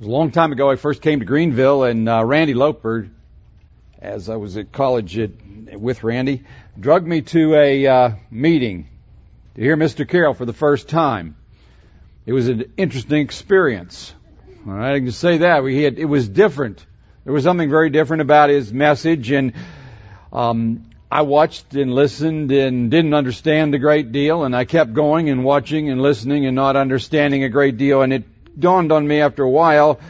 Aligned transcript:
Was 0.00 0.08
a 0.08 0.12
long 0.12 0.30
time 0.30 0.50
ago 0.50 0.70
I 0.70 0.76
first 0.76 1.02
came 1.02 1.20
to 1.20 1.26
Greenville, 1.26 1.84
and 1.84 2.08
uh, 2.08 2.24
Randy 2.24 2.54
Loper, 2.54 3.10
as 4.00 4.30
I 4.30 4.36
was 4.36 4.56
at 4.56 4.72
college 4.72 5.18
at, 5.18 5.30
with 5.78 6.02
Randy, 6.02 6.44
drugged 6.78 7.06
me 7.06 7.20
to 7.20 7.54
a 7.54 7.86
uh, 7.86 8.10
meeting 8.30 8.88
to 9.56 9.60
hear 9.60 9.76
Mr. 9.76 10.08
Carroll 10.08 10.32
for 10.32 10.46
the 10.46 10.54
first 10.54 10.88
time. 10.88 11.36
It 12.24 12.32
was 12.32 12.48
an 12.48 12.72
interesting 12.78 13.20
experience. 13.20 14.14
All 14.66 14.72
right, 14.72 14.94
I 14.94 15.00
can 15.00 15.12
say 15.12 15.36
that 15.36 15.62
we 15.62 15.82
had 15.82 15.98
it 15.98 16.06
was 16.06 16.26
different. 16.26 16.82
There 17.24 17.34
was 17.34 17.44
something 17.44 17.68
very 17.68 17.90
different 17.90 18.22
about 18.22 18.48
his 18.48 18.72
message, 18.72 19.30
and 19.30 19.52
um, 20.32 20.86
I 21.10 21.22
watched 21.22 21.74
and 21.74 21.92
listened 21.92 22.50
and 22.52 22.90
didn't 22.90 23.12
understand 23.12 23.74
a 23.74 23.78
great 23.78 24.12
deal, 24.12 24.44
and 24.44 24.56
I 24.56 24.64
kept 24.64 24.94
going 24.94 25.28
and 25.28 25.44
watching 25.44 25.90
and 25.90 26.00
listening 26.00 26.46
and 26.46 26.56
not 26.56 26.74
understanding 26.74 27.44
a 27.44 27.50
great 27.50 27.76
deal, 27.76 28.00
and 28.00 28.14
it 28.14 28.24
dawned 28.58 28.92
on 28.92 29.06
me 29.06 29.20
after 29.20 29.42
a 29.42 29.50
while 29.50 30.00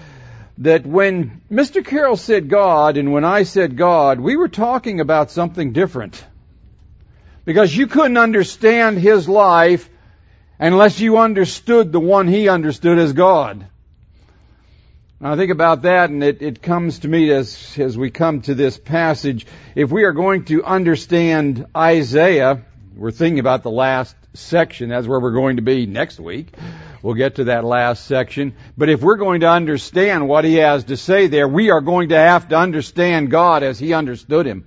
that 0.58 0.86
when 0.86 1.40
Mr. 1.50 1.84
Carroll 1.84 2.16
said 2.16 2.48
God 2.48 2.96
and 2.98 3.12
when 3.12 3.24
I 3.24 3.44
said 3.44 3.76
God, 3.76 4.20
we 4.20 4.36
were 4.36 4.48
talking 4.48 5.00
about 5.00 5.30
something 5.30 5.72
different. 5.72 6.22
Because 7.46 7.74
you 7.74 7.86
couldn't 7.86 8.18
understand 8.18 8.98
his 8.98 9.28
life 9.28 9.88
unless 10.58 11.00
you 11.00 11.18
understood 11.18 11.90
the 11.90 12.00
one 12.00 12.28
he 12.28 12.48
understood 12.48 12.98
as 12.98 13.14
God. 13.14 13.66
Now 15.18 15.32
I 15.32 15.36
think 15.36 15.50
about 15.50 15.82
that 15.82 16.10
and 16.10 16.22
it, 16.22 16.42
it 16.42 16.62
comes 16.62 17.00
to 17.00 17.08
me 17.08 17.30
as, 17.30 17.78
as 17.78 17.96
we 17.96 18.10
come 18.10 18.42
to 18.42 18.54
this 18.54 18.78
passage. 18.78 19.46
If 19.74 19.90
we 19.90 20.04
are 20.04 20.12
going 20.12 20.44
to 20.46 20.62
understand 20.62 21.66
Isaiah, 21.74 22.62
we're 22.94 23.10
thinking 23.10 23.38
about 23.38 23.62
the 23.62 23.70
last 23.70 24.14
section, 24.34 24.90
that's 24.90 25.06
where 25.06 25.20
we're 25.20 25.32
going 25.32 25.56
to 25.56 25.62
be 25.62 25.86
next 25.86 26.20
week. 26.20 26.52
We'll 27.02 27.14
get 27.14 27.36
to 27.36 27.44
that 27.44 27.64
last 27.64 28.06
section. 28.06 28.54
But 28.76 28.90
if 28.90 29.00
we're 29.00 29.16
going 29.16 29.40
to 29.40 29.48
understand 29.48 30.28
what 30.28 30.44
he 30.44 30.56
has 30.56 30.84
to 30.84 30.96
say 30.96 31.28
there, 31.28 31.48
we 31.48 31.70
are 31.70 31.80
going 31.80 32.10
to 32.10 32.16
have 32.16 32.48
to 32.48 32.56
understand 32.56 33.30
God 33.30 33.62
as 33.62 33.78
he 33.78 33.94
understood 33.94 34.46
him. 34.46 34.66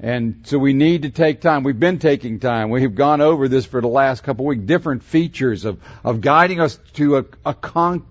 And 0.00 0.40
so 0.44 0.58
we 0.58 0.72
need 0.72 1.02
to 1.02 1.10
take 1.10 1.40
time. 1.40 1.62
We've 1.62 1.78
been 1.78 2.00
taking 2.00 2.40
time. 2.40 2.70
We've 2.70 2.94
gone 2.94 3.20
over 3.20 3.48
this 3.48 3.66
for 3.66 3.80
the 3.80 3.88
last 3.88 4.24
couple 4.24 4.46
of 4.46 4.48
weeks. 4.48 4.64
Different 4.64 5.04
features 5.04 5.64
of, 5.64 5.80
of 6.02 6.20
guiding 6.20 6.58
us 6.58 6.78
to 6.94 7.18
a, 7.18 7.24
a, 7.44 7.54
con, 7.54 8.04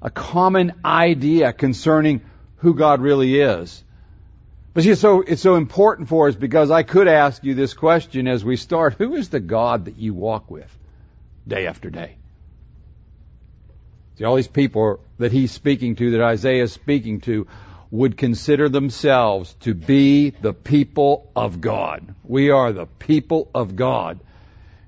a 0.00 0.10
common 0.10 0.74
idea 0.84 1.52
concerning 1.52 2.20
who 2.58 2.74
God 2.74 3.00
really 3.00 3.40
is. 3.40 3.82
But 4.74 4.84
see, 4.84 4.94
so 4.94 5.22
it's 5.22 5.42
so 5.42 5.56
important 5.56 6.08
for 6.08 6.28
us 6.28 6.34
because 6.34 6.70
I 6.70 6.82
could 6.82 7.08
ask 7.08 7.42
you 7.42 7.54
this 7.54 7.74
question 7.74 8.28
as 8.28 8.44
we 8.44 8.56
start: 8.56 8.94
Who 8.94 9.14
is 9.14 9.28
the 9.28 9.40
God 9.40 9.84
that 9.84 9.96
you 9.96 10.14
walk 10.14 10.50
with? 10.50 10.70
Day 11.46 11.66
after 11.66 11.90
day. 11.90 12.16
See, 14.16 14.24
all 14.24 14.36
these 14.36 14.48
people 14.48 15.00
that 15.18 15.32
he's 15.32 15.50
speaking 15.50 15.96
to, 15.96 16.12
that 16.12 16.22
Isaiah 16.22 16.64
is 16.64 16.72
speaking 16.72 17.20
to, 17.22 17.46
would 17.90 18.16
consider 18.16 18.68
themselves 18.68 19.54
to 19.60 19.74
be 19.74 20.30
the 20.30 20.52
people 20.52 21.30
of 21.36 21.60
God. 21.60 22.14
We 22.24 22.50
are 22.50 22.72
the 22.72 22.86
people 22.86 23.50
of 23.54 23.76
God. 23.76 24.20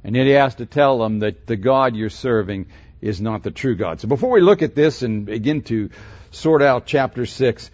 And 0.02 0.14
yet 0.14 0.26
he 0.26 0.32
has 0.32 0.56
to 0.56 0.66
tell 0.66 0.98
them 0.98 1.20
that 1.20 1.46
the 1.46 1.56
God 1.56 1.96
you're 1.96 2.10
serving 2.10 2.66
is 3.00 3.20
not 3.20 3.42
the 3.42 3.50
true 3.50 3.76
God. 3.76 4.00
So 4.00 4.08
before 4.08 4.30
we 4.30 4.40
look 4.40 4.62
at 4.62 4.74
this 4.74 5.02
and 5.02 5.26
begin 5.26 5.62
to 5.62 5.90
sort 6.30 6.62
out 6.62 6.86
chapter 6.86 7.26
6, 7.26 7.70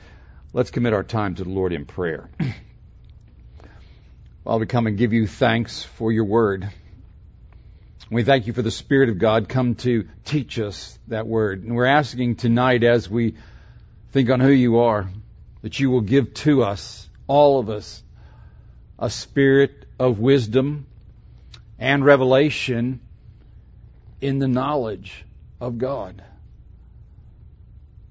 let's 0.52 0.70
commit 0.70 0.92
our 0.92 1.04
time 1.04 1.34
to 1.36 1.44
the 1.44 1.50
Lord 1.50 1.72
in 1.72 1.84
prayer. 1.84 2.30
While 4.42 4.58
we 4.58 4.66
come 4.66 4.86
and 4.86 4.98
give 4.98 5.12
you 5.12 5.26
thanks 5.26 5.82
for 5.82 6.10
your 6.10 6.24
word. 6.24 6.68
We 8.12 8.24
thank 8.24 8.46
you 8.46 8.52
for 8.52 8.60
the 8.60 8.70
Spirit 8.70 9.08
of 9.08 9.18
God 9.18 9.48
come 9.48 9.74
to 9.76 10.06
teach 10.26 10.58
us 10.58 10.98
that 11.08 11.26
word. 11.26 11.64
And 11.64 11.74
we're 11.74 11.86
asking 11.86 12.36
tonight 12.36 12.84
as 12.84 13.08
we 13.08 13.36
think 14.10 14.28
on 14.28 14.38
who 14.38 14.50
you 14.50 14.80
are, 14.80 15.08
that 15.62 15.80
you 15.80 15.88
will 15.88 16.02
give 16.02 16.34
to 16.34 16.62
us, 16.62 17.08
all 17.26 17.58
of 17.58 17.70
us, 17.70 18.02
a 18.98 19.08
spirit 19.08 19.86
of 19.98 20.18
wisdom 20.18 20.84
and 21.78 22.04
revelation 22.04 23.00
in 24.20 24.38
the 24.38 24.48
knowledge 24.48 25.24
of 25.58 25.78
God. 25.78 26.22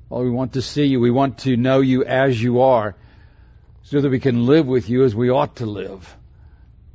Well, 0.10 0.24
we 0.24 0.32
want 0.32 0.54
to 0.54 0.64
see 0.64 0.86
you. 0.86 1.00
We 1.00 1.12
want 1.12 1.38
to 1.40 1.56
know 1.56 1.80
you 1.80 2.06
as 2.06 2.42
you 2.42 2.62
are 2.62 2.96
so 3.84 4.02
that 4.02 4.10
we 4.10 4.20
can 4.20 4.48
live 4.48 4.66
with 4.66 4.90
you 4.90 5.04
as 5.04 5.14
we 5.14 5.30
ought 5.30 5.58
to 5.58 5.68
live. 5.68 6.18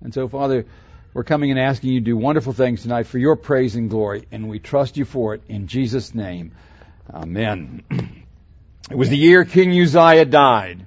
And 0.01 0.13
so, 0.13 0.27
Father, 0.27 0.67
we're 1.17 1.25
coming 1.25 1.51
and 1.51 1.59
asking 1.59 1.93
you 1.93 2.01
to 2.01 2.05
do 2.05 2.15
wonderful 2.15 2.53
things 2.53 2.83
tonight 2.83 3.07
for 3.07 3.17
your 3.17 3.37
praise 3.37 3.75
and 3.75 3.89
glory, 3.89 4.27
and 4.31 4.51
we 4.51 4.59
trust 4.59 4.99
you 4.99 5.07
for 5.07 5.33
it 5.33 5.41
in 5.49 5.67
Jesus' 5.67 6.15
name. 6.15 6.53
Amen. 7.11 7.83
It 8.91 8.97
was 8.97 9.09
the 9.09 9.17
year 9.17 9.45
King 9.45 9.71
Uzziah 9.71 10.27
died. 10.27 10.87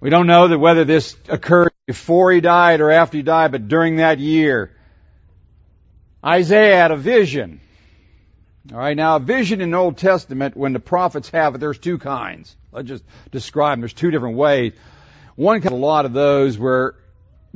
We 0.00 0.10
don't 0.10 0.26
know 0.26 0.48
that 0.48 0.58
whether 0.58 0.84
this 0.84 1.14
occurred 1.28 1.70
before 1.86 2.32
he 2.32 2.40
died 2.40 2.80
or 2.80 2.90
after 2.90 3.18
he 3.18 3.22
died, 3.22 3.52
but 3.52 3.68
during 3.68 3.96
that 3.96 4.18
year, 4.18 4.72
Isaiah 6.24 6.74
had 6.74 6.90
a 6.90 6.96
vision. 6.96 7.60
All 8.72 8.78
right, 8.78 8.96
now 8.96 9.16
a 9.16 9.20
vision 9.20 9.60
in 9.60 9.70
the 9.70 9.76
Old 9.76 9.98
Testament, 9.98 10.56
when 10.56 10.72
the 10.72 10.80
prophets 10.80 11.28
have 11.28 11.54
it, 11.54 11.58
there's 11.58 11.78
two 11.78 11.98
kinds. 11.98 12.56
Let's 12.72 12.88
just 12.88 13.04
describe 13.30 13.74
them. 13.74 13.82
There's 13.82 13.92
two 13.92 14.10
different 14.10 14.38
ways. 14.38 14.72
One 15.36 15.60
kind, 15.60 15.74
a 15.74 15.78
lot 15.78 16.04
of 16.04 16.14
those 16.14 16.58
where 16.58 16.94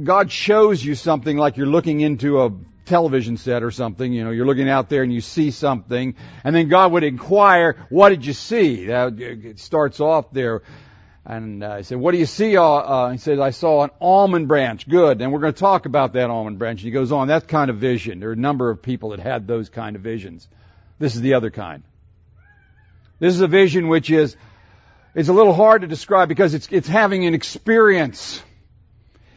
God 0.03 0.31
shows 0.31 0.85
you 0.85 0.95
something 0.95 1.37
like 1.37 1.57
you're 1.57 1.67
looking 1.67 2.01
into 2.01 2.43
a 2.43 2.53
television 2.85 3.37
set 3.37 3.63
or 3.63 3.71
something, 3.71 4.13
you 4.13 4.25
know, 4.25 4.31
you're 4.31 4.47
looking 4.47 4.69
out 4.69 4.89
there 4.89 5.03
and 5.03 5.13
you 5.13 5.21
see 5.21 5.51
something, 5.51 6.15
and 6.45 6.55
then 6.55 6.69
God 6.69 6.93
would 6.93 7.03
inquire, 7.03 7.87
what 7.91 8.11
did 8.11 8.25
you 8.25 8.33
see? 8.33 8.85
It 8.85 9.59
starts 9.59 10.01
off 10.01 10.31
there. 10.33 10.63
And 11.29 11.65
uh, 11.65 11.71
I 11.71 11.83
said, 11.83 11.99
what 11.99 12.13
do 12.13 12.19
you 12.19 12.27
see? 12.27 12.57
Uh, 12.57 12.63
uh, 12.63 13.11
he 13.11 13.19
says, 13.19 13.41
I 13.41 13.51
saw 13.51 13.83
an 13.83 13.91
almond 14.01 14.47
branch. 14.47 14.89
Good. 14.89 15.21
And 15.21 15.33
we're 15.33 15.41
going 15.41 15.53
to 15.53 15.59
talk 15.59 15.85
about 15.85 16.13
that 16.13 16.31
almond 16.31 16.61
branch. 16.61 16.83
And 16.83 16.85
he 16.85 16.93
goes 16.93 17.11
on, 17.11 17.29
that 17.29 17.49
kind 17.49 17.69
of 17.69 17.79
vision. 17.79 18.21
There 18.21 18.29
are 18.29 18.35
a 18.35 18.37
number 18.37 18.71
of 18.71 18.81
people 18.81 19.11
that 19.11 19.19
had 19.19 19.49
those 19.49 19.69
kind 19.69 19.97
of 19.97 20.03
visions. 20.03 20.47
This 21.01 21.17
is 21.17 21.21
the 21.21 21.35
other 21.35 21.51
kind. 21.51 21.83
This 23.19 23.35
is 23.35 23.41
a 23.41 23.49
vision 23.49 23.89
which 23.89 24.09
is, 24.09 24.37
it's 25.17 25.29
a 25.29 25.33
little 25.33 25.53
hard 25.53 25.81
to 25.81 25.89
describe 25.89 26.29
because 26.29 26.55
it's, 26.55 26.69
it's 26.71 26.87
having 26.87 27.27
an 27.27 27.35
experience. 27.35 28.41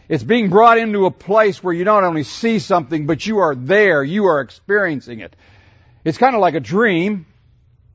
It's 0.09 0.23
being 0.23 0.49
brought 0.49 0.79
into 0.79 1.05
a 1.05 1.11
place 1.11 1.63
where 1.63 1.73
you 1.73 1.85
not 1.85 2.03
only 2.03 2.23
see 2.23 2.57
something, 2.57 3.05
but 3.05 3.25
you 3.27 3.37
are 3.37 3.53
there. 3.53 4.03
You 4.03 4.25
are 4.25 4.41
experiencing 4.41 5.19
it. 5.19 5.35
It's 6.03 6.17
kind 6.17 6.33
of 6.33 6.41
like 6.41 6.55
a 6.55 6.59
dream 6.59 7.27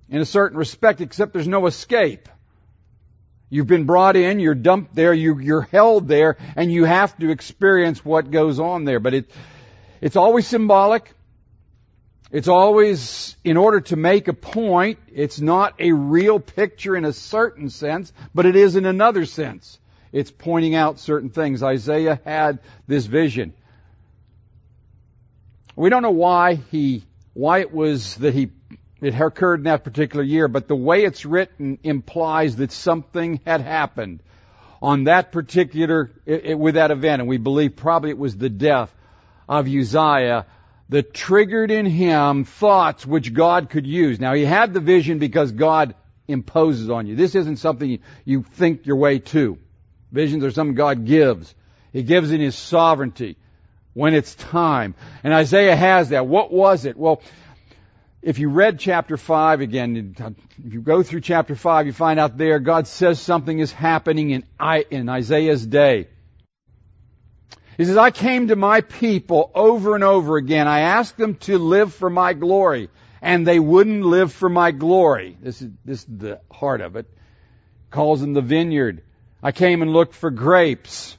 in 0.08 0.20
a 0.20 0.24
certain 0.24 0.56
respect, 0.56 1.00
except 1.00 1.32
there's 1.32 1.48
no 1.48 1.66
escape. 1.66 2.28
You've 3.50 3.66
been 3.66 3.84
brought 3.84 4.14
in, 4.14 4.38
you're 4.38 4.54
dumped 4.54 4.94
there, 4.94 5.12
you, 5.12 5.56
are 5.56 5.62
held 5.62 6.06
there, 6.06 6.36
and 6.54 6.72
you 6.72 6.84
have 6.84 7.18
to 7.18 7.30
experience 7.30 8.04
what 8.04 8.30
goes 8.30 8.60
on 8.60 8.84
there. 8.84 9.00
But 9.00 9.14
it, 9.14 9.30
it's 10.00 10.16
always 10.16 10.46
symbolic. 10.46 11.12
It's 12.30 12.48
always 12.48 13.36
in 13.42 13.56
order 13.56 13.80
to 13.80 13.96
make 13.96 14.28
a 14.28 14.32
point. 14.32 15.00
It's 15.12 15.40
not 15.40 15.74
a 15.80 15.90
real 15.90 16.38
picture 16.38 16.94
in 16.94 17.04
a 17.04 17.12
certain 17.12 17.70
sense, 17.70 18.12
but 18.32 18.46
it 18.46 18.54
is 18.54 18.76
in 18.76 18.86
another 18.86 19.26
sense. 19.26 19.80
It's 20.14 20.30
pointing 20.30 20.76
out 20.76 21.00
certain 21.00 21.28
things. 21.28 21.60
Isaiah 21.60 22.20
had 22.24 22.60
this 22.86 23.04
vision. 23.04 23.52
We 25.74 25.90
don't 25.90 26.02
know 26.02 26.12
why 26.12 26.54
he, 26.54 27.02
why 27.32 27.58
it 27.58 27.74
was 27.74 28.14
that 28.18 28.32
he, 28.32 28.52
it 29.00 29.20
occurred 29.20 29.58
in 29.58 29.64
that 29.64 29.82
particular 29.82 30.22
year, 30.22 30.46
but 30.46 30.68
the 30.68 30.76
way 30.76 31.02
it's 31.02 31.24
written 31.24 31.80
implies 31.82 32.54
that 32.56 32.70
something 32.70 33.40
had 33.44 33.60
happened 33.60 34.22
on 34.80 35.04
that 35.04 35.32
particular, 35.32 36.12
it, 36.24 36.44
it, 36.44 36.58
with 36.60 36.76
that 36.76 36.92
event, 36.92 37.20
and 37.20 37.28
we 37.28 37.38
believe 37.38 37.74
probably 37.74 38.10
it 38.10 38.18
was 38.18 38.36
the 38.36 38.48
death 38.48 38.94
of 39.48 39.66
Uzziah 39.66 40.46
that 40.90 41.12
triggered 41.12 41.72
in 41.72 41.86
him 41.86 42.44
thoughts 42.44 43.04
which 43.04 43.34
God 43.34 43.68
could 43.68 43.84
use. 43.86 44.20
Now 44.20 44.34
he 44.34 44.44
had 44.44 44.72
the 44.74 44.80
vision 44.80 45.18
because 45.18 45.50
God 45.50 45.96
imposes 46.28 46.88
on 46.88 47.08
you. 47.08 47.16
This 47.16 47.34
isn't 47.34 47.56
something 47.56 47.98
you 48.24 48.44
think 48.44 48.86
your 48.86 48.96
way 48.96 49.18
to. 49.18 49.58
Visions 50.14 50.44
are 50.44 50.52
something 50.52 50.76
God 50.76 51.04
gives. 51.06 51.52
He 51.92 52.04
gives 52.04 52.30
in 52.30 52.40
His 52.40 52.54
sovereignty 52.54 53.36
when 53.94 54.14
it's 54.14 54.34
time. 54.36 54.94
And 55.24 55.34
Isaiah 55.34 55.74
has 55.74 56.10
that. 56.10 56.26
What 56.26 56.52
was 56.52 56.84
it? 56.84 56.96
Well, 56.96 57.20
if 58.22 58.38
you 58.38 58.48
read 58.48 58.78
chapter 58.78 59.16
5 59.16 59.60
again, 59.60 60.14
if 60.64 60.72
you 60.72 60.80
go 60.80 61.02
through 61.02 61.20
chapter 61.20 61.56
5, 61.56 61.86
you 61.86 61.92
find 61.92 62.20
out 62.20 62.38
there 62.38 62.60
God 62.60 62.86
says 62.86 63.18
something 63.18 63.58
is 63.58 63.72
happening 63.72 64.30
in, 64.30 64.44
in 64.90 65.08
Isaiah's 65.08 65.66
day. 65.66 66.06
He 67.76 67.84
says, 67.84 67.96
I 67.96 68.12
came 68.12 68.48
to 68.48 68.56
my 68.56 68.82
people 68.82 69.50
over 69.52 69.96
and 69.96 70.04
over 70.04 70.36
again. 70.36 70.68
I 70.68 70.80
asked 70.80 71.16
them 71.16 71.34
to 71.48 71.58
live 71.58 71.92
for 71.92 72.08
my 72.08 72.34
glory, 72.34 72.88
and 73.20 73.44
they 73.44 73.58
wouldn't 73.58 74.04
live 74.04 74.32
for 74.32 74.48
my 74.48 74.70
glory. 74.70 75.36
This 75.42 75.60
is, 75.60 75.70
this 75.84 75.98
is 76.00 76.06
the 76.06 76.40
heart 76.52 76.80
of 76.80 76.94
it. 76.94 77.10
Calls 77.90 78.20
them 78.20 78.32
the 78.32 78.42
vineyard. 78.42 79.02
I 79.44 79.52
came 79.52 79.82
and 79.82 79.92
looked 79.92 80.14
for 80.14 80.30
grapes, 80.30 81.18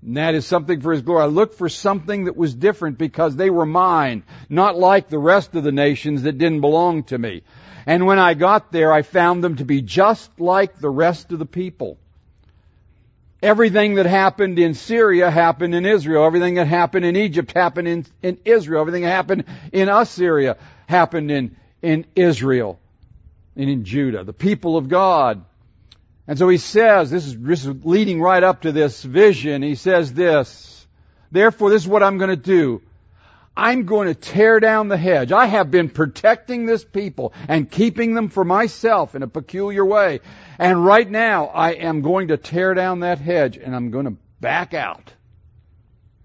And 0.00 0.16
that 0.18 0.36
is 0.36 0.46
something 0.46 0.80
for 0.80 0.92
His 0.92 1.02
glory. 1.02 1.24
I 1.24 1.26
looked 1.26 1.58
for 1.58 1.68
something 1.68 2.26
that 2.26 2.36
was 2.36 2.54
different 2.54 2.96
because 2.96 3.34
they 3.34 3.50
were 3.50 3.66
mine, 3.66 4.22
not 4.48 4.78
like 4.78 5.08
the 5.08 5.18
rest 5.18 5.56
of 5.56 5.64
the 5.64 5.72
nations 5.72 6.22
that 6.22 6.38
didn't 6.38 6.60
belong 6.60 7.02
to 7.04 7.18
me. 7.18 7.42
And 7.84 8.06
when 8.06 8.20
I 8.20 8.34
got 8.34 8.70
there, 8.70 8.92
I 8.92 9.02
found 9.02 9.42
them 9.42 9.56
to 9.56 9.64
be 9.64 9.82
just 9.82 10.30
like 10.38 10.78
the 10.78 10.88
rest 10.88 11.32
of 11.32 11.40
the 11.40 11.46
people. 11.46 11.98
Everything 13.42 13.96
that 13.96 14.06
happened 14.06 14.60
in 14.60 14.74
Syria 14.74 15.28
happened 15.28 15.74
in 15.74 15.84
Israel. 15.84 16.24
Everything 16.24 16.54
that 16.54 16.68
happened 16.68 17.04
in 17.04 17.16
Egypt 17.16 17.50
happened 17.50 17.88
in, 17.88 18.06
in 18.22 18.38
Israel. 18.44 18.80
Everything 18.80 19.02
that 19.02 19.10
happened 19.10 19.44
in 19.72 19.88
Assyria 19.88 20.56
happened 20.86 21.32
in, 21.32 21.56
in 21.82 22.06
Israel 22.14 22.78
and 23.56 23.68
in 23.68 23.84
Judah. 23.84 24.22
The 24.22 24.32
people 24.32 24.76
of 24.76 24.88
God 24.88 25.44
and 26.28 26.38
so 26.38 26.48
he 26.48 26.58
says, 26.58 27.10
this 27.10 27.26
is, 27.26 27.38
this 27.38 27.64
is 27.64 27.84
leading 27.84 28.20
right 28.20 28.42
up 28.42 28.62
to 28.62 28.72
this 28.72 29.02
vision. 29.02 29.62
He 29.62 29.76
says 29.76 30.12
this, 30.12 30.86
therefore 31.30 31.70
this 31.70 31.82
is 31.82 31.88
what 31.88 32.02
I'm 32.02 32.18
going 32.18 32.30
to 32.30 32.36
do. 32.36 32.82
I'm 33.56 33.86
going 33.86 34.08
to 34.08 34.14
tear 34.14 34.60
down 34.60 34.88
the 34.88 34.98
hedge. 34.98 35.32
I 35.32 35.46
have 35.46 35.70
been 35.70 35.88
protecting 35.88 36.66
this 36.66 36.84
people 36.84 37.32
and 37.48 37.70
keeping 37.70 38.12
them 38.12 38.28
for 38.28 38.44
myself 38.44 39.14
in 39.14 39.22
a 39.22 39.28
peculiar 39.28 39.84
way. 39.84 40.20
And 40.58 40.84
right 40.84 41.08
now 41.08 41.46
I 41.46 41.70
am 41.70 42.02
going 42.02 42.28
to 42.28 42.36
tear 42.36 42.74
down 42.74 43.00
that 43.00 43.18
hedge 43.18 43.56
and 43.56 43.74
I'm 43.74 43.90
going 43.90 44.04
to 44.04 44.16
back 44.40 44.74
out. 44.74 45.12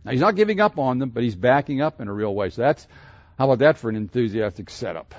Now 0.03 0.12
he's 0.12 0.19
not 0.19 0.36
giving 0.36 0.59
up 0.59 0.77
on 0.77 1.00
them, 1.00 1.12
but 1.12 1.24
he's 1.24 1.36
backing 1.36 1.81
up 1.81 2.01
in 2.01 2.09
a 2.09 2.13
real 2.13 2.33
way. 2.36 2.50
So 2.50 2.63
that's, 2.63 2.86
how 3.38 3.45
about 3.45 3.59
that 3.59 3.77
for 3.77 3.89
an 3.89 3.95
enthusiastic 3.95 4.69
setup? 4.69 5.15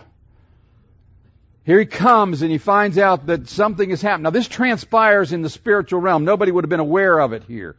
Here 1.64 1.79
he 1.79 1.87
comes 1.87 2.43
and 2.43 2.50
he 2.50 2.59
finds 2.59 2.99
out 2.99 3.26
that 3.26 3.49
something 3.49 3.91
has 3.91 4.03
happened. 4.03 4.25
Now 4.25 4.31
this 4.31 4.49
transpires 4.49 5.32
in 5.32 5.43
the 5.43 5.50
spiritual 5.50 6.00
realm. 6.00 6.25
Nobody 6.25 6.50
would 6.50 6.64
have 6.64 6.70
been 6.70 6.81
aware 6.81 7.19
of 7.19 7.32
it 7.32 7.44
here. 7.44 7.76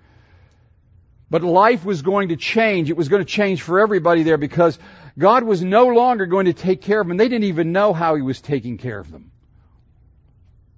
But 1.29 1.43
life 1.43 1.83
was 1.83 2.01
going 2.01 2.29
to 2.29 2.35
change. 2.35 2.89
It 2.89 2.95
was 2.95 3.09
going 3.09 3.21
to 3.21 3.29
change 3.29 3.61
for 3.61 3.79
everybody 3.79 4.23
there 4.23 4.37
because 4.37 4.77
God 5.17 5.43
was 5.43 5.61
no 5.63 5.87
longer 5.87 6.25
going 6.27 6.45
to 6.45 6.53
take 6.53 6.81
care 6.81 7.01
of 7.01 7.07
them. 7.07 7.17
They 7.17 7.27
didn't 7.27 7.45
even 7.45 7.71
know 7.71 7.91
how 7.91 8.15
he 8.15 8.21
was 8.21 8.39
taking 8.39 8.77
care 8.77 8.99
of 8.99 9.11
them. 9.11 9.31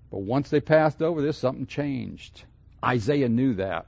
But 0.10 0.19
once 0.19 0.50
they 0.50 0.62
passed 0.62 1.01
over 1.01 1.22
this, 1.22 1.38
something 1.38 1.68
changed. 1.68 2.44
Isaiah 2.84 3.30
knew 3.30 3.56
that. 3.56 3.86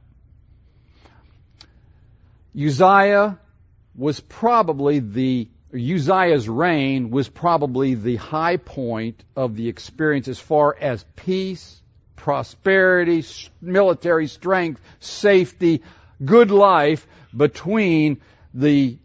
Uzziah 2.55 3.39
was 3.95 4.19
probably 4.19 4.99
the 4.99 5.47
Uzziah's 5.73 6.47
reign 6.47 7.09
was 7.09 7.27
probably 7.27 7.95
the 7.95 8.15
high 8.15 8.57
point 8.57 9.23
of 9.35 9.55
the 9.55 9.67
experience 9.67 10.27
as 10.27 10.39
far 10.39 10.75
as 10.79 11.05
peace, 11.15 11.81
prosperity, 12.15 13.25
military 13.61 14.27
strength, 14.27 14.81
safety, 14.99 15.81
good 16.23 16.51
life 16.51 17.05
between 17.35 18.21
the 18.53 18.97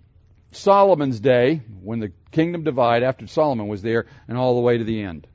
Solomon's 0.53 1.19
day, 1.19 1.63
when 1.83 1.99
the 1.99 2.13
kingdom 2.31 2.63
divided 2.63 3.05
after 3.07 3.27
Solomon 3.27 3.69
was 3.69 3.83
there, 3.83 4.07
and 4.29 4.39
all 4.39 4.55
the 4.55 4.61
way 4.61 4.79
to 4.79 4.85
the 4.85 5.03
end. 5.03 5.27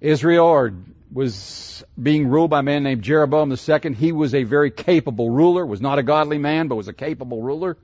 Israel 0.00 0.72
was 1.12 1.84
being 2.00 2.26
ruled 2.26 2.50
by 2.50 2.60
a 2.60 2.62
man 2.62 2.82
named 2.82 3.02
Jeroboam 3.02 3.52
II. 3.52 3.94
He 3.94 4.10
was 4.10 4.34
a 4.34 4.42
very 4.42 4.70
capable 4.70 5.30
ruler, 5.30 5.64
was 5.64 5.80
not 5.80 5.98
a 5.98 6.02
godly 6.02 6.38
man, 6.38 6.68
but 6.68 6.76
was 6.76 6.88
a 6.88 6.92
capable 6.92 7.42
ruler. 7.42 7.76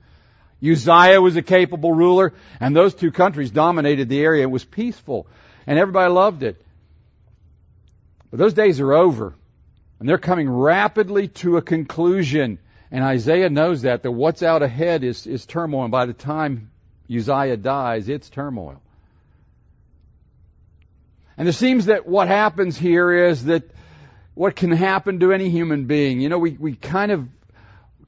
Uzziah 0.61 1.21
was 1.21 1.35
a 1.35 1.41
capable 1.41 1.93
ruler, 1.93 2.33
and 2.59 2.75
those 2.75 2.93
two 2.93 3.11
countries 3.11 3.51
dominated 3.51 4.09
the 4.09 4.21
area. 4.21 4.43
It 4.43 4.51
was 4.51 4.65
peaceful, 4.65 5.27
and 5.65 5.79
everybody 5.79 6.11
loved 6.11 6.43
it. 6.43 6.61
But 8.29 8.39
those 8.39 8.53
days 8.53 8.79
are 8.79 8.93
over, 8.93 9.35
and 9.99 10.07
they're 10.07 10.17
coming 10.17 10.49
rapidly 10.49 11.29
to 11.29 11.57
a 11.57 11.61
conclusion. 11.61 12.59
And 12.91 13.03
Isaiah 13.03 13.49
knows 13.49 13.83
that, 13.83 14.03
that 14.03 14.11
what's 14.11 14.43
out 14.43 14.61
ahead 14.61 15.03
is, 15.03 15.27
is 15.27 15.45
turmoil. 15.45 15.83
And 15.83 15.91
by 15.91 16.05
the 16.05 16.13
time 16.13 16.71
Uzziah 17.09 17.57
dies, 17.57 18.09
it's 18.09 18.29
turmoil. 18.29 18.81
And 21.37 21.47
it 21.47 21.53
seems 21.53 21.85
that 21.85 22.05
what 22.05 22.27
happens 22.27 22.77
here 22.77 23.27
is 23.27 23.45
that 23.45 23.63
what 24.33 24.55
can 24.55 24.71
happen 24.71 25.21
to 25.21 25.31
any 25.31 25.49
human 25.49 25.85
being, 25.85 26.19
you 26.19 26.29
know, 26.29 26.37
we, 26.37 26.51
we 26.51 26.75
kind 26.75 27.11
of 27.11 27.27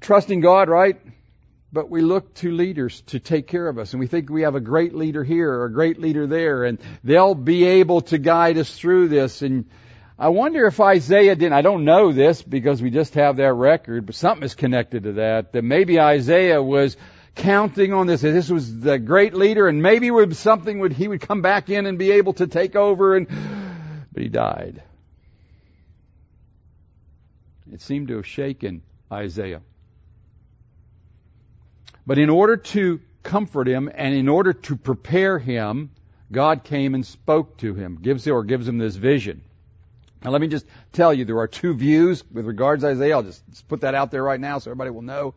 trust 0.02 0.30
in 0.32 0.42
God, 0.42 0.68
right? 0.68 1.00
But 1.74 1.90
we 1.90 2.02
look 2.02 2.34
to 2.36 2.52
leaders 2.52 3.02
to 3.08 3.20
take 3.20 3.48
care 3.48 3.68
of 3.68 3.78
us. 3.78 3.94
And 3.94 4.00
we 4.00 4.08
think 4.08 4.30
we 4.30 4.42
have 4.42 4.56
a 4.56 4.60
great 4.60 4.94
leader 4.94 5.24
here 5.24 5.52
or 5.52 5.66
a 5.66 5.72
great 5.72 6.00
leader 6.00 6.28
there, 6.28 6.66
and 6.66 6.80
they'll 7.04 7.36
be 7.36 7.64
able 7.66 8.02
to 8.02 8.18
guide 8.18 8.58
us 8.58 8.76
through 8.76 9.08
this. 9.08 9.42
And 9.42 9.66
I 10.20 10.30
wonder 10.30 10.68
if 10.68 10.80
Isaiah 10.80 11.36
didn't, 11.36 11.54
I 11.54 11.62
don't 11.62 11.86
know 11.86 12.12
this 12.12 12.42
because 12.42 12.82
we 12.82 12.90
just 12.90 13.16
have 13.16 13.38
that 13.38 13.54
record, 13.54 14.06
but 14.06 14.16
something 14.16 14.44
is 14.44 14.54
connected 14.54 15.04
to 15.04 15.14
that, 15.14 15.54
that 15.54 15.64
maybe 15.64 16.00
Isaiah 16.00 16.62
was 16.62 16.98
counting 17.36 17.94
on 17.94 18.06
this, 18.08 18.22
that 18.22 18.32
this 18.32 18.50
was 18.50 18.82
the 18.82 19.00
great 19.00 19.34
leader, 19.34 19.68
and 19.68 19.82
maybe 19.82 20.12
with 20.12 20.36
something 20.36 20.80
would, 20.80 20.92
he 20.92 21.08
would 21.08 21.22
come 21.22 21.42
back 21.42 21.70
in 21.70 21.86
and 21.86 21.98
be 21.98 22.12
able 22.12 22.34
to 22.34 22.48
take 22.48 22.76
over, 22.76 23.16
and, 23.16 23.28
but 24.12 24.22
he 24.22 24.28
died. 24.28 24.84
It 27.72 27.82
seemed 27.82 28.10
to 28.10 28.18
have 28.18 28.28
shaken 28.28 28.82
Isaiah. 29.10 29.62
But 32.12 32.20
in 32.20 32.30
order 32.30 32.58
to 32.58 33.00
comfort 33.24 33.70
him 33.70 33.90
and 33.96 34.14
in 34.14 34.28
order 34.28 34.52
to 34.52 34.76
prepare 34.76 35.40
him, 35.40 35.92
God 36.30 36.66
came 36.66 36.94
and 36.94 37.06
spoke 37.06 37.56
to 37.60 37.74
him, 37.74 38.00
gives 38.02 38.28
or 38.28 38.44
gives 38.44 38.68
him 38.68 38.78
this 38.78 38.98
vision. 38.98 39.44
Now 40.22 40.32
let 40.32 40.42
me 40.42 40.48
just 40.48 40.66
tell 40.92 41.14
you, 41.14 41.24
there 41.24 41.40
are 41.40 41.48
two 41.48 41.74
views 41.74 42.22
with 42.30 42.46
regards 42.46 42.84
to 42.84 42.90
Isaiah. 42.90 43.16
I'll 43.16 43.24
just 43.24 43.66
put 43.70 43.80
that 43.80 43.96
out 43.96 44.12
there 44.12 44.22
right 44.22 44.42
now 44.42 44.60
so 44.60 44.70
everybody 44.70 44.90
will 44.90 45.04
know. 45.04 45.36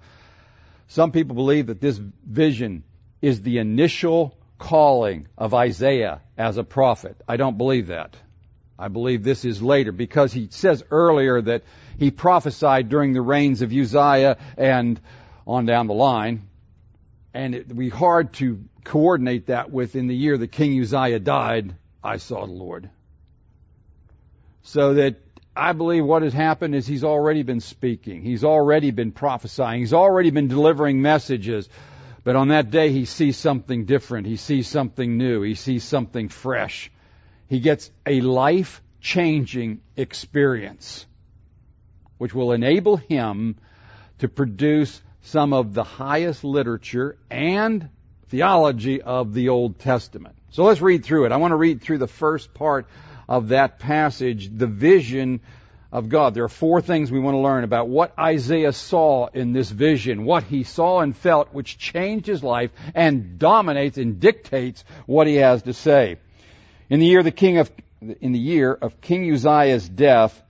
Some 0.89 1.13
people 1.13 1.37
believe 1.37 1.69
that 1.69 1.81
this 1.81 1.97
vision 1.97 2.83
is 3.23 3.41
the 3.41 3.59
initial 3.59 4.37
calling 4.59 5.29
of 5.39 5.55
Isaiah 5.55 6.23
as 6.37 6.57
a 6.57 6.65
prophet. 6.65 7.17
I 7.29 7.37
don't 7.37 7.57
believe 7.57 7.87
that. 7.87 8.17
I 8.77 8.89
believe 8.89 9.23
this 9.23 9.45
is 9.45 9.63
later 9.63 9.93
because 9.93 10.33
he 10.33 10.49
says 10.51 10.83
earlier 10.91 11.41
that 11.41 11.63
he 12.01 12.11
prophesied 12.11 12.89
during 12.89 13.13
the 13.13 13.23
reigns 13.23 13.63
of 13.63 13.73
Uzziah 13.73 14.39
and 14.57 15.01
on 15.47 15.67
down 15.67 15.87
the 15.87 15.95
line 15.95 16.49
and 17.35 17.55
it 17.55 17.67
would 17.69 17.77
be 17.77 17.89
hard 17.89 18.33
to 18.35 18.65
coordinate 18.85 19.47
that 19.47 19.71
with 19.71 19.97
in 19.97 20.07
the 20.07 20.15
year 20.15 20.39
that 20.39 20.53
King 20.53 20.81
Uzziah 20.81 21.19
died, 21.19 21.75
I 22.03 22.19
saw 22.19 22.47
the 22.47 22.53
Lord. 22.53 22.89
So 24.63 24.95
that 24.95 25.17
I 25.57 25.73
believe 25.73 26.05
what 26.05 26.23
has 26.23 26.33
happened 26.33 26.75
is 26.75 26.87
he's 26.87 27.05
already 27.05 27.43
been 27.43 27.61
speaking. 27.61 28.23
He's 28.23 28.45
already 28.45 28.93
been 28.93 29.11
prophesying. 29.11 29.81
He's 29.81 29.93
already 29.93 30.31
been 30.31 30.49
delivering 30.49 31.03
messages. 31.03 31.69
But 32.23 32.37
on 32.37 32.49
that 32.49 32.71
day, 32.71 32.91
he 32.91 33.05
sees 33.05 33.37
something 33.37 33.85
different. 33.85 34.27
He 34.27 34.37
sees 34.37 34.69
something 34.69 35.19
new. 35.19 35.43
He 35.43 35.55
sees 35.55 35.85
something 35.85 36.29
fresh. 36.29 36.91
He 37.49 37.61
gets 37.61 37.91
a 38.07 38.21
life 38.21 38.81
changing 39.01 39.81
experience, 39.97 41.05
which 42.17 42.33
will 42.33 42.53
enable 42.53 42.97
him 42.97 43.57
to 44.21 44.29
produce 44.29 45.03
some 45.25 45.53
of 45.53 45.75
the 45.75 45.85
highest 45.85 46.45
literature 46.45 47.17
and 47.31 47.89
theology 48.29 49.01
of 49.01 49.33
the 49.33 49.49
Old 49.49 49.79
Testament. 49.79 50.37
So 50.51 50.65
let's 50.65 50.81
read 50.81 51.05
through 51.05 51.25
it. 51.25 51.33
I 51.33 51.39
want 51.39 51.53
to 51.53 51.57
read 51.57 51.81
through 51.81 51.99
the 51.99 52.07
first 52.07 52.53
part 52.55 52.87
of 53.27 53.49
that 53.49 53.79
passage, 53.79 54.51
the 54.57 54.67
vision 54.67 55.41
of 55.91 56.11
God. 56.11 56.35
There 56.35 56.45
are 56.45 56.49
four 56.49 56.83
things 56.83 57.11
we 57.11 57.21
want 57.21 57.35
to 57.37 57.41
learn 57.41 57.65
about 57.65 57.89
what 57.89 58.13
Isaiah 58.19 58.73
saw 58.73 59.29
in 59.29 59.53
this 59.55 59.71
vision, 59.71 60.25
what 60.25 60.45
he 60.45 60.63
saw 60.63 61.01
and 61.01 61.17
felt, 61.17 61.55
which 61.55 61.79
changed 61.79 62.27
his 62.27 62.45
life 62.45 62.71
and 62.95 63.39
dominates 63.39 63.97
and 63.97 64.21
dictates 64.21 64.85
what 65.07 65.27
he 65.27 65.37
has 65.37 65.63
to 65.63 65.73
say. 65.73 66.19
In 66.91 67.01
the 67.01 67.07
year 67.07 67.23
the 67.23 67.31
king 67.31 67.57
of, 67.59 67.73
in 68.21 68.33
the 68.33 68.39
year 68.39 68.75
of 68.75 69.01
King 69.01 69.33
Uzziah's 69.33 69.89
death, 69.89 70.43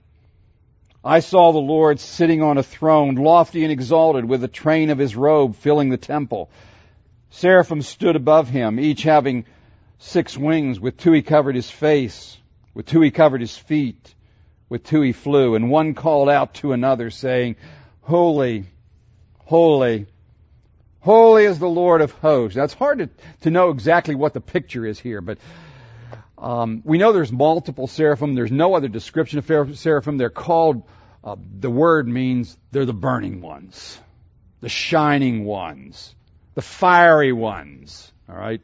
I 1.05 1.19
saw 1.19 1.51
the 1.51 1.59
Lord 1.59 1.99
sitting 1.99 2.41
on 2.41 2.57
a 2.57 2.63
throne, 2.63 3.13
lofty 3.13 3.61
and 3.61 3.71
exalted, 3.71 4.25
with 4.25 4.41
the 4.41 4.47
train 4.47 4.89
of 4.89 4.97
his 4.97 5.15
robe 5.15 5.55
filling 5.55 5.89
the 5.89 5.97
temple. 5.97 6.49
Seraphim 7.29 7.83
stood 7.83 8.15
above 8.15 8.49
him, 8.49 8.79
each 8.79 9.03
having 9.03 9.45
six 9.99 10.35
wings. 10.35 10.79
With 10.79 10.97
two 10.97 11.11
he 11.11 11.21
covered 11.21 11.53
his 11.53 11.69
face, 11.69 12.37
with 12.73 12.87
two 12.87 13.01
he 13.01 13.11
covered 13.11 13.41
his 13.41 13.55
feet, 13.55 14.15
with 14.67 14.83
two 14.83 15.01
he 15.01 15.11
flew, 15.11 15.53
and 15.53 15.69
one 15.69 15.93
called 15.93 16.27
out 16.27 16.55
to 16.55 16.73
another, 16.73 17.11
saying, 17.11 17.57
Holy, 18.01 18.65
holy, 19.43 20.07
holy 21.01 21.45
is 21.45 21.59
the 21.59 21.69
Lord 21.69 22.01
of 22.01 22.13
hosts. 22.13 22.57
Now 22.57 22.63
it's 22.63 22.73
hard 22.73 22.97
to, 22.97 23.09
to 23.41 23.51
know 23.51 23.69
exactly 23.69 24.15
what 24.15 24.33
the 24.33 24.41
picture 24.41 24.87
is 24.87 24.99
here, 24.99 25.21
but 25.21 25.37
um, 26.45 26.83
we 26.85 26.99
know 26.99 27.11
there's 27.11 27.31
multiple 27.31 27.87
seraphim. 27.87 28.35
There's 28.35 28.51
no 28.51 28.75
other 28.75 28.87
description 28.87 29.39
of 29.39 29.77
seraphim. 29.79 30.17
They're 30.17 30.29
called, 30.29 30.83
uh, 31.23 31.37
the 31.59 31.71
word 31.71 32.07
means 32.07 32.55
they're 32.71 32.85
the 32.85 32.93
burning 32.93 33.41
ones, 33.41 33.99
the 34.61 34.69
shining 34.69 35.43
ones, 35.43 36.13
the 36.53 36.61
fiery 36.61 37.33
ones. 37.33 38.11
All 38.29 38.35
right? 38.35 38.61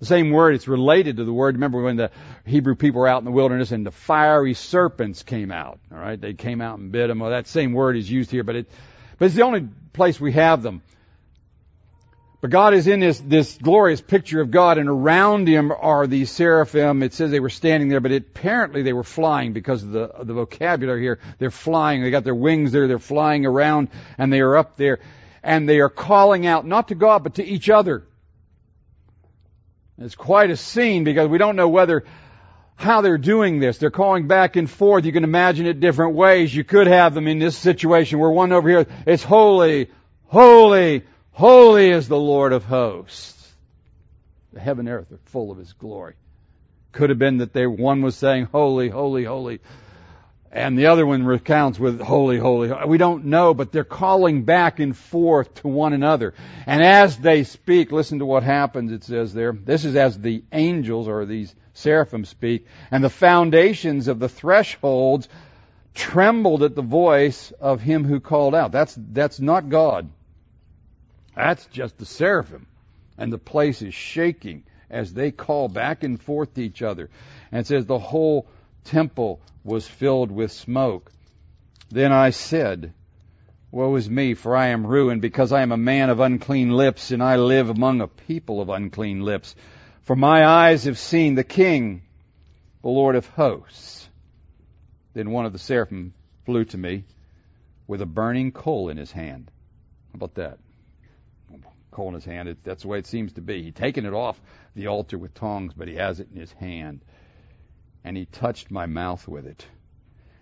The 0.00 0.06
same 0.06 0.30
word, 0.30 0.54
it's 0.54 0.66
related 0.66 1.18
to 1.18 1.24
the 1.24 1.34
word. 1.34 1.56
Remember 1.56 1.82
when 1.82 1.96
the 1.96 2.10
Hebrew 2.46 2.76
people 2.76 3.02
were 3.02 3.08
out 3.08 3.18
in 3.18 3.26
the 3.26 3.30
wilderness 3.30 3.72
and 3.72 3.84
the 3.84 3.90
fiery 3.90 4.54
serpents 4.54 5.22
came 5.22 5.52
out. 5.52 5.80
All 5.92 5.98
right, 5.98 6.18
they 6.18 6.32
came 6.32 6.62
out 6.62 6.78
and 6.78 6.90
bit 6.90 7.08
them. 7.08 7.18
Well, 7.18 7.30
that 7.30 7.46
same 7.46 7.74
word 7.74 7.98
is 7.98 8.10
used 8.10 8.30
here, 8.30 8.42
but 8.42 8.56
it, 8.56 8.70
but 9.18 9.26
it's 9.26 9.34
the 9.34 9.42
only 9.42 9.68
place 9.92 10.18
we 10.18 10.32
have 10.32 10.62
them. 10.62 10.80
But 12.42 12.50
God 12.50 12.74
is 12.74 12.88
in 12.88 12.98
this, 12.98 13.20
this 13.20 13.56
glorious 13.56 14.00
picture 14.00 14.40
of 14.40 14.50
God, 14.50 14.76
and 14.76 14.88
around 14.88 15.46
Him 15.46 15.70
are 15.70 16.08
these 16.08 16.28
seraphim. 16.28 17.04
It 17.04 17.14
says 17.14 17.30
they 17.30 17.38
were 17.38 17.48
standing 17.48 17.88
there, 17.88 18.00
but 18.00 18.10
it, 18.10 18.24
apparently 18.34 18.82
they 18.82 18.92
were 18.92 19.04
flying 19.04 19.52
because 19.52 19.84
of 19.84 19.92
the, 19.92 20.02
of 20.02 20.26
the 20.26 20.34
vocabulary 20.34 21.02
here. 21.02 21.20
They're 21.38 21.52
flying. 21.52 22.02
They 22.02 22.10
got 22.10 22.24
their 22.24 22.34
wings 22.34 22.72
there. 22.72 22.88
They're 22.88 22.98
flying 22.98 23.46
around, 23.46 23.90
and 24.18 24.32
they 24.32 24.40
are 24.40 24.56
up 24.56 24.76
there, 24.76 24.98
and 25.44 25.68
they 25.68 25.78
are 25.78 25.88
calling 25.88 26.44
out 26.44 26.66
not 26.66 26.88
to 26.88 26.96
God, 26.96 27.22
but 27.22 27.36
to 27.36 27.44
each 27.44 27.70
other. 27.70 28.02
It's 29.96 30.16
quite 30.16 30.50
a 30.50 30.56
scene 30.56 31.04
because 31.04 31.28
we 31.28 31.38
don't 31.38 31.54
know 31.54 31.68
whether 31.68 32.04
how 32.74 33.02
they're 33.02 33.18
doing 33.18 33.60
this. 33.60 33.78
They're 33.78 33.92
calling 33.92 34.26
back 34.26 34.56
and 34.56 34.68
forth. 34.68 35.04
You 35.04 35.12
can 35.12 35.22
imagine 35.22 35.66
it 35.66 35.78
different 35.78 36.16
ways. 36.16 36.52
You 36.52 36.64
could 36.64 36.88
have 36.88 37.14
them 37.14 37.28
in 37.28 37.38
this 37.38 37.56
situation 37.56 38.18
where 38.18 38.30
one 38.30 38.50
over 38.50 38.68
here, 38.68 38.86
it's 39.06 39.22
holy, 39.22 39.92
holy, 40.26 41.04
Holy 41.32 41.90
is 41.90 42.08
the 42.08 42.18
Lord 42.18 42.52
of 42.52 42.64
hosts. 42.64 43.52
The 44.52 44.60
heaven 44.60 44.86
and 44.86 44.96
earth 44.96 45.12
are 45.12 45.18
full 45.24 45.50
of 45.50 45.58
his 45.58 45.72
glory. 45.72 46.14
Could 46.92 47.08
have 47.08 47.18
been 47.18 47.38
that 47.38 47.54
they 47.54 47.66
one 47.66 48.02
was 48.02 48.16
saying 48.16 48.48
holy, 48.52 48.90
holy, 48.90 49.24
holy, 49.24 49.60
and 50.50 50.78
the 50.78 50.86
other 50.86 51.06
one 51.06 51.24
recounts 51.24 51.78
with 51.78 51.98
holy, 52.02 52.36
holy. 52.36 52.70
We 52.86 52.98
don't 52.98 53.24
know, 53.26 53.54
but 53.54 53.72
they're 53.72 53.84
calling 53.84 54.44
back 54.44 54.78
and 54.78 54.94
forth 54.94 55.54
to 55.62 55.68
one 55.68 55.94
another. 55.94 56.34
And 56.66 56.82
as 56.82 57.16
they 57.16 57.44
speak, 57.44 57.90
listen 57.90 58.18
to 58.18 58.26
what 58.26 58.42
happens. 58.42 58.92
It 58.92 59.04
says 59.04 59.32
there, 59.32 59.52
this 59.52 59.86
is 59.86 59.96
as 59.96 60.18
the 60.18 60.44
angels 60.52 61.08
or 61.08 61.24
these 61.24 61.54
seraphim 61.72 62.26
speak, 62.26 62.66
and 62.90 63.02
the 63.02 63.08
foundations 63.08 64.08
of 64.08 64.18
the 64.18 64.28
thresholds 64.28 65.26
trembled 65.94 66.62
at 66.62 66.74
the 66.74 66.82
voice 66.82 67.52
of 67.52 67.80
him 67.80 68.04
who 68.04 68.20
called 68.20 68.54
out. 68.54 68.72
That's, 68.72 68.94
that's 68.98 69.40
not 69.40 69.70
God. 69.70 70.10
That's 71.34 71.66
just 71.66 71.98
the 71.98 72.06
seraphim. 72.06 72.66
And 73.18 73.32
the 73.32 73.38
place 73.38 73.82
is 73.82 73.94
shaking 73.94 74.64
as 74.90 75.14
they 75.14 75.30
call 75.30 75.68
back 75.68 76.02
and 76.02 76.20
forth 76.20 76.54
to 76.54 76.62
each 76.62 76.82
other. 76.82 77.10
And 77.50 77.66
says 77.66 77.86
the 77.86 77.98
whole 77.98 78.46
temple 78.84 79.40
was 79.64 79.86
filled 79.86 80.30
with 80.30 80.52
smoke. 80.52 81.10
Then 81.90 82.12
I 82.12 82.30
said, 82.30 82.92
Woe 83.70 83.94
is 83.96 84.08
me, 84.08 84.34
for 84.34 84.54
I 84.54 84.68
am 84.68 84.86
ruined, 84.86 85.22
because 85.22 85.52
I 85.52 85.62
am 85.62 85.72
a 85.72 85.78
man 85.78 86.10
of 86.10 86.20
unclean 86.20 86.70
lips, 86.70 87.10
and 87.10 87.22
I 87.22 87.36
live 87.36 87.70
among 87.70 88.00
a 88.00 88.08
people 88.08 88.60
of 88.60 88.68
unclean 88.68 89.20
lips. 89.20 89.54
For 90.02 90.14
my 90.14 90.44
eyes 90.44 90.84
have 90.84 90.98
seen 90.98 91.34
the 91.34 91.44
King, 91.44 92.02
the 92.82 92.88
Lord 92.88 93.16
of 93.16 93.26
hosts. 93.28 94.08
Then 95.14 95.30
one 95.30 95.46
of 95.46 95.52
the 95.52 95.58
seraphim 95.58 96.12
flew 96.44 96.64
to 96.66 96.78
me 96.78 97.04
with 97.86 98.02
a 98.02 98.06
burning 98.06 98.52
coal 98.52 98.88
in 98.88 98.96
his 98.96 99.12
hand. 99.12 99.50
How 100.12 100.16
about 100.16 100.34
that? 100.34 100.58
Coal 101.92 102.08
in 102.08 102.14
his 102.14 102.24
hand. 102.24 102.48
It, 102.48 102.64
that's 102.64 102.82
the 102.82 102.88
way 102.88 102.98
it 102.98 103.06
seems 103.06 103.32
to 103.34 103.40
be. 103.40 103.62
He'd 103.62 103.76
taken 103.76 104.04
it 104.04 104.12
off 104.12 104.40
the 104.74 104.88
altar 104.88 105.18
with 105.18 105.34
tongs, 105.34 105.72
but 105.74 105.88
he 105.88 105.94
has 105.94 106.20
it 106.20 106.28
in 106.32 106.40
his 106.40 106.52
hand. 106.52 107.00
And 108.04 108.16
he 108.16 108.24
touched 108.26 108.70
my 108.70 108.86
mouth 108.86 109.28
with 109.28 109.46
it 109.46 109.64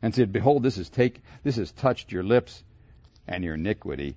and 0.02 0.14
said, 0.14 0.32
Behold, 0.32 0.62
this 0.62 0.76
has, 0.76 0.88
take, 0.88 1.20
this 1.42 1.56
has 1.56 1.70
touched 1.72 2.12
your 2.12 2.22
lips, 2.22 2.62
and 3.28 3.44
your 3.44 3.54
iniquity 3.54 4.16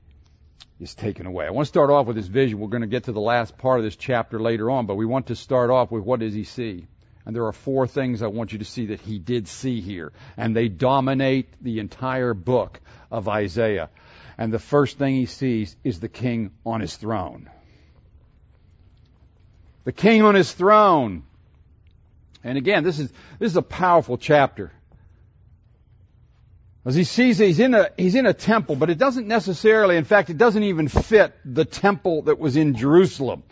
is 0.79 0.95
taken 0.95 1.25
away. 1.25 1.45
I 1.45 1.51
want 1.51 1.65
to 1.65 1.69
start 1.69 1.89
off 1.89 2.07
with 2.07 2.15
this 2.15 2.27
vision. 2.27 2.59
We're 2.59 2.69
going 2.69 2.81
to 2.81 2.87
get 2.87 3.05
to 3.05 3.11
the 3.11 3.21
last 3.21 3.57
part 3.57 3.79
of 3.79 3.85
this 3.85 3.95
chapter 3.95 4.39
later 4.39 4.71
on, 4.71 4.85
but 4.85 4.95
we 4.95 5.05
want 5.05 5.27
to 5.27 5.35
start 5.35 5.69
off 5.69 5.91
with 5.91 6.03
what 6.03 6.19
does 6.19 6.33
he 6.33 6.43
see? 6.43 6.87
And 7.25 7.35
there 7.35 7.45
are 7.45 7.53
four 7.53 7.87
things 7.87 8.21
I 8.21 8.27
want 8.27 8.51
you 8.51 8.59
to 8.59 8.65
see 8.65 8.87
that 8.87 8.99
he 8.99 9.17
did 9.17 9.47
see 9.47 9.79
here. 9.79 10.11
And 10.35 10.55
they 10.55 10.67
dominate 10.67 11.47
the 11.61 11.79
entire 11.79 12.33
book 12.33 12.81
of 13.09 13.29
Isaiah 13.29 13.89
and 14.37 14.51
the 14.51 14.59
first 14.59 14.97
thing 14.97 15.15
he 15.15 15.25
sees 15.25 15.75
is 15.83 15.99
the 15.99 16.09
king 16.09 16.51
on 16.65 16.81
his 16.81 16.95
throne. 16.95 17.49
The 19.83 19.91
king 19.91 20.21
on 20.23 20.35
his 20.35 20.51
throne. 20.51 21.23
And 22.43 22.57
again, 22.57 22.83
this 22.83 22.99
is, 22.99 23.11
this 23.39 23.51
is 23.51 23.57
a 23.57 23.61
powerful 23.61 24.17
chapter. 24.17 24.71
As 26.85 26.95
he 26.95 27.05
sees 27.05 27.37
he's 27.37 27.59
in 27.59 27.73
a, 27.73 27.89
he's 27.97 28.15
in 28.15 28.25
a 28.25 28.33
temple, 28.33 28.75
but 28.75 28.89
it 28.89 28.97
doesn't 28.97 29.27
necessarily, 29.27 29.95
in 29.95 30.03
fact, 30.03 30.29
it 30.29 30.37
doesn't 30.37 30.63
even 30.63 30.89
fit 30.89 31.33
the 31.45 31.63
temple 31.63 32.23
that 32.23 32.39
was 32.39 32.57
in 32.57 32.75
Jerusalem. 32.75 33.43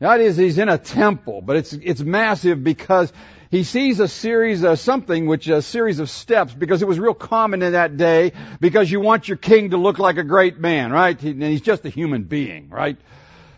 That 0.00 0.20
is, 0.20 0.36
he's 0.36 0.58
in 0.58 0.68
a 0.68 0.78
temple, 0.78 1.42
but 1.42 1.56
it's, 1.56 1.72
it's 1.72 2.00
massive 2.00 2.64
because 2.64 3.12
he 3.50 3.64
sees 3.64 3.98
a 3.98 4.06
series 4.06 4.62
of 4.62 4.78
something, 4.78 5.26
which 5.26 5.48
a 5.48 5.60
series 5.60 5.98
of 5.98 6.08
steps, 6.08 6.54
because 6.54 6.82
it 6.82 6.88
was 6.88 7.00
real 7.00 7.14
common 7.14 7.62
in 7.62 7.72
that 7.72 7.96
day, 7.96 8.32
because 8.60 8.88
you 8.88 9.00
want 9.00 9.26
your 9.26 9.36
king 9.36 9.70
to 9.70 9.76
look 9.76 9.98
like 9.98 10.18
a 10.18 10.22
great 10.22 10.58
man, 10.58 10.92
right? 10.92 11.20
And 11.20 11.42
he's 11.42 11.60
just 11.60 11.84
a 11.84 11.88
human 11.88 12.24
being, 12.24 12.68
right? 12.70 12.96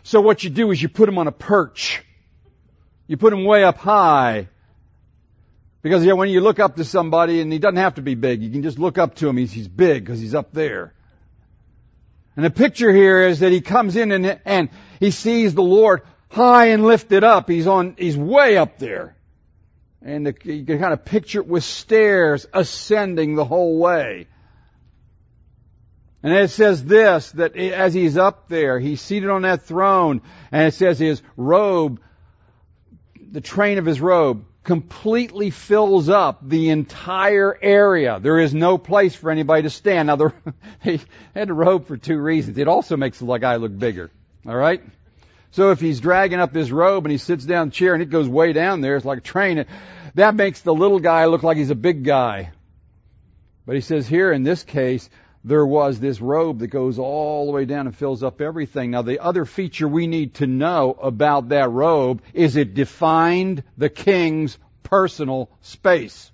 So 0.01 0.19
what 0.19 0.43
you 0.43 0.49
do 0.49 0.71
is 0.71 0.81
you 0.81 0.89
put 0.89 1.07
him 1.07 1.19
on 1.19 1.27
a 1.27 1.31
perch. 1.31 2.03
You 3.05 3.17
put 3.17 3.33
him 3.33 3.45
way 3.45 3.63
up 3.63 3.77
high. 3.77 4.49
Because 5.83 6.03
when 6.05 6.29
you 6.29 6.41
look 6.41 6.59
up 6.59 6.77
to 6.77 6.85
somebody, 6.85 7.41
and 7.41 7.53
he 7.53 7.59
doesn't 7.59 7.75
have 7.75 7.95
to 7.95 8.01
be 8.01 8.15
big, 8.15 8.41
you 8.41 8.49
can 8.49 8.63
just 8.63 8.79
look 8.79 8.97
up 8.97 9.13
to 9.15 9.29
him, 9.29 9.37
he's, 9.37 9.51
he's 9.51 9.67
big 9.67 10.03
because 10.03 10.19
he's 10.19 10.33
up 10.33 10.53
there. 10.53 10.93
And 12.35 12.43
the 12.43 12.49
picture 12.49 12.91
here 12.91 13.27
is 13.27 13.41
that 13.41 13.51
he 13.51 13.61
comes 13.61 13.95
in 13.95 14.11
and, 14.11 14.39
and 14.43 14.69
he 14.99 15.11
sees 15.11 15.53
the 15.53 15.61
Lord 15.61 16.01
high 16.29 16.67
and 16.67 16.83
lifted 16.83 17.23
up. 17.23 17.47
He's 17.47 17.67
on, 17.67 17.95
he's 17.95 18.17
way 18.17 18.57
up 18.57 18.79
there. 18.79 19.15
And 20.03 20.27
the, 20.27 20.35
you 20.43 20.65
can 20.65 20.79
kind 20.79 20.93
of 20.93 21.05
picture 21.05 21.39
it 21.39 21.47
with 21.47 21.63
stairs 21.63 22.45
ascending 22.53 23.35
the 23.35 23.45
whole 23.45 23.77
way. 23.77 24.27
And 26.21 26.33
it 26.33 26.51
says 26.51 26.83
this, 26.83 27.31
that 27.31 27.55
as 27.55 27.93
he's 27.93 28.17
up 28.17 28.47
there, 28.47 28.79
he's 28.79 29.01
seated 29.01 29.29
on 29.29 29.41
that 29.41 29.63
throne, 29.63 30.21
and 30.51 30.67
it 30.67 30.73
says 30.73 30.97
his 30.97 31.21
robe, 31.35 32.01
the 33.31 33.41
train 33.41 33.77
of 33.77 33.85
his 33.85 33.99
robe, 33.99 34.45
completely 34.63 35.49
fills 35.49 36.07
up 36.07 36.47
the 36.47 36.69
entire 36.69 37.57
area. 37.61 38.19
There 38.21 38.39
is 38.39 38.53
no 38.53 38.77
place 38.77 39.13
for 39.13 39.31
anybody 39.31 39.63
to 39.63 39.69
stand. 39.69 40.07
Now, 40.07 40.15
the, 40.15 40.33
he 40.81 41.01
had 41.33 41.49
a 41.49 41.53
robe 41.53 41.87
for 41.87 41.97
two 41.97 42.17
reasons. 42.17 42.57
It 42.57 42.69
also 42.69 42.95
makes 42.95 43.19
the 43.19 43.37
guy 43.37 43.57
look 43.57 43.77
bigger. 43.77 44.09
All 44.47 44.55
right? 44.55 44.81
So 45.53 45.69
if 45.69 45.79
he's 45.79 45.99
dragging 45.99 46.39
up 46.39 46.51
this 46.51 46.71
robe 46.71 47.05
and 47.05 47.11
he 47.11 47.19
sits 47.19 47.45
down 47.45 47.63
in 47.63 47.69
the 47.69 47.75
chair 47.75 47.93
and 47.93 48.01
it 48.01 48.09
goes 48.09 48.27
way 48.27 48.53
down 48.53 48.81
there, 48.81 48.95
it's 48.95 49.05
like 49.05 49.19
a 49.19 49.21
train, 49.21 49.63
that 50.15 50.33
makes 50.33 50.61
the 50.61 50.73
little 50.73 50.99
guy 50.99 51.25
look 51.25 51.43
like 51.43 51.57
he's 51.57 51.69
a 51.69 51.75
big 51.75 52.03
guy. 52.03 52.51
But 53.67 53.75
he 53.75 53.81
says 53.81 54.07
here 54.07 54.31
in 54.31 54.41
this 54.41 54.63
case, 54.63 55.11
there 55.43 55.63
was 55.63 55.99
this 55.99 56.19
robe 56.19 56.57
that 56.59 56.69
goes 56.69 56.97
all 56.97 57.45
the 57.45 57.51
way 57.51 57.65
down 57.65 57.85
and 57.85 57.95
fills 57.95 58.23
up 58.23 58.41
everything. 58.41 58.89
Now 58.89 59.03
the 59.03 59.19
other 59.19 59.45
feature 59.45 59.87
we 59.87 60.07
need 60.07 60.33
to 60.35 60.47
know 60.47 60.97
about 60.99 61.49
that 61.49 61.69
robe 61.69 62.23
is 62.33 62.55
it 62.55 62.73
defined 62.73 63.61
the 63.77 63.89
king's 63.91 64.57
personal 64.81 65.51
space. 65.61 66.31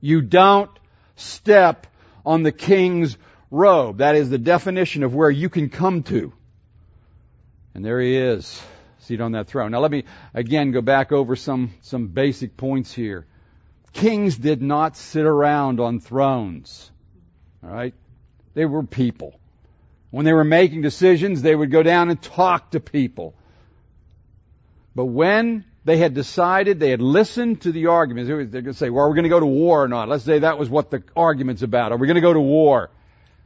You 0.00 0.20
don't 0.20 0.70
step 1.16 1.88
on 2.24 2.44
the 2.44 2.52
king's 2.52 3.18
robe. 3.50 3.98
That 3.98 4.14
is 4.14 4.30
the 4.30 4.38
definition 4.38 5.02
of 5.02 5.12
where 5.12 5.30
you 5.30 5.48
can 5.48 5.70
come 5.70 6.04
to. 6.04 6.32
And 7.76 7.84
there 7.84 8.00
he 8.00 8.16
is, 8.16 8.62
seated 9.00 9.22
on 9.22 9.32
that 9.32 9.48
throne. 9.48 9.70
Now 9.70 9.80
let 9.80 9.90
me 9.90 10.04
again 10.32 10.72
go 10.72 10.80
back 10.80 11.12
over 11.12 11.36
some, 11.36 11.74
some 11.82 12.06
basic 12.06 12.56
points 12.56 12.90
here. 12.90 13.26
Kings 13.92 14.38
did 14.38 14.62
not 14.62 14.96
sit 14.96 15.26
around 15.26 15.78
on 15.78 16.00
thrones. 16.00 16.90
Alright? 17.62 17.92
They 18.54 18.64
were 18.64 18.82
people. 18.82 19.38
When 20.10 20.24
they 20.24 20.32
were 20.32 20.42
making 20.42 20.80
decisions, 20.80 21.42
they 21.42 21.54
would 21.54 21.70
go 21.70 21.82
down 21.82 22.08
and 22.08 22.22
talk 22.22 22.70
to 22.70 22.80
people. 22.80 23.34
But 24.94 25.04
when 25.04 25.66
they 25.84 25.98
had 25.98 26.14
decided, 26.14 26.80
they 26.80 26.88
had 26.88 27.02
listened 27.02 27.60
to 27.62 27.72
the 27.72 27.88
arguments, 27.88 28.28
they're 28.28 28.46
going 28.46 28.64
to 28.64 28.72
say, 28.72 28.88
well, 28.88 29.04
are 29.04 29.10
we 29.10 29.16
going 29.16 29.24
to 29.24 29.28
go 29.28 29.40
to 29.40 29.44
war 29.44 29.82
or 29.82 29.88
not? 29.88 30.08
Let's 30.08 30.24
say 30.24 30.38
that 30.38 30.58
was 30.58 30.70
what 30.70 30.90
the 30.90 31.02
argument's 31.14 31.60
about. 31.60 31.92
Are 31.92 31.98
we 31.98 32.06
going 32.06 32.14
to 32.14 32.22
go 32.22 32.32
to 32.32 32.40
war? 32.40 32.88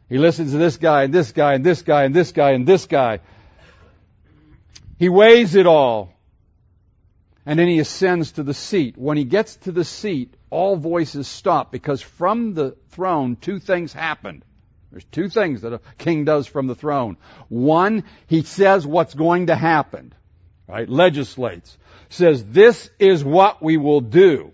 He 0.09 0.19
listens 0.19 0.53
to 0.53 0.59
this 0.59 0.77
guy 0.77 1.03
and 1.03 1.13
this 1.13 1.33
guy 1.33 1.55
and 1.55 1.67
this 1.67 1.83
guy 1.83 2.05
and 2.05 2.15
this 2.15 2.31
guy 2.31 2.53
and 2.53 2.65
this 2.65 2.87
guy. 2.87 3.19
He 5.01 5.09
weighs 5.09 5.55
it 5.55 5.67
all. 5.67 6.13
And 7.47 7.59
then 7.59 7.69
he 7.69 7.79
ascends 7.79 8.33
to 8.33 8.43
the 8.43 8.53
seat. 8.53 8.99
When 8.99 9.17
he 9.17 9.25
gets 9.25 9.57
to 9.65 9.73
the 9.73 9.83
seat, 9.83 10.35
all 10.51 10.77
voices 10.77 11.27
stop 11.27 11.73
because 11.73 12.03
from 12.03 12.53
the 12.53 12.77
throne, 12.91 13.37
two 13.37 13.61
things 13.61 13.95
happen. 13.95 14.45
There's 14.91 15.05
two 15.05 15.31
things 15.31 15.63
that 15.63 15.73
a 15.73 15.81
king 15.97 16.27
does 16.27 16.47
from 16.47 16.67
the 16.67 16.75
throne. 16.75 17.17
One, 17.49 18.05
he 18.27 18.43
says 18.43 18.87
what's 18.87 19.15
going 19.15 19.47
to 19.47 19.57
happen. 19.57 20.13
Right? 20.69 20.87
Legislates. 20.87 21.79
Says, 22.11 22.45
this 22.45 22.91
is 22.99 23.25
what 23.25 23.63
we 23.63 23.79
will 23.79 24.03
do. 24.03 24.53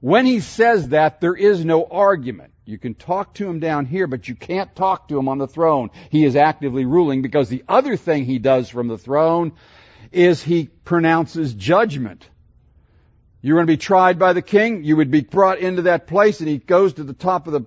When 0.00 0.26
he 0.26 0.40
says 0.40 0.90
that, 0.90 1.22
there 1.22 1.34
is 1.34 1.64
no 1.64 1.84
argument. 1.84 2.51
You 2.72 2.78
can 2.78 2.94
talk 2.94 3.34
to 3.34 3.46
him 3.46 3.60
down 3.60 3.84
here, 3.84 4.06
but 4.06 4.28
you 4.28 4.34
can't 4.34 4.74
talk 4.74 5.08
to 5.08 5.18
him 5.18 5.28
on 5.28 5.36
the 5.36 5.46
throne. 5.46 5.90
He 6.08 6.24
is 6.24 6.36
actively 6.36 6.86
ruling 6.86 7.20
because 7.20 7.50
the 7.50 7.64
other 7.68 7.98
thing 7.98 8.24
he 8.24 8.38
does 8.38 8.70
from 8.70 8.88
the 8.88 8.96
throne 8.96 9.52
is 10.10 10.42
he 10.42 10.70
pronounces 10.82 11.52
judgment. 11.52 12.26
You're 13.42 13.58
going 13.58 13.66
to 13.66 13.72
be 13.72 13.76
tried 13.76 14.18
by 14.18 14.32
the 14.32 14.40
king. 14.40 14.84
You 14.84 14.96
would 14.96 15.10
be 15.10 15.20
brought 15.20 15.58
into 15.58 15.82
that 15.82 16.06
place 16.06 16.40
and 16.40 16.48
he 16.48 16.56
goes 16.56 16.94
to 16.94 17.04
the 17.04 17.12
top 17.12 17.46
of 17.46 17.52
the, 17.52 17.66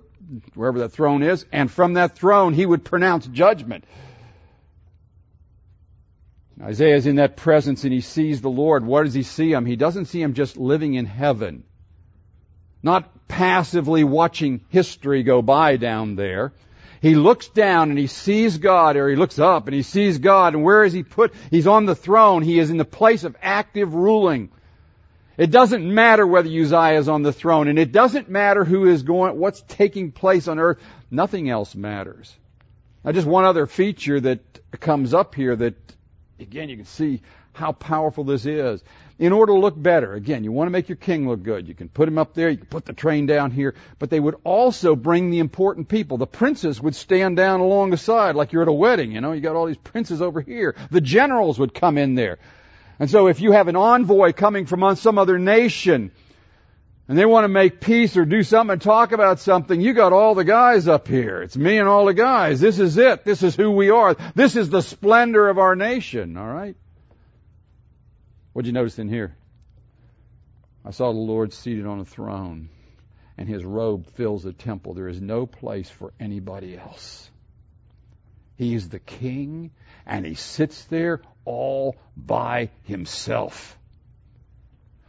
wherever 0.54 0.80
that 0.80 0.88
throne 0.88 1.22
is, 1.22 1.46
and 1.52 1.70
from 1.70 1.94
that 1.94 2.16
throne 2.16 2.52
he 2.52 2.66
would 2.66 2.84
pronounce 2.84 3.28
judgment. 3.28 3.84
Isaiah 6.60 6.96
is 6.96 7.06
in 7.06 7.16
that 7.16 7.36
presence 7.36 7.84
and 7.84 7.92
he 7.92 8.00
sees 8.00 8.40
the 8.40 8.50
Lord. 8.50 8.84
What 8.84 9.04
does 9.04 9.14
he 9.14 9.22
see 9.22 9.52
him? 9.52 9.66
He 9.66 9.76
doesn't 9.76 10.06
see 10.06 10.20
him 10.20 10.34
just 10.34 10.56
living 10.56 10.94
in 10.94 11.06
heaven. 11.06 11.62
Not 12.86 13.26
passively 13.26 14.04
watching 14.04 14.60
history 14.68 15.24
go 15.24 15.42
by 15.42 15.76
down 15.76 16.14
there. 16.14 16.52
He 17.02 17.16
looks 17.16 17.48
down 17.48 17.90
and 17.90 17.98
he 17.98 18.06
sees 18.06 18.58
God, 18.58 18.96
or 18.96 19.08
he 19.08 19.16
looks 19.16 19.40
up 19.40 19.66
and 19.66 19.74
he 19.74 19.82
sees 19.82 20.18
God, 20.18 20.54
and 20.54 20.62
where 20.62 20.84
is 20.84 20.92
he 20.92 21.02
put? 21.02 21.34
He's 21.50 21.66
on 21.66 21.84
the 21.84 21.96
throne. 21.96 22.42
He 22.42 22.60
is 22.60 22.70
in 22.70 22.76
the 22.76 22.84
place 22.84 23.24
of 23.24 23.36
active 23.42 23.92
ruling. 23.92 24.50
It 25.36 25.50
doesn't 25.50 25.84
matter 25.84 26.24
whether 26.24 26.48
Uzziah 26.48 27.00
is 27.00 27.08
on 27.08 27.22
the 27.22 27.32
throne, 27.32 27.66
and 27.66 27.76
it 27.76 27.90
doesn't 27.90 28.28
matter 28.28 28.64
who 28.64 28.86
is 28.86 29.02
going, 29.02 29.36
what's 29.36 29.62
taking 29.62 30.12
place 30.12 30.46
on 30.46 30.60
earth. 30.60 30.78
Nothing 31.10 31.50
else 31.50 31.74
matters. 31.74 32.36
Now, 33.04 33.10
just 33.10 33.26
one 33.26 33.44
other 33.44 33.66
feature 33.66 34.20
that 34.20 34.40
comes 34.78 35.12
up 35.12 35.34
here 35.34 35.56
that 35.56 35.74
Again, 36.38 36.68
you 36.68 36.76
can 36.76 36.84
see 36.84 37.22
how 37.54 37.72
powerful 37.72 38.24
this 38.24 38.44
is. 38.44 38.84
In 39.18 39.32
order 39.32 39.54
to 39.54 39.58
look 39.58 39.80
better, 39.80 40.12
again, 40.12 40.44
you 40.44 40.52
want 40.52 40.66
to 40.66 40.72
make 40.72 40.90
your 40.90 40.96
king 40.96 41.26
look 41.26 41.42
good. 41.42 41.66
You 41.66 41.74
can 41.74 41.88
put 41.88 42.06
him 42.06 42.18
up 42.18 42.34
there, 42.34 42.50
you 42.50 42.58
can 42.58 42.66
put 42.66 42.84
the 42.84 42.92
train 42.92 43.24
down 43.24 43.50
here, 43.50 43.74
but 43.98 44.10
they 44.10 44.20
would 44.20 44.36
also 44.44 44.94
bring 44.94 45.30
the 45.30 45.38
important 45.38 45.88
people. 45.88 46.18
The 46.18 46.26
princes 46.26 46.82
would 46.82 46.94
stand 46.94 47.36
down 47.36 47.60
along 47.60 47.90
the 47.90 47.96
side 47.96 48.34
like 48.34 48.52
you're 48.52 48.62
at 48.62 48.68
a 48.68 48.72
wedding, 48.72 49.12
you 49.12 49.22
know, 49.22 49.32
you 49.32 49.40
got 49.40 49.56
all 49.56 49.66
these 49.66 49.78
princes 49.78 50.20
over 50.20 50.42
here. 50.42 50.74
The 50.90 51.00
generals 51.00 51.58
would 51.58 51.72
come 51.72 51.96
in 51.96 52.14
there. 52.14 52.38
And 52.98 53.10
so 53.10 53.28
if 53.28 53.40
you 53.40 53.52
have 53.52 53.68
an 53.68 53.76
envoy 53.76 54.34
coming 54.34 54.66
from 54.66 54.96
some 54.96 55.18
other 55.18 55.38
nation, 55.38 56.10
and 57.08 57.16
they 57.16 57.24
want 57.24 57.44
to 57.44 57.48
make 57.48 57.80
peace 57.80 58.16
or 58.16 58.24
do 58.24 58.42
something 58.42 58.72
and 58.72 58.82
talk 58.82 59.12
about 59.12 59.38
something, 59.38 59.80
you 59.80 59.94
got 59.94 60.12
all 60.12 60.34
the 60.34 60.44
guys 60.44 60.88
up 60.88 61.06
here. 61.06 61.40
It's 61.40 61.56
me 61.56 61.78
and 61.78 61.88
all 61.88 62.04
the 62.04 62.14
guys. 62.14 62.60
This 62.60 62.80
is 62.80 62.98
it. 62.98 63.24
This 63.24 63.42
is 63.42 63.54
who 63.54 63.70
we 63.70 63.90
are. 63.90 64.16
This 64.34 64.56
is 64.56 64.68
the 64.70 64.82
splendor 64.82 65.48
of 65.48 65.58
our 65.58 65.76
nation, 65.76 66.36
all 66.36 66.46
right? 66.46 66.76
What'd 68.56 68.68
you 68.68 68.72
notice 68.72 68.98
in 68.98 69.10
here? 69.10 69.36
I 70.82 70.90
saw 70.90 71.12
the 71.12 71.18
Lord 71.18 71.52
seated 71.52 71.84
on 71.84 72.00
a 72.00 72.06
throne, 72.06 72.70
and 73.36 73.46
his 73.46 73.62
robe 73.62 74.06
fills 74.14 74.44
the 74.44 74.54
temple. 74.54 74.94
There 74.94 75.08
is 75.08 75.20
no 75.20 75.44
place 75.44 75.90
for 75.90 76.14
anybody 76.18 76.74
else. 76.74 77.30
He 78.56 78.74
is 78.74 78.88
the 78.88 78.98
king, 78.98 79.72
and 80.06 80.24
he 80.24 80.36
sits 80.36 80.84
there 80.84 81.20
all 81.44 81.96
by 82.16 82.70
himself. 82.84 83.76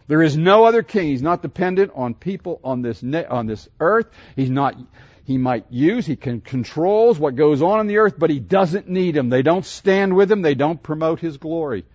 There 0.08 0.24
is 0.24 0.36
no 0.36 0.66
other 0.66 0.84
king. 0.84 1.08
He's 1.08 1.22
not 1.22 1.42
dependent 1.42 1.94
on 1.96 2.16
people 2.16 2.60
on 2.66 2.82
this 2.82 3.02
on 3.02 3.46
this 3.46 3.70
earth. 3.80 4.08
He's 4.36 4.50
not. 4.50 4.76
He 5.24 5.38
might 5.38 5.68
use. 5.70 6.06
He 6.06 6.18
can 6.18 6.42
controls 6.42 7.18
what 7.18 7.38
goes 7.38 7.62
on 7.62 7.80
in 7.80 7.88
the 7.88 8.00
earth, 8.00 8.16
but 8.20 8.30
he 8.30 8.42
doesn't 8.42 8.90
need 8.90 9.16
them. 9.16 9.30
They 9.30 9.42
don't 9.42 9.64
stand 9.64 10.18
with 10.18 10.30
him. 10.30 10.42
They 10.42 10.56
don't 10.56 10.84
promote 10.84 11.22
his 11.22 11.38
glory. 11.38 11.86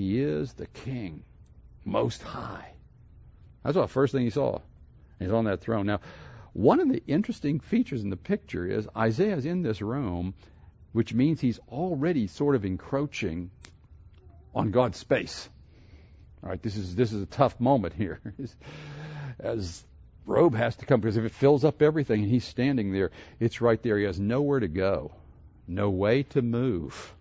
He 0.00 0.18
is 0.22 0.54
the 0.54 0.66
King, 0.66 1.24
most 1.84 2.22
high. 2.22 2.72
That's 3.62 3.74
the 3.74 3.86
first 3.86 4.14
thing 4.14 4.24
he 4.24 4.30
saw. 4.30 4.60
He's 5.18 5.30
on 5.30 5.44
that 5.44 5.60
throne. 5.60 5.84
Now, 5.84 6.00
one 6.54 6.80
of 6.80 6.88
the 6.88 7.02
interesting 7.06 7.60
features 7.60 8.02
in 8.02 8.08
the 8.08 8.16
picture 8.16 8.66
is 8.66 8.88
Isaiah's 8.96 9.44
in 9.44 9.60
this 9.60 9.82
room, 9.82 10.32
which 10.92 11.12
means 11.12 11.38
he's 11.38 11.58
already 11.68 12.28
sort 12.28 12.54
of 12.54 12.64
encroaching 12.64 13.50
on 14.54 14.70
God's 14.70 14.96
space. 14.96 15.50
All 16.42 16.48
right, 16.48 16.62
this 16.62 16.76
is 16.76 16.94
this 16.94 17.12
is 17.12 17.22
a 17.22 17.26
tough 17.26 17.60
moment 17.60 17.92
here, 17.92 18.22
as 19.38 19.84
robe 20.24 20.54
has 20.54 20.76
to 20.76 20.86
come 20.86 21.02
because 21.02 21.18
if 21.18 21.26
it 21.26 21.32
fills 21.32 21.62
up 21.62 21.82
everything 21.82 22.22
and 22.22 22.30
he's 22.30 22.46
standing 22.46 22.90
there, 22.90 23.10
it's 23.38 23.60
right 23.60 23.82
there. 23.82 23.98
He 23.98 24.04
has 24.04 24.18
nowhere 24.18 24.60
to 24.60 24.68
go, 24.68 25.12
no 25.68 25.90
way 25.90 26.22
to 26.22 26.40
move, 26.40 27.14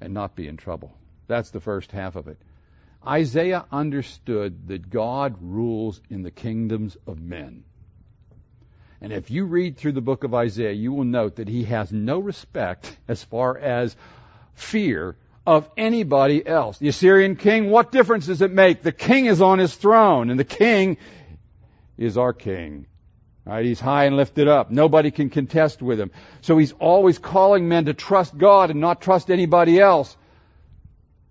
and 0.00 0.14
not 0.14 0.36
be 0.36 0.46
in 0.46 0.56
trouble. 0.56 0.94
That's 1.30 1.50
the 1.50 1.60
first 1.60 1.92
half 1.92 2.16
of 2.16 2.26
it. 2.26 2.38
Isaiah 3.06 3.64
understood 3.70 4.66
that 4.66 4.90
God 4.90 5.36
rules 5.40 6.00
in 6.10 6.24
the 6.24 6.32
kingdoms 6.32 6.96
of 7.06 7.20
men. 7.20 7.62
And 9.00 9.12
if 9.12 9.30
you 9.30 9.44
read 9.44 9.76
through 9.76 9.92
the 9.92 10.00
book 10.00 10.24
of 10.24 10.34
Isaiah, 10.34 10.72
you 10.72 10.92
will 10.92 11.04
note 11.04 11.36
that 11.36 11.48
he 11.48 11.64
has 11.64 11.92
no 11.92 12.18
respect 12.18 12.94
as 13.06 13.22
far 13.22 13.56
as 13.56 13.96
fear 14.54 15.16
of 15.46 15.70
anybody 15.76 16.44
else. 16.44 16.78
The 16.78 16.88
Assyrian 16.88 17.36
king, 17.36 17.70
what 17.70 17.92
difference 17.92 18.26
does 18.26 18.42
it 18.42 18.50
make? 18.50 18.82
The 18.82 18.92
king 18.92 19.26
is 19.26 19.40
on 19.40 19.60
his 19.60 19.74
throne, 19.74 20.30
and 20.30 20.38
the 20.38 20.44
king 20.44 20.98
is 21.96 22.18
our 22.18 22.32
king. 22.32 22.86
Right? 23.46 23.64
He's 23.64 23.80
high 23.80 24.06
and 24.06 24.16
lifted 24.16 24.48
up. 24.48 24.72
Nobody 24.72 25.12
can 25.12 25.30
contest 25.30 25.80
with 25.80 26.00
him. 26.00 26.10
So 26.40 26.58
he's 26.58 26.72
always 26.72 27.18
calling 27.18 27.68
men 27.68 27.84
to 27.84 27.94
trust 27.94 28.36
God 28.36 28.70
and 28.70 28.80
not 28.80 29.00
trust 29.00 29.30
anybody 29.30 29.80
else. 29.80 30.16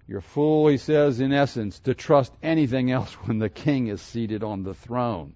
You're 0.09 0.21
fool, 0.21 0.67
he 0.69 0.77
says, 0.77 1.19
in 1.19 1.31
essence, 1.31 1.81
to 1.81 1.93
trust 1.93 2.33
anything 2.41 2.89
else 2.89 3.13
when 3.25 3.37
the 3.37 3.47
king 3.47 3.89
is 3.89 4.01
seated 4.01 4.43
on 4.43 4.63
the 4.63 4.73
throne. 4.73 5.35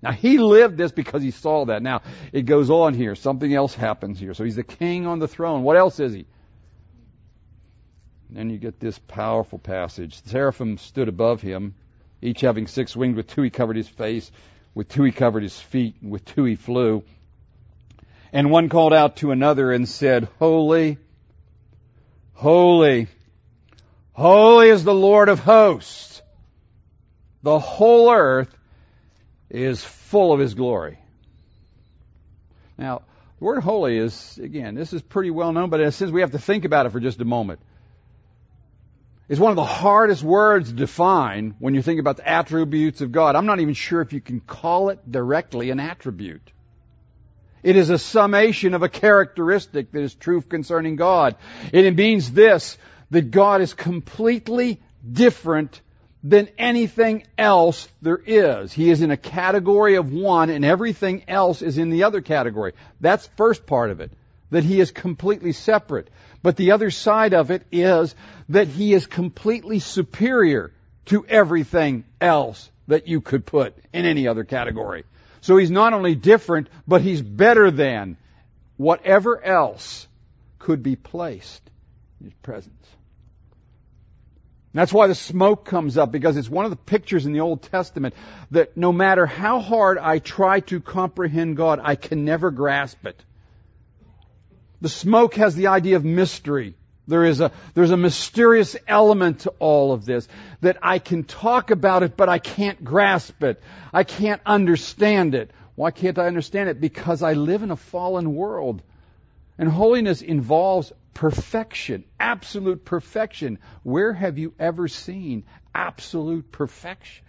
Now, 0.00 0.12
he 0.12 0.38
lived 0.38 0.76
this 0.76 0.92
because 0.92 1.24
he 1.24 1.32
saw 1.32 1.64
that. 1.64 1.82
Now, 1.82 2.02
it 2.32 2.42
goes 2.42 2.70
on 2.70 2.94
here. 2.94 3.16
Something 3.16 3.52
else 3.52 3.74
happens 3.74 4.20
here. 4.20 4.32
So 4.32 4.44
he's 4.44 4.54
the 4.54 4.62
king 4.62 5.08
on 5.08 5.18
the 5.18 5.26
throne. 5.26 5.64
What 5.64 5.76
else 5.76 5.98
is 5.98 6.14
he? 6.14 6.26
then 8.30 8.50
you 8.50 8.58
get 8.58 8.78
this 8.78 8.98
powerful 8.98 9.58
passage. 9.58 10.20
The 10.22 10.28
seraphim 10.30 10.78
stood 10.78 11.08
above 11.08 11.40
him, 11.40 11.74
each 12.22 12.42
having 12.42 12.68
six 12.68 12.94
wings. 12.94 13.16
With 13.16 13.26
two 13.26 13.42
he 13.42 13.50
covered 13.50 13.76
his 13.76 13.88
face, 13.88 14.30
with 14.72 14.88
two 14.88 15.02
he 15.02 15.10
covered 15.10 15.42
his 15.42 15.58
feet, 15.58 15.96
and 16.00 16.12
with 16.12 16.24
two 16.24 16.44
he 16.44 16.54
flew. 16.54 17.02
And 18.32 18.52
one 18.52 18.68
called 18.68 18.92
out 18.92 19.16
to 19.16 19.32
another 19.32 19.72
and 19.72 19.88
said, 19.88 20.28
Holy, 20.38 20.98
holy, 22.34 23.08
holy 24.16 24.70
is 24.70 24.84
the 24.84 24.94
Lord 24.94 25.28
of 25.28 25.40
hosts. 25.40 26.22
The 27.42 27.58
whole 27.58 28.12
earth 28.12 28.54
is 29.50 29.84
full 29.84 30.32
of 30.32 30.40
his 30.40 30.54
glory. 30.54 30.98
Now, 32.78 33.02
the 33.38 33.44
word 33.44 33.62
holy 33.62 33.98
is, 33.98 34.38
again, 34.42 34.74
this 34.74 34.92
is 34.92 35.02
pretty 35.02 35.30
well 35.30 35.52
known, 35.52 35.70
but 35.70 35.80
in 35.80 35.86
a 35.86 35.92
sense 35.92 36.10
we 36.10 36.22
have 36.22 36.32
to 36.32 36.38
think 36.38 36.64
about 36.64 36.86
it 36.86 36.92
for 36.92 37.00
just 37.00 37.20
a 37.20 37.24
moment 37.24 37.60
It's 39.28 39.40
one 39.40 39.50
of 39.50 39.56
the 39.56 39.64
hardest 39.64 40.22
words 40.22 40.68
to 40.70 40.74
define 40.74 41.56
when 41.58 41.74
you 41.74 41.82
think 41.82 41.98
about 41.98 42.16
the 42.18 42.28
attributes 42.28 43.00
of 43.00 43.10
God. 43.10 43.34
I'm 43.34 43.46
not 43.46 43.58
even 43.60 43.74
sure 43.74 44.00
if 44.00 44.12
you 44.12 44.20
can 44.20 44.40
call 44.40 44.90
it 44.90 45.00
directly 45.10 45.70
an 45.70 45.80
attribute. 45.80 46.52
It 47.64 47.76
is 47.76 47.90
a 47.90 47.98
summation 47.98 48.74
of 48.74 48.84
a 48.84 48.88
characteristic 48.88 49.90
that 49.92 50.00
is 50.00 50.14
true 50.14 50.40
concerning 50.42 50.94
God. 50.94 51.34
It 51.72 51.96
means 51.96 52.30
this, 52.30 52.78
that 53.10 53.30
God 53.30 53.60
is 53.60 53.74
completely 53.74 54.80
different 55.10 55.80
than 56.22 56.48
anything 56.58 57.24
else 57.38 57.88
there 58.02 58.20
is. 58.24 58.72
He 58.72 58.90
is 58.90 59.02
in 59.02 59.10
a 59.10 59.16
category 59.16 59.94
of 59.94 60.12
one 60.12 60.50
and 60.50 60.64
everything 60.64 61.22
else 61.28 61.62
is 61.62 61.78
in 61.78 61.90
the 61.90 62.04
other 62.04 62.20
category. 62.20 62.72
That's 63.00 63.28
first 63.36 63.66
part 63.66 63.90
of 63.90 64.00
it. 64.00 64.10
That 64.50 64.64
He 64.64 64.80
is 64.80 64.90
completely 64.90 65.52
separate. 65.52 66.08
But 66.42 66.56
the 66.56 66.72
other 66.72 66.90
side 66.90 67.34
of 67.34 67.50
it 67.50 67.62
is 67.72 68.14
that 68.50 68.68
he 68.68 68.94
is 68.94 69.06
completely 69.06 69.80
superior 69.80 70.72
to 71.06 71.26
everything 71.26 72.04
else 72.20 72.70
that 72.86 73.08
you 73.08 73.20
could 73.20 73.46
put 73.46 73.76
in 73.92 74.04
any 74.04 74.28
other 74.28 74.44
category. 74.44 75.04
So 75.40 75.56
he's 75.56 75.70
not 75.70 75.92
only 75.92 76.14
different, 76.14 76.68
but 76.86 77.02
he's 77.02 77.22
better 77.22 77.70
than 77.70 78.16
whatever 78.76 79.42
else 79.42 80.06
could 80.60 80.82
be 80.82 80.96
placed 80.96 81.62
in 82.20 82.26
his 82.26 82.34
presence. 82.42 82.86
That's 84.78 84.92
why 84.92 85.06
the 85.06 85.14
smoke 85.14 85.64
comes 85.64 85.96
up, 85.96 86.12
because 86.12 86.36
it's 86.36 86.48
one 86.48 86.64
of 86.64 86.70
the 86.70 86.76
pictures 86.76 87.26
in 87.26 87.32
the 87.32 87.40
Old 87.40 87.62
Testament 87.62 88.14
that 88.50 88.76
no 88.76 88.92
matter 88.92 89.26
how 89.26 89.60
hard 89.60 89.98
I 89.98 90.18
try 90.18 90.60
to 90.60 90.80
comprehend 90.80 91.56
God, 91.56 91.80
I 91.82 91.94
can 91.94 92.24
never 92.24 92.50
grasp 92.50 93.06
it. 93.06 93.22
The 94.80 94.88
smoke 94.88 95.36
has 95.36 95.54
the 95.54 95.68
idea 95.68 95.96
of 95.96 96.04
mystery. 96.04 96.74
There 97.08 97.24
is 97.24 97.40
a, 97.40 97.52
there's 97.74 97.92
a 97.92 97.96
mysterious 97.96 98.76
element 98.86 99.40
to 99.40 99.50
all 99.58 99.92
of 99.92 100.04
this 100.04 100.28
that 100.60 100.78
I 100.82 100.98
can 100.98 101.24
talk 101.24 101.70
about 101.70 102.02
it, 102.02 102.16
but 102.16 102.28
I 102.28 102.38
can't 102.38 102.82
grasp 102.82 103.42
it. 103.44 103.62
I 103.92 104.04
can't 104.04 104.42
understand 104.44 105.34
it. 105.34 105.52
Why 105.76 105.92
can't 105.92 106.18
I 106.18 106.26
understand 106.26 106.68
it? 106.68 106.80
Because 106.80 107.22
I 107.22 107.34
live 107.34 107.62
in 107.62 107.70
a 107.70 107.76
fallen 107.76 108.34
world. 108.34 108.82
And 109.58 109.68
holiness 109.68 110.22
involves 110.22 110.92
perfection, 111.14 112.04
absolute 112.20 112.84
perfection. 112.84 113.58
Where 113.82 114.12
have 114.12 114.38
you 114.38 114.52
ever 114.58 114.86
seen 114.86 115.44
absolute 115.74 116.52
perfection? 116.52 117.24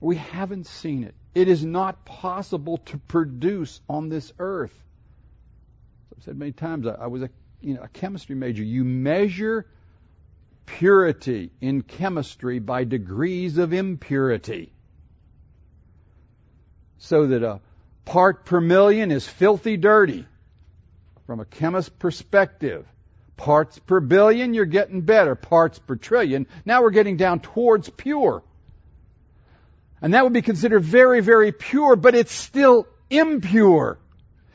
We 0.00 0.16
haven't 0.16 0.66
seen 0.66 1.04
it. 1.04 1.14
It 1.34 1.48
is 1.48 1.64
not 1.64 2.04
possible 2.04 2.78
to 2.86 2.98
produce 2.98 3.80
on 3.88 4.08
this 4.08 4.32
earth. 4.38 4.72
I've 6.16 6.22
said 6.24 6.36
many 6.36 6.52
times, 6.52 6.86
I, 6.86 7.08
was 7.08 7.22
a 7.22 7.30
you 7.60 7.74
know, 7.74 7.82
a 7.82 7.88
chemistry 7.88 8.36
major, 8.36 8.62
you 8.62 8.84
measure 8.84 9.66
purity 10.66 11.50
in 11.60 11.82
chemistry 11.82 12.58
by 12.58 12.84
degrees 12.84 13.58
of 13.58 13.72
impurity. 13.72 14.72
So 16.98 17.26
that 17.26 17.42
a 17.42 17.60
part 18.06 18.46
per 18.46 18.60
million 18.60 19.10
is 19.10 19.28
filthy 19.28 19.76
dirty 19.76 20.24
from 21.26 21.40
a 21.40 21.44
chemist's 21.44 21.90
perspective. 21.90 22.86
Parts 23.36 23.78
per 23.80 24.00
billion, 24.00 24.54
you're 24.54 24.64
getting 24.64 25.02
better. 25.02 25.34
Parts 25.34 25.78
per 25.78 25.96
trillion, 25.96 26.46
now 26.64 26.80
we're 26.80 26.90
getting 26.90 27.18
down 27.18 27.40
towards 27.40 27.90
pure. 27.90 28.42
And 30.00 30.14
that 30.14 30.24
would 30.24 30.32
be 30.32 30.40
considered 30.40 30.82
very, 30.82 31.20
very 31.20 31.52
pure, 31.52 31.96
but 31.96 32.14
it's 32.14 32.32
still 32.32 32.86
impure. 33.10 33.98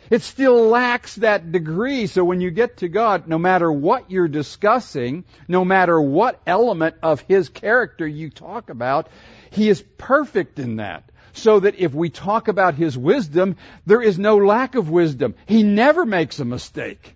It 0.10 0.24
still 0.24 0.68
lacks 0.68 1.16
that 1.16 1.52
degree. 1.52 2.08
So 2.08 2.24
when 2.24 2.42
you 2.42 2.52
get 2.52 2.78
to 2.78 2.90
God, 2.90 3.28
no 3.28 3.38
matter 3.38 3.72
what 3.72 4.10
you're 4.10 4.28
discussing, 4.28 5.26
no 5.48 5.64
matter 5.64 6.00
what 6.02 6.42
element 6.48 6.96
of 7.04 7.22
His 7.22 7.50
character 7.50 8.08
you 8.08 8.30
talk 8.30 8.70
about, 8.70 9.08
He 9.52 9.70
is 9.70 9.84
perfect 9.98 10.58
in 10.58 10.78
that. 10.78 11.11
So 11.34 11.60
that 11.62 11.76
if 11.80 11.94
we 11.94 12.10
talk 12.10 12.48
about 12.48 12.76
His 12.76 12.98
wisdom, 12.98 13.56
there 13.86 14.02
is 14.02 14.20
no 14.20 14.38
lack 14.38 14.76
of 14.76 14.90
wisdom. 14.90 15.36
He 15.46 15.64
never 15.64 16.06
makes 16.06 16.40
a 16.40 16.46
mistake. 16.46 17.16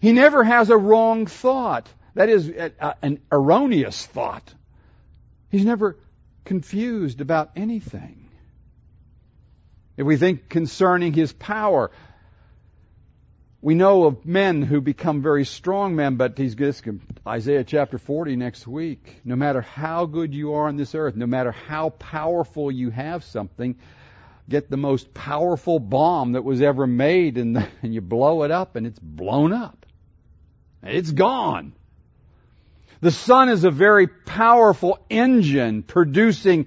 He 0.00 0.12
never 0.12 0.44
has 0.44 0.70
a 0.70 0.76
wrong 0.76 1.26
thought. 1.26 1.88
That 2.14 2.28
is 2.28 2.48
an 3.02 3.20
erroneous 3.30 4.06
thought. 4.06 4.54
He's 5.50 5.64
never 5.64 5.96
confused 6.44 7.20
about 7.20 7.50
anything. 7.56 8.30
If 9.96 10.06
we 10.06 10.16
think 10.16 10.48
concerning 10.48 11.12
his 11.12 11.32
power, 11.32 11.90
we 13.60 13.74
know 13.74 14.04
of 14.04 14.24
men 14.24 14.62
who 14.62 14.80
become 14.80 15.20
very 15.20 15.44
strong 15.44 15.96
men, 15.96 16.14
but 16.14 16.38
he's 16.38 16.56
Isaiah 17.26 17.64
chapter 17.64 17.98
40 17.98 18.36
next 18.36 18.68
week. 18.68 19.20
No 19.24 19.34
matter 19.34 19.60
how 19.60 20.06
good 20.06 20.32
you 20.32 20.54
are 20.54 20.68
on 20.68 20.76
this 20.76 20.94
earth, 20.94 21.16
no 21.16 21.26
matter 21.26 21.50
how 21.50 21.90
powerful 21.90 22.70
you 22.70 22.90
have 22.90 23.24
something, 23.24 23.76
get 24.48 24.70
the 24.70 24.76
most 24.76 25.12
powerful 25.12 25.80
bomb 25.80 26.32
that 26.32 26.44
was 26.44 26.62
ever 26.62 26.86
made 26.86 27.36
and, 27.36 27.56
and 27.82 27.92
you 27.92 28.00
blow 28.00 28.44
it 28.44 28.52
up 28.52 28.76
and 28.76 28.86
it's 28.86 28.98
blown 29.00 29.52
up. 29.52 29.86
It's 30.84 31.10
gone. 31.10 31.72
The 33.00 33.10
sun 33.10 33.48
is 33.48 33.64
a 33.64 33.70
very 33.70 34.06
powerful 34.06 34.98
engine 35.10 35.82
producing 35.82 36.66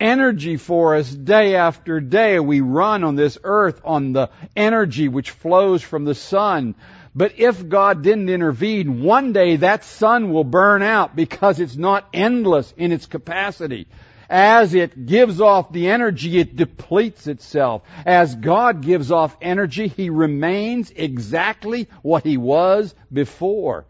energy 0.00 0.56
for 0.56 0.96
us 0.96 1.10
day 1.10 1.56
after 1.56 2.00
day. 2.00 2.38
We 2.38 2.60
run 2.60 3.04
on 3.04 3.16
this 3.16 3.38
earth 3.42 3.80
on 3.84 4.12
the 4.12 4.30
energy 4.56 5.08
which 5.08 5.30
flows 5.30 5.82
from 5.82 6.04
the 6.04 6.14
sun. 6.14 6.74
But 7.14 7.38
if 7.38 7.68
God 7.68 8.02
didn't 8.02 8.28
intervene, 8.28 9.02
one 9.02 9.32
day 9.32 9.56
that 9.56 9.84
sun 9.84 10.32
will 10.32 10.44
burn 10.44 10.82
out 10.82 11.16
because 11.16 11.58
it's 11.58 11.76
not 11.76 12.08
endless 12.12 12.72
in 12.76 12.92
its 12.92 13.06
capacity. 13.06 13.86
As 14.30 14.74
it 14.74 15.06
gives 15.06 15.40
off 15.40 15.72
the 15.72 15.88
energy, 15.88 16.38
it 16.38 16.54
depletes 16.54 17.26
itself. 17.26 17.82
As 18.04 18.34
God 18.34 18.82
gives 18.82 19.10
off 19.10 19.36
energy, 19.40 19.88
He 19.88 20.10
remains 20.10 20.90
exactly 20.90 21.88
what 22.02 22.24
He 22.24 22.36
was 22.36 22.94
before. 23.10 23.86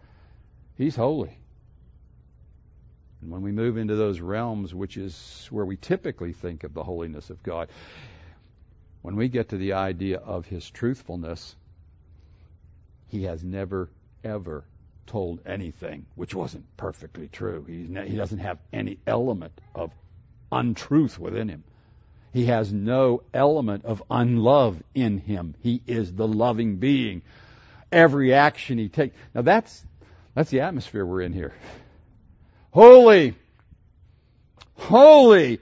He's 0.76 0.94
holy. 0.94 1.37
And 3.20 3.30
when 3.30 3.42
we 3.42 3.52
move 3.52 3.76
into 3.76 3.96
those 3.96 4.20
realms, 4.20 4.74
which 4.74 4.96
is 4.96 5.48
where 5.50 5.64
we 5.64 5.76
typically 5.76 6.32
think 6.32 6.64
of 6.64 6.74
the 6.74 6.84
holiness 6.84 7.30
of 7.30 7.42
God, 7.42 7.68
when 9.02 9.16
we 9.16 9.28
get 9.28 9.48
to 9.50 9.56
the 9.56 9.72
idea 9.72 10.18
of 10.18 10.46
His 10.46 10.68
truthfulness, 10.70 11.56
He 13.08 13.24
has 13.24 13.42
never, 13.42 13.90
ever 14.22 14.64
told 15.06 15.40
anything 15.46 16.06
which 16.14 16.34
wasn't 16.34 16.64
perfectly 16.76 17.28
true. 17.28 17.64
Ne- 17.66 18.08
he 18.08 18.16
doesn't 18.16 18.38
have 18.38 18.58
any 18.72 18.98
element 19.06 19.58
of 19.74 19.90
untruth 20.52 21.18
within 21.18 21.48
Him. 21.48 21.64
He 22.32 22.46
has 22.46 22.72
no 22.72 23.22
element 23.32 23.84
of 23.84 24.02
unlove 24.10 24.82
in 24.94 25.18
Him. 25.18 25.54
He 25.60 25.82
is 25.86 26.12
the 26.12 26.28
loving 26.28 26.76
being. 26.76 27.22
Every 27.90 28.34
action 28.34 28.78
He 28.78 28.88
takes. 28.88 29.16
Now 29.34 29.42
that's, 29.42 29.84
that's 30.34 30.50
the 30.50 30.60
atmosphere 30.60 31.04
we're 31.04 31.22
in 31.22 31.32
here. 31.32 31.54
Holy. 32.70 33.34
Holy. 34.74 35.60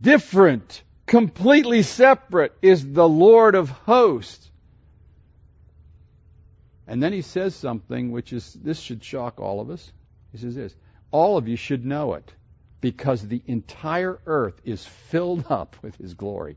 Different. 0.00 0.82
Completely 1.06 1.82
separate 1.82 2.52
is 2.60 2.92
the 2.92 3.08
Lord 3.08 3.54
of 3.54 3.70
hosts. 3.70 4.50
And 6.86 7.02
then 7.02 7.12
he 7.12 7.22
says 7.22 7.54
something 7.54 8.12
which 8.12 8.32
is, 8.32 8.52
this 8.54 8.80
should 8.80 9.04
shock 9.04 9.40
all 9.40 9.60
of 9.60 9.70
us. 9.70 9.92
He 10.32 10.38
says 10.38 10.54
this, 10.54 10.74
all 11.10 11.36
of 11.36 11.48
you 11.48 11.56
should 11.56 11.84
know 11.84 12.14
it 12.14 12.32
because 12.80 13.26
the 13.26 13.42
entire 13.46 14.18
earth 14.26 14.60
is 14.64 14.84
filled 14.84 15.44
up 15.50 15.76
with 15.82 15.96
his 15.96 16.14
glory. 16.14 16.56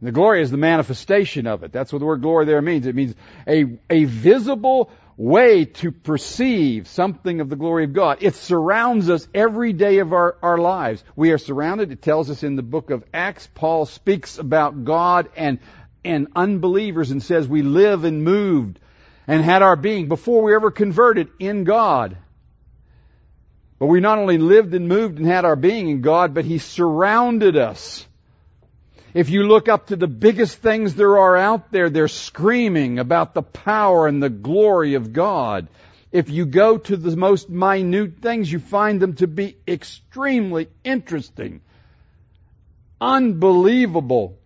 And 0.00 0.08
the 0.08 0.12
glory 0.12 0.42
is 0.42 0.50
the 0.50 0.56
manifestation 0.56 1.46
of 1.46 1.62
it. 1.62 1.72
That's 1.72 1.92
what 1.92 2.00
the 2.00 2.04
word 2.04 2.20
glory 2.20 2.44
there 2.44 2.60
means. 2.60 2.86
It 2.86 2.94
means 2.94 3.14
a, 3.46 3.78
a 3.88 4.04
visible 4.04 4.90
way 5.16 5.64
to 5.64 5.90
perceive 5.90 6.88
something 6.88 7.40
of 7.40 7.48
the 7.48 7.56
glory 7.56 7.84
of 7.84 7.92
God. 7.92 8.18
It 8.20 8.34
surrounds 8.34 9.08
us 9.08 9.26
every 9.34 9.72
day 9.72 9.98
of 9.98 10.12
our, 10.12 10.36
our 10.42 10.58
lives. 10.58 11.02
We 11.14 11.30
are 11.32 11.38
surrounded. 11.38 11.90
It 11.90 12.02
tells 12.02 12.28
us 12.30 12.42
in 12.42 12.56
the 12.56 12.62
book 12.62 12.90
of 12.90 13.04
Acts, 13.14 13.48
Paul 13.54 13.86
speaks 13.86 14.38
about 14.38 14.84
God 14.84 15.30
and, 15.36 15.58
and 16.04 16.28
unbelievers 16.36 17.10
and 17.10 17.22
says 17.22 17.48
we 17.48 17.62
live 17.62 18.04
and 18.04 18.24
moved 18.24 18.78
and 19.26 19.42
had 19.42 19.62
our 19.62 19.76
being 19.76 20.08
before 20.08 20.42
we 20.42 20.54
ever 20.54 20.70
converted 20.70 21.28
in 21.38 21.64
God. 21.64 22.18
But 23.78 23.86
we 23.86 24.00
not 24.00 24.18
only 24.18 24.38
lived 24.38 24.74
and 24.74 24.88
moved 24.88 25.18
and 25.18 25.26
had 25.26 25.44
our 25.44 25.56
being 25.56 25.88
in 25.88 26.00
God, 26.00 26.34
but 26.34 26.44
He 26.44 26.58
surrounded 26.58 27.56
us 27.56 28.06
if 29.16 29.30
you 29.30 29.44
look 29.44 29.66
up 29.66 29.86
to 29.86 29.96
the 29.96 30.06
biggest 30.06 30.58
things 30.58 30.94
there 30.94 31.16
are 31.16 31.38
out 31.38 31.72
there, 31.72 31.88
they're 31.88 32.06
screaming 32.06 32.98
about 32.98 33.32
the 33.32 33.40
power 33.40 34.06
and 34.06 34.22
the 34.22 34.28
glory 34.28 34.92
of 34.92 35.14
God. 35.14 35.68
If 36.12 36.28
you 36.28 36.44
go 36.44 36.76
to 36.76 36.98
the 36.98 37.16
most 37.16 37.48
minute 37.48 38.18
things, 38.20 38.52
you 38.52 38.58
find 38.58 39.00
them 39.00 39.14
to 39.14 39.26
be 39.26 39.56
extremely 39.66 40.68
interesting, 40.84 41.62
unbelievable. 43.00 44.38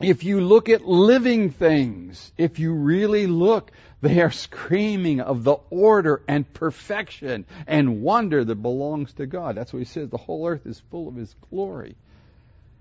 If 0.00 0.22
you 0.22 0.42
look 0.42 0.68
at 0.68 0.84
living 0.84 1.48
things, 1.48 2.30
if 2.36 2.58
you 2.58 2.74
really 2.74 3.26
look, 3.26 3.70
they 4.02 4.20
are 4.20 4.30
screaming 4.30 5.22
of 5.22 5.44
the 5.44 5.56
order 5.70 6.20
and 6.28 6.52
perfection 6.52 7.46
and 7.66 8.02
wonder 8.02 8.44
that 8.44 8.56
belongs 8.56 9.14
to 9.14 9.24
God. 9.24 9.56
That's 9.56 9.72
what 9.72 9.78
he 9.78 9.86
says. 9.86 10.10
The 10.10 10.18
whole 10.18 10.46
earth 10.46 10.66
is 10.66 10.78
full 10.90 11.08
of 11.08 11.16
his 11.16 11.34
glory 11.50 11.96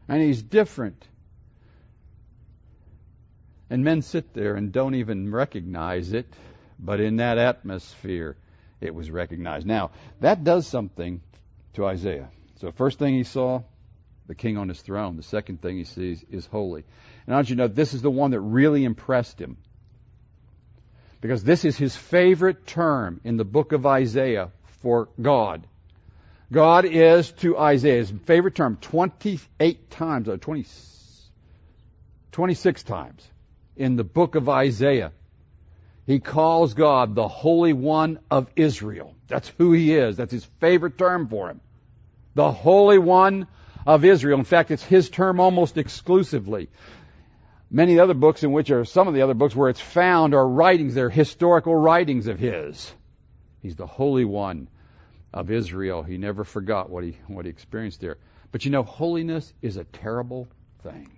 and 0.08 0.22
he's 0.22 0.42
different. 0.42 1.06
And 3.70 3.84
men 3.84 4.02
sit 4.02 4.34
there 4.34 4.56
and 4.56 4.72
don't 4.72 4.96
even 4.96 5.32
recognize 5.32 6.14
it, 6.14 6.34
but 6.80 7.02
in 7.02 7.18
that 7.18 7.38
atmosphere, 7.38 8.38
it 8.80 8.94
was 8.94 9.12
recognized. 9.12 9.68
Now, 9.68 9.92
that 10.22 10.44
does 10.44 10.68
something 10.68 11.22
to 11.74 11.86
Isaiah. 11.86 12.30
So, 12.62 12.72
first 12.72 12.98
thing 12.98 13.16
he 13.16 13.24
saw, 13.24 13.64
the 14.28 14.36
king 14.36 14.58
on 14.58 14.70
his 14.70 14.82
throne. 14.82 15.16
The 15.16 15.24
second 15.24 15.62
thing 15.62 15.78
he 15.78 15.84
sees 15.86 16.24
is 16.30 16.46
holy. 16.46 16.84
And 17.26 17.34
I 17.34 17.38
want 17.38 17.50
you 17.50 17.56
to 17.56 17.64
know 17.64 17.68
this 17.68 17.94
is 17.94 18.02
the 18.02 18.12
one 18.12 18.32
that 18.32 18.42
really 18.42 18.84
impressed 18.84 19.40
him. 19.40 19.58
Because 21.22 21.44
this 21.44 21.66
is 21.66 21.78
his 21.78 21.96
favorite 21.96 22.68
term 22.68 23.22
in 23.24 23.38
the 23.38 23.46
book 23.46 23.72
of 23.72 23.86
Isaiah 23.86 24.52
for 24.82 25.10
God. 25.20 25.66
God 26.52 26.86
is 26.86 27.32
to 27.34 27.58
Isaiah, 27.58 27.98
his 27.98 28.14
favorite 28.26 28.56
term, 28.56 28.78
28 28.80 29.90
times, 29.90 30.30
or 30.30 30.38
20, 30.38 30.66
26 32.32 32.84
times 32.84 33.28
in 33.76 33.98
the 33.98 34.06
book 34.06 34.36
of 34.36 34.48
Isaiah. 34.48 35.12
He 36.06 36.20
calls 36.20 36.74
God 36.74 37.16
the 37.16 37.28
Holy 37.28 37.74
One 37.74 38.20
of 38.32 38.48
Israel. 38.56 39.14
That's 39.28 39.50
who 39.58 39.74
he 39.74 39.94
is. 39.94 40.16
That's 40.16 40.32
his 40.32 40.46
favorite 40.62 40.98
term 40.98 41.28
for 41.28 41.50
him. 41.50 41.60
The 42.34 42.50
Holy 42.50 42.98
One 42.98 43.48
of 43.86 44.06
Israel. 44.06 44.40
In 44.40 44.46
fact, 44.46 44.72
it's 44.72 44.84
his 44.84 45.10
term 45.10 45.42
almost 45.42 45.78
exclusively. 45.78 46.70
Many 47.70 48.00
other 48.00 48.14
books 48.14 48.44
in 48.44 48.54
which 48.54 48.72
are 48.72 48.86
some 48.86 49.10
of 49.10 49.14
the 49.14 49.22
other 49.22 49.34
books 49.34 49.54
where 49.54 49.70
it's 49.70 49.82
found 49.82 50.34
are 50.34 50.48
writings, 50.48 50.96
they're 50.96 51.10
historical 51.10 51.76
writings 51.76 52.28
of 52.28 52.40
his. 52.40 52.94
He's 53.62 53.76
the 53.76 53.88
Holy 53.88 54.24
One 54.24 54.70
of 55.40 55.52
Israel. 55.52 56.04
He 56.04 56.18
never 56.18 56.44
forgot 56.44 56.90
what 56.90 57.04
he, 57.04 57.18
what 57.28 57.46
he 57.46 57.52
experienced 57.52 58.02
there. 58.02 58.18
But 58.52 58.66
you 58.66 58.72
know, 58.72 58.84
holiness 58.84 59.54
is 59.62 59.78
a 59.78 59.84
terrible 59.84 60.48
thing. 60.84 61.10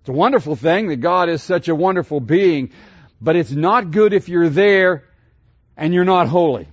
It's 0.00 0.08
a 0.08 0.12
wonderful 0.12 0.56
thing 0.56 0.88
that 0.88 0.96
God 0.96 1.28
is 1.28 1.42
such 1.42 1.68
a 1.68 1.74
wonderful 1.74 2.20
being, 2.20 2.72
but 3.20 3.36
it's 3.36 3.52
not 3.52 3.90
good 3.90 4.12
if 4.12 4.28
you're 4.28 4.48
there 4.48 5.04
and 5.76 5.94
you're 5.94 6.04
not 6.04 6.26
holy. 6.26 6.66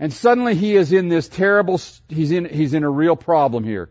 And 0.00 0.12
suddenly 0.12 0.54
he 0.54 0.74
is 0.74 0.92
in 0.92 1.08
this 1.08 1.28
terrible, 1.28 1.80
he's 2.08 2.30
in, 2.32 2.44
he's 2.44 2.74
in 2.74 2.84
a 2.84 2.90
real 2.90 3.16
problem 3.16 3.64
here. 3.64 3.90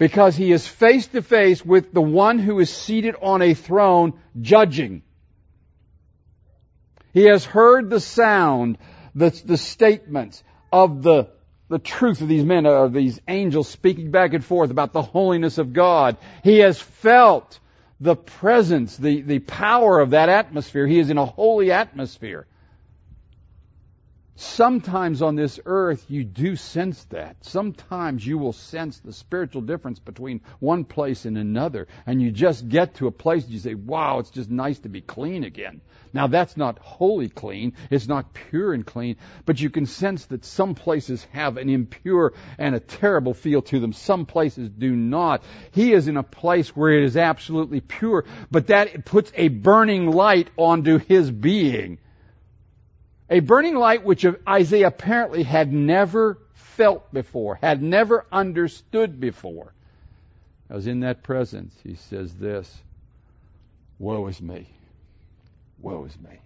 because 0.00 0.34
he 0.34 0.50
is 0.50 0.66
face 0.66 1.06
to 1.08 1.20
face 1.20 1.62
with 1.62 1.92
the 1.92 2.00
one 2.00 2.38
who 2.38 2.58
is 2.58 2.70
seated 2.70 3.14
on 3.20 3.42
a 3.42 3.52
throne 3.52 4.14
judging. 4.40 5.02
He 7.12 7.24
has 7.24 7.44
heard 7.44 7.90
the 7.90 8.00
sound, 8.00 8.78
the, 9.14 9.30
the 9.44 9.56
statements 9.56 10.42
of 10.72 11.02
the, 11.02 11.28
the 11.68 11.78
truth 11.78 12.20
of 12.20 12.28
these 12.28 12.44
men, 12.44 12.66
uh, 12.66 12.70
of 12.70 12.92
these 12.92 13.20
angels 13.26 13.68
speaking 13.68 14.10
back 14.10 14.34
and 14.34 14.44
forth 14.44 14.70
about 14.70 14.92
the 14.92 15.02
holiness 15.02 15.58
of 15.58 15.72
God. 15.72 16.16
He 16.44 16.58
has 16.58 16.80
felt 16.80 17.58
the 18.00 18.16
presence, 18.16 18.96
the, 18.96 19.20
the 19.22 19.40
power 19.40 20.00
of 20.00 20.10
that 20.10 20.28
atmosphere. 20.28 20.86
He 20.86 20.98
is 20.98 21.10
in 21.10 21.18
a 21.18 21.26
holy 21.26 21.70
atmosphere. 21.70 22.46
Sometimes 24.40 25.20
on 25.20 25.36
this 25.36 25.60
earth 25.66 26.06
you 26.08 26.24
do 26.24 26.56
sense 26.56 27.04
that. 27.10 27.36
Sometimes 27.44 28.26
you 28.26 28.38
will 28.38 28.54
sense 28.54 28.98
the 28.98 29.12
spiritual 29.12 29.60
difference 29.60 29.98
between 29.98 30.40
one 30.60 30.86
place 30.86 31.26
and 31.26 31.36
another. 31.36 31.88
And 32.06 32.22
you 32.22 32.30
just 32.30 32.66
get 32.66 32.94
to 32.94 33.06
a 33.06 33.10
place 33.10 33.44
and 33.44 33.52
you 33.52 33.58
say, 33.58 33.74
wow, 33.74 34.18
it's 34.18 34.30
just 34.30 34.48
nice 34.48 34.78
to 34.78 34.88
be 34.88 35.02
clean 35.02 35.44
again. 35.44 35.82
Now 36.14 36.26
that's 36.26 36.56
not 36.56 36.78
wholly 36.78 37.28
clean. 37.28 37.74
It's 37.90 38.08
not 38.08 38.32
pure 38.32 38.72
and 38.72 38.86
clean. 38.86 39.16
But 39.44 39.60
you 39.60 39.68
can 39.68 39.84
sense 39.84 40.24
that 40.26 40.46
some 40.46 40.74
places 40.74 41.22
have 41.32 41.58
an 41.58 41.68
impure 41.68 42.32
and 42.56 42.74
a 42.74 42.80
terrible 42.80 43.34
feel 43.34 43.60
to 43.60 43.78
them. 43.78 43.92
Some 43.92 44.24
places 44.24 44.70
do 44.70 44.96
not. 44.96 45.42
He 45.72 45.92
is 45.92 46.08
in 46.08 46.16
a 46.16 46.22
place 46.22 46.74
where 46.74 46.94
it 46.94 47.04
is 47.04 47.18
absolutely 47.18 47.82
pure. 47.82 48.24
But 48.50 48.68
that 48.68 49.04
puts 49.04 49.30
a 49.34 49.48
burning 49.48 50.10
light 50.10 50.48
onto 50.56 50.96
his 50.96 51.30
being 51.30 51.98
a 53.30 53.40
burning 53.40 53.76
light 53.76 54.04
which 54.04 54.26
Isaiah 54.46 54.88
apparently 54.88 55.44
had 55.44 55.72
never 55.72 56.38
felt 56.52 57.12
before, 57.14 57.58
had 57.62 57.82
never 57.82 58.26
understood 58.32 59.20
before. 59.20 59.72
I 60.68 60.74
was 60.74 60.86
in 60.86 61.00
that 61.00 61.22
presence. 61.22 61.74
He 61.82 61.94
says 61.94 62.34
this 62.34 62.82
Woe 63.98 64.26
is 64.26 64.42
me. 64.42 64.68
Woe 65.78 66.04
is 66.04 66.18
me. 66.20 66.40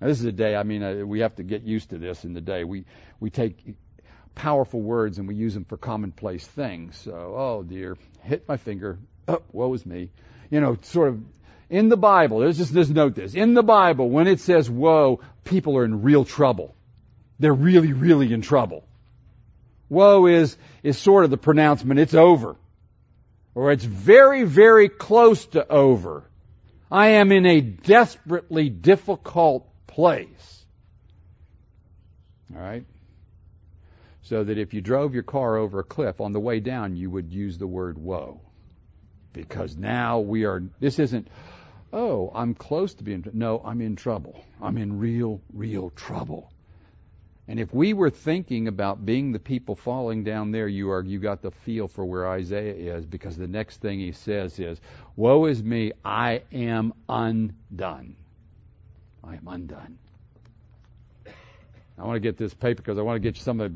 Now, 0.00 0.06
this 0.06 0.20
is 0.20 0.24
a 0.24 0.32
day, 0.32 0.54
I 0.54 0.62
mean, 0.62 0.82
uh, 0.82 0.94
we 1.04 1.20
have 1.20 1.36
to 1.36 1.42
get 1.42 1.62
used 1.62 1.90
to 1.90 1.98
this 1.98 2.24
in 2.24 2.32
the 2.32 2.40
day. 2.40 2.64
We, 2.64 2.84
we 3.18 3.30
take 3.30 3.74
powerful 4.36 4.80
words 4.80 5.18
and 5.18 5.26
we 5.26 5.34
use 5.34 5.54
them 5.54 5.64
for 5.64 5.76
commonplace 5.76 6.46
things. 6.46 6.96
So, 6.96 7.12
oh 7.12 7.64
dear, 7.64 7.96
hit 8.22 8.48
my 8.48 8.56
finger. 8.56 8.98
Oh, 9.26 9.42
woe 9.52 9.74
is 9.74 9.84
me. 9.84 10.10
You 10.50 10.60
know, 10.60 10.78
sort 10.82 11.08
of 11.08 11.20
in 11.70 11.88
the 11.88 11.96
Bible, 11.96 12.38
let's 12.38 12.58
just, 12.58 12.72
just 12.72 12.90
note 12.90 13.14
this. 13.14 13.34
In 13.34 13.54
the 13.54 13.62
Bible, 13.62 14.08
when 14.08 14.26
it 14.26 14.40
says 14.40 14.70
woe, 14.70 15.20
people 15.44 15.76
are 15.76 15.84
in 15.84 16.02
real 16.02 16.24
trouble. 16.24 16.74
They're 17.38 17.52
really, 17.52 17.92
really 17.92 18.32
in 18.32 18.40
trouble. 18.40 18.84
Woe 19.88 20.26
is, 20.26 20.56
is 20.82 20.98
sort 20.98 21.24
of 21.24 21.30
the 21.30 21.36
pronouncement, 21.36 22.00
it's 22.00 22.14
over. 22.14 22.56
Or 23.54 23.72
it's 23.72 23.84
very, 23.84 24.44
very 24.44 24.88
close 24.88 25.44
to 25.46 25.66
over. 25.68 26.24
I 26.90 27.08
am 27.08 27.32
in 27.32 27.44
a 27.44 27.60
desperately 27.60 28.70
difficult 28.70 29.68
place. 29.86 30.64
Alright? 32.54 32.84
So 34.22 34.44
that 34.44 34.58
if 34.58 34.74
you 34.74 34.80
drove 34.80 35.14
your 35.14 35.22
car 35.22 35.56
over 35.56 35.80
a 35.80 35.84
cliff 35.84 36.20
on 36.20 36.32
the 36.32 36.40
way 36.40 36.60
down, 36.60 36.96
you 36.96 37.10
would 37.10 37.30
use 37.30 37.58
the 37.58 37.66
word 37.66 37.98
woe. 37.98 38.40
Because 39.32 39.76
now 39.76 40.20
we 40.20 40.44
are, 40.44 40.62
this 40.80 40.98
isn't, 40.98 41.28
oh, 41.92 42.30
I'm 42.34 42.54
close 42.54 42.94
to 42.94 43.04
being, 43.04 43.24
no, 43.32 43.60
I'm 43.64 43.80
in 43.80 43.96
trouble. 43.96 44.44
I'm 44.60 44.76
in 44.78 44.98
real, 44.98 45.40
real 45.52 45.90
trouble. 45.90 46.52
And 47.48 47.58
if 47.58 47.72
we 47.72 47.94
were 47.94 48.10
thinking 48.10 48.68
about 48.68 49.06
being 49.06 49.32
the 49.32 49.38
people 49.38 49.74
falling 49.74 50.22
down 50.22 50.50
there, 50.50 50.68
you 50.68 50.90
are 50.90 51.02
you 51.02 51.18
got 51.18 51.40
the 51.40 51.50
feel 51.50 51.88
for 51.88 52.04
where 52.04 52.28
Isaiah 52.28 52.96
is 52.96 53.06
because 53.06 53.38
the 53.38 53.48
next 53.48 53.78
thing 53.78 53.98
he 53.98 54.12
says 54.12 54.58
is, 54.58 54.78
"Woe 55.16 55.46
is 55.46 55.62
me, 55.62 55.92
I 56.04 56.42
am 56.52 56.92
undone. 57.08 58.16
I 59.24 59.36
am 59.36 59.48
undone." 59.48 59.98
I 61.98 62.04
want 62.04 62.16
to 62.16 62.20
get 62.20 62.36
this 62.36 62.52
paper 62.52 62.82
because 62.82 62.98
I 62.98 63.02
want 63.02 63.16
to 63.16 63.20
get 63.20 63.38
some 63.38 63.60
of 63.60 63.72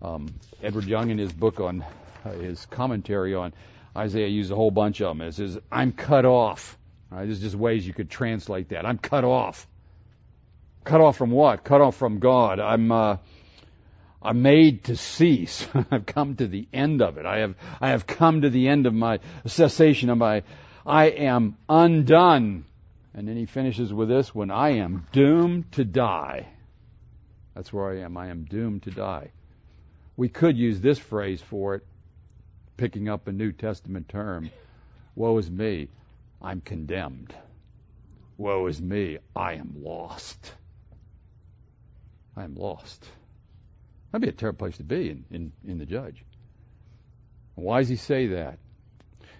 um, 0.00 0.32
Edward 0.62 0.84
Young 0.84 1.10
in 1.10 1.18
his 1.18 1.32
book 1.32 1.58
on 1.58 1.84
uh, 2.24 2.30
his 2.30 2.64
commentary 2.66 3.34
on 3.34 3.52
Isaiah 3.96 4.28
used 4.28 4.52
a 4.52 4.54
whole 4.54 4.70
bunch 4.70 5.00
of 5.00 5.18
them. 5.18 5.26
It 5.26 5.34
says, 5.34 5.58
"I'm 5.72 5.90
cut 5.90 6.24
off." 6.24 6.78
Right, 7.10 7.24
there's 7.24 7.40
just 7.40 7.56
ways 7.56 7.86
you 7.86 7.92
could 7.92 8.08
translate 8.08 8.68
that. 8.68 8.86
I'm 8.86 8.98
cut 8.98 9.24
off. 9.24 9.66
Cut 10.84 11.00
off 11.00 11.16
from 11.16 11.30
what? 11.30 11.64
Cut 11.64 11.80
off 11.80 11.96
from 11.96 12.20
God. 12.20 12.60
I'm 12.60 12.92
uh, 12.92 13.16
I'm 14.22 14.42
made 14.42 14.84
to 14.84 14.96
cease. 14.96 15.66
I've 15.90 16.06
come 16.06 16.36
to 16.36 16.46
the 16.46 16.68
end 16.72 17.02
of 17.02 17.18
it. 17.18 17.26
I 17.26 17.38
have 17.40 17.54
I 17.80 17.90
have 17.90 18.06
come 18.06 18.42
to 18.42 18.50
the 18.50 18.68
end 18.68 18.86
of 18.86 18.94
my 18.94 19.18
cessation 19.46 20.08
of 20.08 20.18
my 20.18 20.42
I 20.86 21.06
am 21.06 21.56
undone. 21.68 22.64
And 23.12 23.26
then 23.26 23.36
he 23.36 23.46
finishes 23.46 23.92
with 23.92 24.08
this 24.08 24.34
when 24.34 24.50
I 24.50 24.76
am 24.76 25.06
doomed 25.12 25.72
to 25.72 25.84
die. 25.84 26.46
That's 27.54 27.72
where 27.72 27.90
I 27.90 28.00
am. 28.02 28.16
I 28.16 28.28
am 28.28 28.44
doomed 28.44 28.84
to 28.84 28.90
die. 28.90 29.32
We 30.16 30.28
could 30.28 30.56
use 30.56 30.80
this 30.80 30.98
phrase 30.98 31.42
for 31.42 31.74
it, 31.74 31.86
picking 32.76 33.08
up 33.08 33.26
a 33.26 33.32
New 33.32 33.52
Testament 33.52 34.08
term. 34.08 34.50
Woe 35.16 35.36
is 35.38 35.50
me. 35.50 35.88
I'm 36.42 36.60
condemned. 36.60 37.34
Woe 38.36 38.66
is 38.66 38.80
me, 38.80 39.18
I 39.36 39.54
am 39.54 39.74
lost. 39.82 40.52
I 42.36 42.44
am 42.44 42.54
lost. 42.54 43.06
That'd 44.10 44.22
be 44.22 44.28
a 44.28 44.32
terrible 44.32 44.58
place 44.58 44.78
to 44.78 44.84
be 44.84 45.10
in, 45.10 45.24
in, 45.30 45.52
in 45.66 45.78
the 45.78 45.86
judge. 45.86 46.24
Why 47.54 47.80
does 47.80 47.88
he 47.88 47.96
say 47.96 48.28
that? 48.28 48.58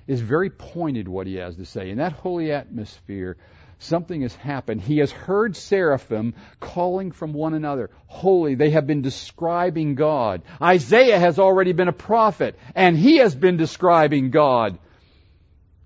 It's 0.06 0.20
very 0.20 0.50
pointed 0.50 1.08
what 1.08 1.26
he 1.26 1.36
has 1.36 1.56
to 1.56 1.64
say. 1.64 1.90
In 1.90 1.98
that 1.98 2.12
holy 2.12 2.52
atmosphere, 2.52 3.36
something 3.78 4.22
has 4.22 4.34
happened. 4.34 4.80
He 4.80 4.98
has 4.98 5.10
heard 5.10 5.56
seraphim 5.56 6.34
calling 6.58 7.12
from 7.12 7.32
one 7.32 7.54
another. 7.54 7.90
Holy, 8.06 8.54
they 8.54 8.70
have 8.70 8.86
been 8.86 9.02
describing 9.02 9.94
God. 9.94 10.42
Isaiah 10.60 11.18
has 11.18 11.38
already 11.38 11.72
been 11.72 11.88
a 11.88 11.92
prophet, 11.92 12.58
and 12.74 12.96
he 12.96 13.18
has 13.18 13.34
been 13.34 13.56
describing 13.56 14.30
God. 14.30 14.78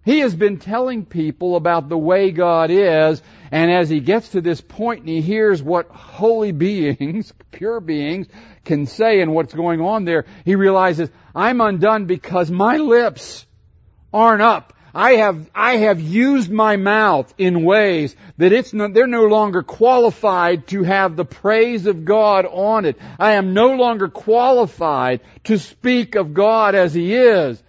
He 0.04 0.18
has 0.18 0.34
been 0.34 0.58
telling 0.58 1.06
people 1.06 1.56
about 1.56 1.88
the 1.88 1.96
way 1.96 2.30
God 2.30 2.70
is, 2.70 3.22
and 3.50 3.70
as 3.70 3.88
he 3.88 4.00
gets 4.00 4.30
to 4.30 4.42
this 4.42 4.60
point 4.60 5.00
and 5.00 5.08
he 5.08 5.22
hears 5.22 5.62
what 5.62 5.88
holy 5.88 6.52
beings, 6.66 7.32
pure 7.50 7.80
beings, 7.80 8.26
can 8.64 8.86
say 8.86 9.20
and 9.20 9.32
what's 9.32 9.54
going 9.54 9.80
on 9.80 10.04
there, 10.04 10.26
he 10.44 10.56
realizes, 10.56 11.08
I'm 11.34 11.60
undone 11.60 12.04
because 12.04 12.50
my 12.50 12.76
lips 12.76 13.46
aren't 14.12 14.42
up. 14.42 14.74
I 14.96 15.14
have, 15.14 15.50
I 15.52 15.78
have 15.78 16.00
used 16.00 16.52
my 16.52 16.76
mouth 16.76 17.34
in 17.36 17.64
ways 17.64 18.14
that 18.36 18.52
it's 18.52 18.72
no, 18.72 18.86
they're 18.86 19.08
no 19.08 19.24
longer 19.24 19.64
qualified 19.64 20.68
to 20.68 20.84
have 20.84 21.16
the 21.16 21.24
praise 21.24 21.86
of 21.86 22.04
God 22.04 22.46
on 22.46 22.84
it. 22.84 22.96
I 23.18 23.32
am 23.32 23.54
no 23.54 23.72
longer 23.72 24.08
qualified 24.08 25.20
to 25.44 25.58
speak 25.58 26.14
of 26.14 26.32
God 26.32 26.76
as 26.76 26.94
He 26.94 27.16
is 27.16 27.60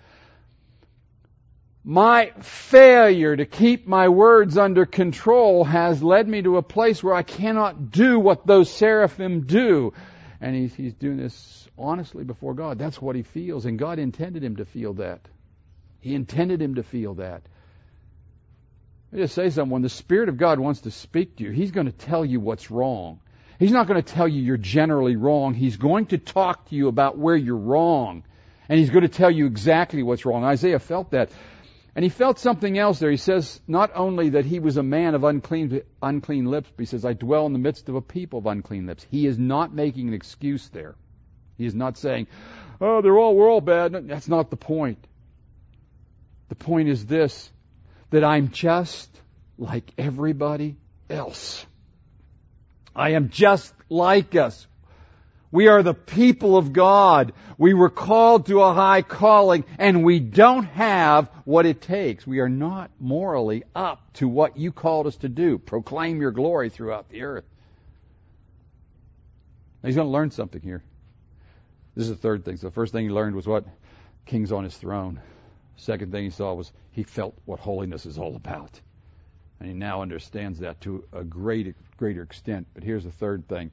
my 1.88 2.32
failure 2.42 3.36
to 3.36 3.46
keep 3.46 3.86
my 3.86 4.10
words 4.10 4.58
under 4.58 4.88
control 4.88 5.64
has 5.64 6.02
led 6.02 6.28
me 6.28 6.42
to 6.42 6.58
a 6.58 6.64
place 6.64 7.04
where 7.04 7.14
I 7.14 7.22
cannot 7.22 7.92
do 7.92 8.20
what 8.20 8.48
those 8.48 8.72
seraphim 8.72 9.42
do. 9.42 9.94
And 10.42 10.56
he's, 10.56 10.74
he's 10.74 10.94
doing 10.96 11.18
this 11.18 11.70
honestly 11.78 12.24
before 12.24 12.56
God. 12.56 12.80
That's 12.80 13.00
what 13.00 13.16
he 13.16 13.22
feels. 13.22 13.68
And 13.68 13.78
God 13.78 14.00
intended 14.00 14.44
him 14.44 14.56
to 14.56 14.66
feel 14.66 14.96
that. 14.96 15.22
He 16.02 16.16
intended 16.16 16.60
him 16.60 16.76
to 16.76 16.84
feel 16.84 17.14
that. 17.16 17.44
Let 19.12 19.20
me 19.20 19.24
just 19.24 19.36
say 19.36 19.52
something. 19.52 19.72
When 19.72 19.84
the 19.84 19.90
Spirit 19.90 20.30
of 20.30 20.38
God 20.38 20.60
wants 20.60 20.82
to 20.82 20.92
speak 20.92 21.38
to 21.38 21.44
you, 21.44 21.52
He's 21.52 21.72
going 21.72 21.86
to 21.86 21.92
tell 21.92 22.26
you 22.26 22.40
what's 22.40 22.72
wrong. 22.72 23.20
He's 23.60 23.72
not 23.72 23.88
going 23.88 24.02
to 24.02 24.14
tell 24.14 24.28
you 24.28 24.42
you're 24.42 24.58
generally 24.58 25.16
wrong. 25.16 25.54
He's 25.54 25.78
going 25.78 26.08
to 26.08 26.18
talk 26.18 26.68
to 26.70 26.76
you 26.76 26.88
about 26.88 27.18
where 27.18 27.36
you're 27.36 27.56
wrong. 27.56 28.24
And 28.68 28.80
He's 28.80 28.90
going 28.90 29.04
to 29.04 29.08
tell 29.08 29.30
you 29.30 29.46
exactly 29.46 30.02
what's 30.02 30.26
wrong. 30.26 30.44
Isaiah 30.44 30.80
felt 30.80 31.12
that. 31.12 31.30
And 31.96 32.04
he 32.04 32.10
felt 32.10 32.40
something 32.40 32.78
else 32.78 33.00
there. 33.00 33.10
He 33.10 33.18
says 33.18 33.62
not 33.68 33.92
only 33.96 34.30
that 34.32 34.46
he 34.46 34.60
was 34.60 34.76
a 34.76 34.84
man 34.84 35.16
of 35.16 35.24
unclean, 35.24 35.82
unclean 36.02 36.46
lips, 36.46 36.70
but 36.76 36.82
he 36.82 36.86
says, 36.86 37.06
I 37.06 37.14
dwell 37.14 37.46
in 37.46 37.54
the 37.54 37.60
midst 37.60 37.88
of 37.88 37.96
a 37.96 38.02
people 38.02 38.40
of 38.40 38.46
unclean 38.48 38.86
lips. 38.86 39.06
He 39.10 39.26
is 39.26 39.40
not 39.40 39.74
making 39.74 40.10
an 40.10 40.14
excuse 40.14 40.68
there. 40.70 40.96
He 41.58 41.66
is 41.66 41.74
not 41.74 41.98
saying, 41.98 42.28
oh, 42.82 43.02
they're 43.02 43.18
all, 43.18 43.36
we're 43.36 43.50
all 43.50 43.62
bad. 43.62 43.94
No, 43.94 44.02
that's 44.02 44.28
not 44.28 44.50
the 44.50 44.58
point. 44.58 45.08
The 46.50 46.56
point 46.56 46.90
is 46.90 47.06
this, 47.06 47.50
that 48.10 48.26
I'm 48.26 48.50
just 48.50 49.10
like 49.58 49.90
everybody 49.98 50.76
else. 51.10 51.66
I 52.94 53.12
am 53.12 53.30
just 53.30 53.74
like 53.90 54.36
us. 54.36 54.68
We 55.56 55.70
are 55.70 55.82
the 55.82 55.94
people 55.94 56.58
of 56.58 56.74
God. 56.74 57.32
We 57.58 57.74
were 57.74 57.90
called 57.90 58.48
to 58.48 58.62
a 58.62 58.74
high 58.74 59.02
calling 59.02 59.64
and 59.80 60.04
we 60.04 60.20
don't 60.20 60.66
have 60.66 61.30
what 61.46 61.66
it 61.66 61.80
takes. 61.80 62.28
We 62.28 62.40
are 62.40 62.50
not 62.50 62.92
morally 63.00 63.64
up 63.74 64.02
to 64.16 64.28
what 64.28 64.58
you 64.58 64.74
called 64.74 65.08
us 65.08 65.16
to 65.18 65.30
do. 65.30 65.58
Proclaim 65.58 66.20
your 66.20 66.32
glory 66.32 66.70
throughout 66.70 67.08
the 67.08 67.22
earth. 67.22 67.46
Now 69.82 69.88
he's 69.88 69.96
going 69.96 70.10
to 70.10 70.12
learn 70.12 70.30
something 70.32 70.62
here. 70.62 70.84
This 71.96 72.04
is 72.04 72.10
the 72.10 72.22
third 72.22 72.44
thing. 72.44 72.58
So 72.58 72.68
the 72.68 72.74
first 72.74 72.92
thing 72.92 73.06
he 73.06 73.10
learned 73.10 73.38
was 73.38 73.48
what? 73.48 73.64
King's 74.26 74.52
on 74.52 74.66
his 74.66 74.76
throne. 74.76 75.22
Second 75.78 76.12
thing 76.12 76.26
he 76.26 76.32
saw 76.32 76.54
was 76.54 76.74
he 76.92 77.04
felt 77.04 77.34
what 77.46 77.62
holiness 77.62 78.06
is 78.06 78.18
all 78.18 78.36
about. 78.36 78.82
And 79.62 79.70
he 79.70 79.74
now 79.74 80.02
understands 80.02 80.60
that 80.60 80.82
to 80.82 81.06
a 81.14 81.24
great, 81.24 81.74
greater 81.96 82.24
extent. 82.24 82.68
But 82.74 82.84
here's 82.84 83.06
the 83.06 83.12
third 83.12 83.48
thing 83.48 83.72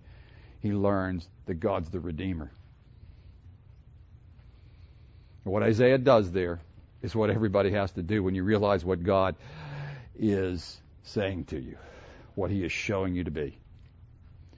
he 0.63 0.73
learns 0.73 1.29
that 1.47 1.55
God's 1.55 1.91
the 1.91 2.01
Redeemer. 2.01 2.53
What 5.45 5.65
Isaiah 5.65 5.99
does 5.99 6.31
there 6.31 6.61
is 7.03 7.17
what 7.17 7.31
everybody 7.31 7.73
has 7.73 7.91
to 7.93 8.03
do 8.03 8.23
when 8.23 8.37
you 8.37 8.45
realize 8.45 8.85
what 8.85 9.03
God 9.03 9.35
is 10.17 10.81
saying 11.03 11.47
to 11.47 11.59
you, 11.59 11.77
what 12.37 12.51
he 12.51 12.65
is 12.65 12.71
showing 12.71 13.15
you 13.15 13.25
to 13.25 13.31
be. 13.33 13.59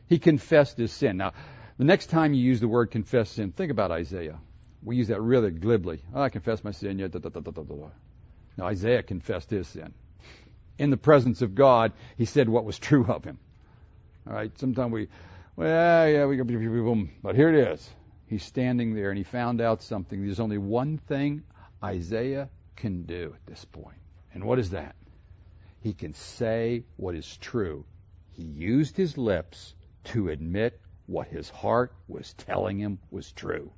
He 0.07 0.19
confessed 0.19 0.77
his 0.77 0.93
sin. 0.93 1.17
Now, 1.17 1.33
the 1.79 1.85
next 1.85 2.07
time 2.07 2.35
you 2.35 2.43
use 2.43 2.61
the 2.61 2.69
word 2.69 2.91
confess 2.91 3.31
sin, 3.31 3.53
think 3.53 3.71
about 3.73 3.91
Isaiah. 3.91 4.39
We 4.83 4.97
use 4.97 5.09
that 5.09 5.23
really 5.23 5.51
glibly. 5.51 6.03
Oh, 6.15 6.21
I 6.21 6.29
confess 6.29 6.63
my 6.63 6.73
sin. 6.73 6.99
Yeah, 6.99 7.09
da, 7.09 7.19
da, 7.19 7.31
da. 7.31 7.63
Now, 8.59 8.67
Isaiah 8.67 9.03
confessed 9.03 9.49
his 9.49 9.67
sin. 9.67 9.95
In 10.79 10.91
the 10.91 10.99
presence 10.99 11.41
of 11.41 11.55
God, 11.55 11.93
he 12.19 12.27
said 12.27 12.49
what 12.49 12.67
was 12.67 12.79
true 12.79 13.07
of 13.07 13.25
him. 13.25 13.39
All 14.27 14.35
right. 14.35 14.57
Sometimes 14.59 14.93
we, 14.93 15.09
well, 15.57 16.09
yeah, 16.09 16.27
we 16.27 16.37
go, 16.37 17.09
but 17.23 17.37
here 17.37 17.49
it 17.49 17.73
is. 17.73 17.91
He's 18.27 18.43
standing 18.45 18.95
there 18.95 19.11
and 19.11 19.19
he 19.19 19.25
found 19.25 19.61
out 19.61 19.83
something. 19.83 20.25
There's 20.25 20.41
only 20.41 20.59
one 20.59 20.99
thing 20.99 21.43
Isaiah 21.83 22.49
can 22.77 23.03
do 23.03 23.33
at 23.35 23.47
this 23.47 23.65
point. 23.65 23.99
And 24.33 24.45
what 24.45 24.59
is 24.59 24.71
that? 24.71 24.97
He 25.81 25.93
can 25.93 26.15
say 26.15 26.85
what 26.97 27.15
is 27.15 27.37
true. 27.37 27.85
He 28.31 28.43
used 28.43 28.97
his 28.97 29.17
lips 29.17 29.75
to 30.05 30.29
admit 30.29 30.81
what 31.07 31.29
his 31.29 31.51
heart 31.51 31.93
was 32.09 32.33
telling 32.35 32.79
him 32.79 32.99
was 33.11 33.31
true. 33.33 33.71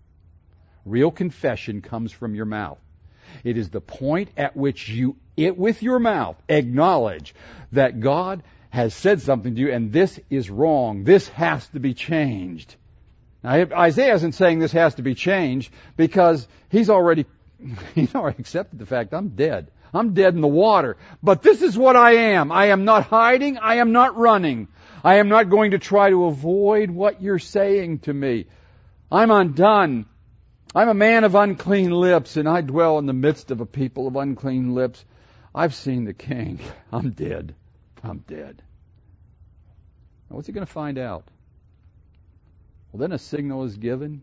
Real 0.85 1.11
confession 1.11 1.83
comes 1.83 2.13
from 2.13 2.35
your 2.35 2.47
mouth. 2.47 2.79
It 3.43 3.59
is 3.59 3.71
the 3.71 3.81
point 3.81 4.31
at 4.37 4.57
which 4.57 4.89
you, 4.89 5.17
it 5.37 5.59
with 5.59 5.83
your 5.83 5.99
mouth, 5.99 6.41
acknowledge 6.49 7.35
that 7.73 8.01
God 8.01 8.45
has 8.77 8.93
said 8.93 9.23
something 9.23 9.55
to 9.55 9.61
you 9.61 9.73
and 9.73 9.91
this 9.91 10.21
is 10.29 10.51
wrong. 10.51 11.03
This 11.03 11.29
has 11.29 11.67
to 11.69 11.81
be 11.81 11.95
changed. 11.95 12.77
Now, 13.43 13.53
Isaiah 13.73 14.15
isn't 14.15 14.33
saying 14.33 14.59
this 14.59 14.73
has 14.73 14.97
to 14.97 15.03
be 15.03 15.15
changed 15.15 15.73
because 15.97 16.47
he's 16.69 16.91
already, 16.91 17.25
he's 17.95 18.15
already 18.15 18.37
accepted 18.39 18.79
the 18.79 18.85
fact 18.85 19.15
I'm 19.15 19.31
dead. 19.31 19.71
I'm 19.95 20.13
dead 20.13 20.35
in 20.35 20.43
the 20.43 20.47
water. 20.47 20.99
But 21.23 21.41
this 21.41 21.63
is 21.63 21.79
what 21.79 21.97
I 21.97 22.35
am. 22.35 22.53
I 22.53 22.67
am 22.67 22.85
not 22.85 23.05
hiding. 23.05 23.57
I 23.57 23.77
am 23.77 23.93
not 23.93 24.19
running. 24.19 24.69
I 25.03 25.17
am 25.17 25.31
not 25.31 25.49
going 25.49 25.71
to 25.71 25.79
try 25.79 26.11
to 26.11 26.27
avoid 26.27 26.91
what 26.91 27.23
you're 27.23 27.39
saying 27.39 28.01
to 28.01 28.13
me. 28.13 28.45
I'm 29.11 29.31
undone. 29.31 30.05
I'm 30.75 30.91
a 30.91 30.95
man 30.95 31.25
of 31.25 31.35
unclean 31.35 31.93
lips 31.93 32.37
and 32.37 32.47
I 32.47 32.61
dwell 32.61 32.99
in 32.99 33.07
the 33.07 33.15
midst 33.15 33.51
of 33.51 33.63
a 33.63 33.67
people 33.67 34.07
of 34.07 34.17
unclean 34.17 34.75
lips. 34.75 35.03
I've 35.55 35.75
seen 35.75 36.05
the 36.05 36.13
king. 36.13 36.61
I'm 36.93 37.13
dead. 37.13 37.55
I'm 38.09 38.19
dead. 38.27 38.63
Now 40.29 40.37
what's 40.37 40.47
he 40.47 40.53
going 40.53 40.67
to 40.67 40.73
find 40.73 40.99
out? 40.99 41.25
Well, 42.93 43.01
then 43.01 43.13
a 43.13 43.19
signal 43.19 43.65
is 43.65 43.77
given, 43.77 44.23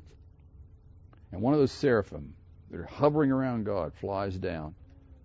and 1.32 1.42
one 1.42 1.54
of 1.54 1.60
those 1.60 1.72
seraphim 1.72 2.34
that 2.72 2.80
are 2.80 2.86
hovering 2.86 3.32
around 3.32 3.66
God 3.66 3.94
flies 3.94 4.36
down 4.36 4.76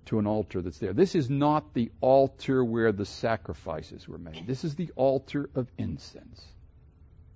to 0.06 0.18
an 0.18 0.26
altar 0.26 0.62
that's 0.62 0.78
there. 0.78 0.92
This 0.92 1.14
is 1.14 1.28
not 1.28 1.74
the 1.74 1.90
altar 2.00 2.64
where 2.64 2.92
the 2.92 3.04
sacrifices 3.04 4.08
were 4.08 4.18
made. 4.18 4.46
This 4.46 4.64
is 4.64 4.74
the 4.74 4.90
altar 4.96 5.48
of 5.54 5.70
incense. 5.76 6.44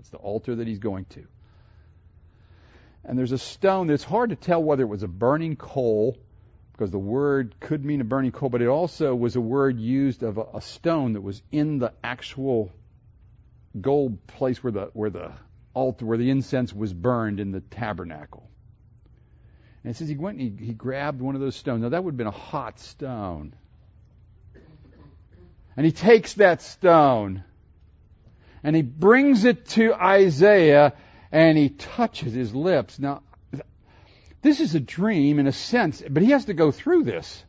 It's 0.01 0.09
the 0.09 0.19
altar 0.19 0.57
that 0.57 0.67
he's 0.67 0.79
going 0.79 1.05
to. 1.11 1.25
And 3.05 3.19
there's 3.19 3.33
a 3.33 3.39
stone 3.39 3.89
that's 3.89 4.05
hard 4.05 4.31
to 4.31 4.37
tell 4.37 4.63
whether 4.63 4.83
it 4.83 4.87
was 4.87 5.03
a 5.03 5.09
burning 5.09 5.57
coal, 5.57 6.17
because 6.73 6.91
the 6.91 6.99
word 6.99 7.55
could 7.61 7.85
mean 7.85 8.01
a 8.01 8.05
burning 8.05 8.33
coal, 8.33 8.49
but 8.49 8.63
it 8.63 8.69
also 8.69 9.15
was 9.15 9.37
a 9.37 9.41
word 9.41 9.79
used 9.79 10.23
of 10.23 10.39
a, 10.39 10.45
a 10.55 10.61
stone 10.61 11.13
that 11.13 11.21
was 11.21 11.43
in 11.53 11.79
the 11.79 11.93
actual 12.03 12.73
gold 13.81 14.27
place 14.27 14.63
where 14.63 14.73
the 14.73 14.91
where 14.93 15.11
the 15.11 15.33
altar 15.75 16.05
where 16.05 16.19
the 16.19 16.31
incense 16.31 16.73
was 16.73 16.93
burned 16.93 17.41
in 17.41 17.53
the 17.53 17.61
tabernacle. 17.61 18.49
And 19.85 19.91
it 19.91 19.97
says 19.97 20.09
he 20.09 20.17
went 20.17 20.39
and 20.39 20.59
he, 20.59 20.67
he 20.67 20.73
grabbed 20.73 21.21
one 21.21 21.35
of 21.35 21.41
those 21.41 21.57
stones. 21.57 21.83
Now 21.83 21.91
that 21.91 22.03
would 22.03 22.13
have 22.13 22.19
been 22.19 22.27
a 22.27 22.31
hot 22.31 22.79
stone. 22.79 23.55
And 25.77 25.87
he 25.87 25.93
takes 25.93 26.35
that 26.35 26.63
stone 26.63 27.45
and 28.63 28.77
he 28.77 28.83
brings 28.83 29.45
it 29.45 29.67
to 29.71 29.95
Isaiah 29.95 30.95
and 31.31 31.57
he 31.57 31.71
touches 31.71 32.33
his 32.35 32.55
lips. 32.55 32.99
Now, 32.99 33.23
this 34.43 34.61
is 34.61 34.75
a 34.75 34.81
dream 34.81 35.39
in 35.39 35.47
a 35.47 35.53
sense, 35.53 36.03
but 36.09 36.23
he 36.23 36.31
has 36.31 36.47
to 36.47 36.55
go 36.55 36.71
through 36.71 37.05
this. 37.05 37.45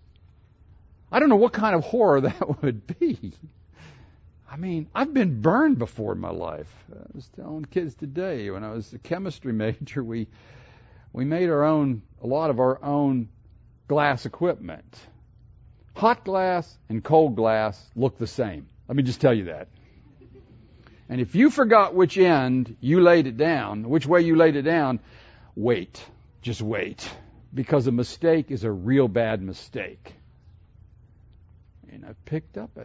I 1.11 1.19
don't 1.19 1.29
know 1.29 1.35
what 1.35 1.53
kind 1.53 1.75
of 1.75 1.83
horror 1.83 2.21
that 2.29 2.61
would 2.61 2.99
be. 2.99 3.33
I 4.49 4.55
mean, 4.55 4.87
I've 4.93 5.13
been 5.13 5.41
burned 5.41 5.79
before 5.79 6.13
in 6.13 6.19
my 6.19 6.29
life. 6.29 6.71
I 6.91 7.05
was 7.13 7.27
telling 7.35 7.65
kids 7.65 7.95
today 7.95 8.51
when 8.51 8.63
I 8.63 8.71
was 8.71 8.93
a 8.93 8.99
chemistry 8.99 9.53
major, 9.65 10.03
we 10.03 10.27
we 11.13 11.25
made 11.25 11.49
our 11.49 11.63
own, 11.63 12.01
a 12.21 12.27
lot 12.27 12.49
of 12.49 12.59
our 12.59 12.83
own 12.83 13.29
glass 13.87 14.25
equipment. 14.25 14.97
Hot 15.95 16.25
glass 16.25 16.75
and 16.89 17.03
cold 17.03 17.35
glass 17.35 17.79
look 17.95 18.17
the 18.17 18.25
same. 18.27 18.67
Let 18.87 18.97
me 18.97 19.03
just 19.03 19.21
tell 19.21 19.33
you 19.33 19.45
that. 19.45 19.67
And 21.09 21.21
if 21.21 21.35
you 21.35 21.51
forgot 21.51 21.93
which 21.93 22.17
end 22.17 22.77
you 22.81 23.01
laid 23.01 23.27
it 23.27 23.37
down, 23.37 23.87
which 23.87 24.07
way 24.07 24.21
you 24.21 24.35
laid 24.35 24.55
it 24.55 24.63
down, 24.63 24.99
wait. 25.55 26.03
Just 26.43 26.61
wait. 26.61 27.09
Because 27.53 27.87
a 27.87 27.91
mistake 27.91 28.51
is 28.51 28.63
a 28.63 28.71
real 28.71 29.07
bad 29.07 29.41
mistake. 29.41 30.13
And 31.91 32.05
I've 32.05 32.23
picked 32.25 32.57
up, 32.57 32.77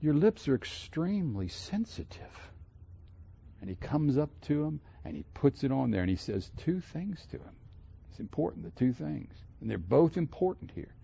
your 0.00 0.14
lips 0.14 0.48
are 0.48 0.54
extremely 0.54 1.48
sensitive. 1.48 2.50
And 3.60 3.68
he 3.68 3.76
comes 3.76 4.18
up 4.18 4.30
to 4.42 4.64
him 4.64 4.80
and 5.04 5.16
he 5.16 5.24
puts 5.34 5.64
it 5.64 5.72
on 5.72 5.90
there 5.90 6.00
and 6.00 6.10
he 6.10 6.16
says 6.16 6.50
two 6.58 6.80
things 6.80 7.24
to 7.30 7.36
him. 7.36 7.54
It's 8.10 8.20
important, 8.20 8.64
the 8.64 8.70
two 8.78 8.92
things. 8.92 9.34
And 9.60 9.70
they're 9.70 9.78
both 9.78 10.16
important 10.16 10.70
here. 10.74 10.94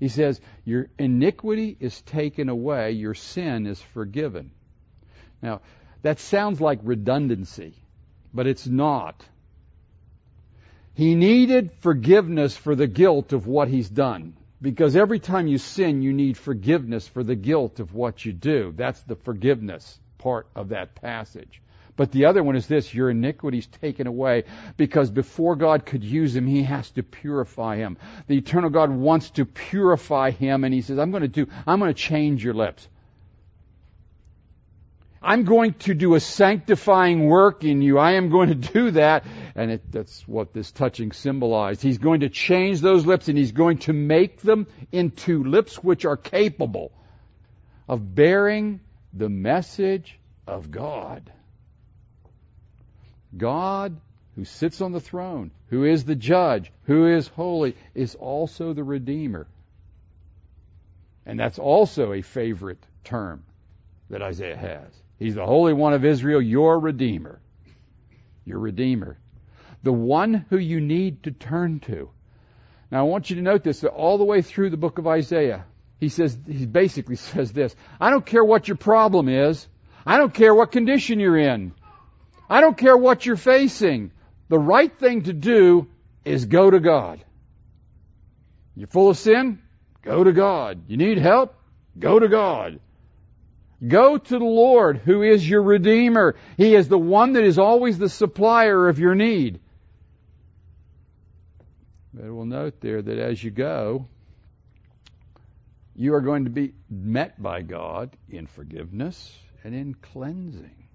He 0.00 0.08
says, 0.08 0.40
Your 0.64 0.88
iniquity 0.98 1.76
is 1.78 2.00
taken 2.02 2.48
away, 2.48 2.92
your 2.92 3.14
sin 3.14 3.66
is 3.66 3.80
forgiven. 3.80 4.50
Now, 5.42 5.60
that 6.02 6.18
sounds 6.18 6.60
like 6.60 6.80
redundancy, 6.82 7.74
but 8.34 8.46
it's 8.46 8.66
not. 8.66 9.24
He 10.98 11.14
needed 11.14 11.70
forgiveness 11.78 12.56
for 12.56 12.74
the 12.74 12.88
guilt 12.88 13.32
of 13.32 13.46
what 13.46 13.68
he's 13.68 13.88
done. 13.88 14.34
Because 14.60 14.96
every 14.96 15.20
time 15.20 15.46
you 15.46 15.56
sin, 15.56 16.02
you 16.02 16.12
need 16.12 16.36
forgiveness 16.36 17.06
for 17.06 17.22
the 17.22 17.36
guilt 17.36 17.78
of 17.78 17.94
what 17.94 18.24
you 18.24 18.32
do. 18.32 18.74
That's 18.76 19.00
the 19.02 19.14
forgiveness 19.14 20.00
part 20.18 20.48
of 20.56 20.70
that 20.70 20.96
passage. 20.96 21.62
But 21.94 22.10
the 22.10 22.24
other 22.24 22.42
one 22.42 22.56
is 22.56 22.66
this 22.66 22.92
your 22.92 23.10
iniquity's 23.10 23.68
taken 23.68 24.08
away 24.08 24.42
because 24.76 25.08
before 25.08 25.54
God 25.54 25.86
could 25.86 26.02
use 26.02 26.34
him, 26.34 26.48
he 26.48 26.64
has 26.64 26.90
to 26.90 27.04
purify 27.04 27.76
him. 27.76 27.96
The 28.26 28.38
eternal 28.38 28.68
God 28.68 28.90
wants 28.90 29.30
to 29.30 29.44
purify 29.44 30.32
him, 30.32 30.64
and 30.64 30.74
he 30.74 30.82
says, 30.82 30.98
I'm 30.98 31.12
going 31.12 31.22
to 31.22 31.28
do, 31.28 31.46
I'm 31.64 31.78
going 31.78 31.94
to 31.94 32.02
change 32.02 32.42
your 32.42 32.54
lips. 32.54 32.88
I'm 35.22 35.44
going 35.44 35.74
to 35.74 35.94
do 35.94 36.14
a 36.14 36.20
sanctifying 36.20 37.26
work 37.26 37.64
in 37.64 37.82
you. 37.82 37.98
I 37.98 38.12
am 38.12 38.30
going 38.30 38.48
to 38.48 38.54
do 38.54 38.92
that. 38.92 39.24
And 39.54 39.72
it, 39.72 39.90
that's 39.90 40.26
what 40.28 40.52
this 40.52 40.70
touching 40.70 41.12
symbolized. 41.12 41.82
He's 41.82 41.98
going 41.98 42.20
to 42.20 42.28
change 42.28 42.80
those 42.80 43.04
lips 43.04 43.28
and 43.28 43.36
he's 43.36 43.52
going 43.52 43.78
to 43.78 43.92
make 43.92 44.40
them 44.42 44.66
into 44.92 45.42
lips 45.42 45.82
which 45.82 46.04
are 46.04 46.16
capable 46.16 46.92
of 47.88 48.14
bearing 48.14 48.80
the 49.12 49.28
message 49.28 50.18
of 50.46 50.70
God. 50.70 51.32
God, 53.36 54.00
who 54.36 54.44
sits 54.44 54.80
on 54.80 54.92
the 54.92 55.00
throne, 55.00 55.50
who 55.68 55.84
is 55.84 56.04
the 56.04 56.14
judge, 56.14 56.70
who 56.84 57.06
is 57.06 57.26
holy, 57.28 57.76
is 57.94 58.14
also 58.14 58.72
the 58.72 58.84
Redeemer. 58.84 59.48
And 61.26 61.38
that's 61.38 61.58
also 61.58 62.12
a 62.12 62.22
favorite 62.22 62.82
term 63.04 63.44
that 64.08 64.22
Isaiah 64.22 64.56
has. 64.56 65.07
He's 65.18 65.34
the 65.34 65.46
Holy 65.46 65.72
One 65.72 65.94
of 65.94 66.04
Israel, 66.04 66.40
your 66.40 66.78
Redeemer. 66.78 67.40
Your 68.44 68.58
Redeemer. 68.58 69.18
The 69.82 69.92
one 69.92 70.46
who 70.50 70.58
you 70.58 70.80
need 70.80 71.24
to 71.24 71.30
turn 71.30 71.80
to. 71.80 72.10
Now 72.90 73.00
I 73.00 73.02
want 73.02 73.28
you 73.30 73.36
to 73.36 73.42
note 73.42 73.62
this, 73.62 73.80
that 73.80 73.90
all 73.90 74.18
the 74.18 74.24
way 74.24 74.42
through 74.42 74.70
the 74.70 74.76
book 74.76 74.98
of 74.98 75.06
Isaiah, 75.06 75.64
he 75.98 76.08
says, 76.08 76.36
he 76.46 76.66
basically 76.66 77.16
says 77.32 77.52
this, 77.52 77.74
I 78.00 78.10
don't 78.10 78.24
care 78.24 78.44
what 78.44 78.68
your 78.68 78.76
problem 78.76 79.28
is. 79.28 79.66
I 80.06 80.16
don't 80.16 80.32
care 80.32 80.54
what 80.54 80.72
condition 80.72 81.20
you're 81.20 81.36
in. 81.36 81.72
I 82.48 82.60
don't 82.60 82.78
care 82.78 82.96
what 82.96 83.26
you're 83.26 83.36
facing. 83.36 84.12
The 84.48 84.58
right 84.58 84.96
thing 84.98 85.24
to 85.24 85.32
do 85.32 85.88
is 86.24 86.46
go 86.46 86.70
to 86.70 86.80
God. 86.80 87.22
You're 88.74 88.88
full 88.88 89.10
of 89.10 89.18
sin? 89.18 89.60
Go 90.02 90.24
to 90.24 90.32
God. 90.32 90.84
You 90.86 90.96
need 90.96 91.18
help? 91.18 91.54
Go 91.98 92.18
to 92.18 92.28
God. 92.28 92.80
Go 93.86 94.18
to 94.18 94.38
the 94.38 94.44
Lord 94.44 94.98
who 94.98 95.22
is 95.22 95.48
your 95.48 95.62
Redeemer. 95.62 96.36
He 96.56 96.74
is 96.74 96.88
the 96.88 96.98
one 96.98 97.34
that 97.34 97.44
is 97.44 97.58
always 97.58 97.98
the 97.98 98.08
supplier 98.08 98.88
of 98.88 98.98
your 98.98 99.14
need. 99.14 99.60
But 102.12 102.24
we'll 102.32 102.46
note 102.46 102.80
there 102.80 103.00
that 103.00 103.18
as 103.18 103.42
you 103.42 103.50
go, 103.50 104.06
you 105.94 106.14
are 106.14 106.20
going 106.20 106.44
to 106.44 106.50
be 106.50 106.74
met 106.90 107.40
by 107.40 107.62
God 107.62 108.16
in 108.28 108.46
forgiveness 108.46 109.36
and 109.62 109.74
in 109.74 109.94
cleansing. 109.94 110.88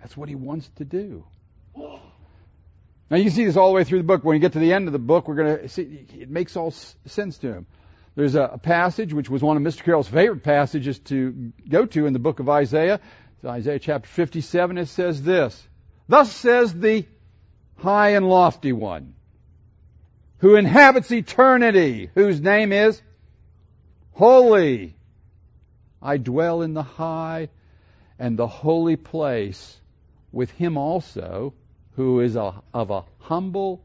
That's 0.00 0.16
what 0.16 0.28
He 0.28 0.34
wants 0.34 0.68
to 0.76 0.84
do. 0.84 1.24
Now 3.08 3.18
you 3.18 3.30
see 3.30 3.44
this 3.44 3.56
all 3.56 3.68
the 3.68 3.74
way 3.74 3.84
through 3.84 3.98
the 3.98 4.04
book. 4.04 4.24
When 4.24 4.34
you 4.34 4.40
get 4.40 4.54
to 4.54 4.58
the 4.58 4.72
end 4.72 4.88
of 4.88 4.92
the 4.92 4.98
book, 4.98 5.28
we're 5.28 5.36
going 5.36 5.58
to 5.58 5.68
see 5.68 6.06
it 6.18 6.28
makes 6.28 6.56
all 6.56 6.70
sense 6.70 7.38
to 7.38 7.52
him. 7.52 7.66
There's 8.16 8.34
a, 8.34 8.42
a 8.42 8.58
passage 8.58 9.14
which 9.14 9.30
was 9.30 9.42
one 9.42 9.56
of 9.56 9.62
Mr. 9.62 9.84
Carroll's 9.84 10.08
favorite 10.08 10.42
passages 10.42 10.98
to 11.00 11.52
go 11.68 11.86
to 11.86 12.06
in 12.06 12.12
the 12.12 12.18
book 12.18 12.40
of 12.40 12.48
Isaiah. 12.48 13.00
It's 13.36 13.44
Isaiah 13.44 13.78
chapter 13.78 14.08
57. 14.08 14.78
It 14.78 14.86
says 14.86 15.22
this: 15.22 15.68
"Thus 16.08 16.32
says 16.32 16.74
the 16.74 17.06
high 17.76 18.10
and 18.10 18.28
lofty 18.28 18.72
one, 18.72 19.14
who 20.38 20.56
inhabits 20.56 21.12
eternity, 21.12 22.10
whose 22.14 22.40
name 22.40 22.72
is 22.72 23.00
holy. 24.12 24.96
I 26.02 26.16
dwell 26.16 26.62
in 26.62 26.74
the 26.74 26.82
high 26.82 27.50
and 28.18 28.36
the 28.36 28.48
holy 28.48 28.96
place 28.96 29.80
with 30.32 30.50
him 30.50 30.76
also." 30.76 31.54
who 31.96 32.20
is 32.20 32.36
a, 32.36 32.62
of 32.74 32.90
a 32.90 33.04
humble 33.18 33.82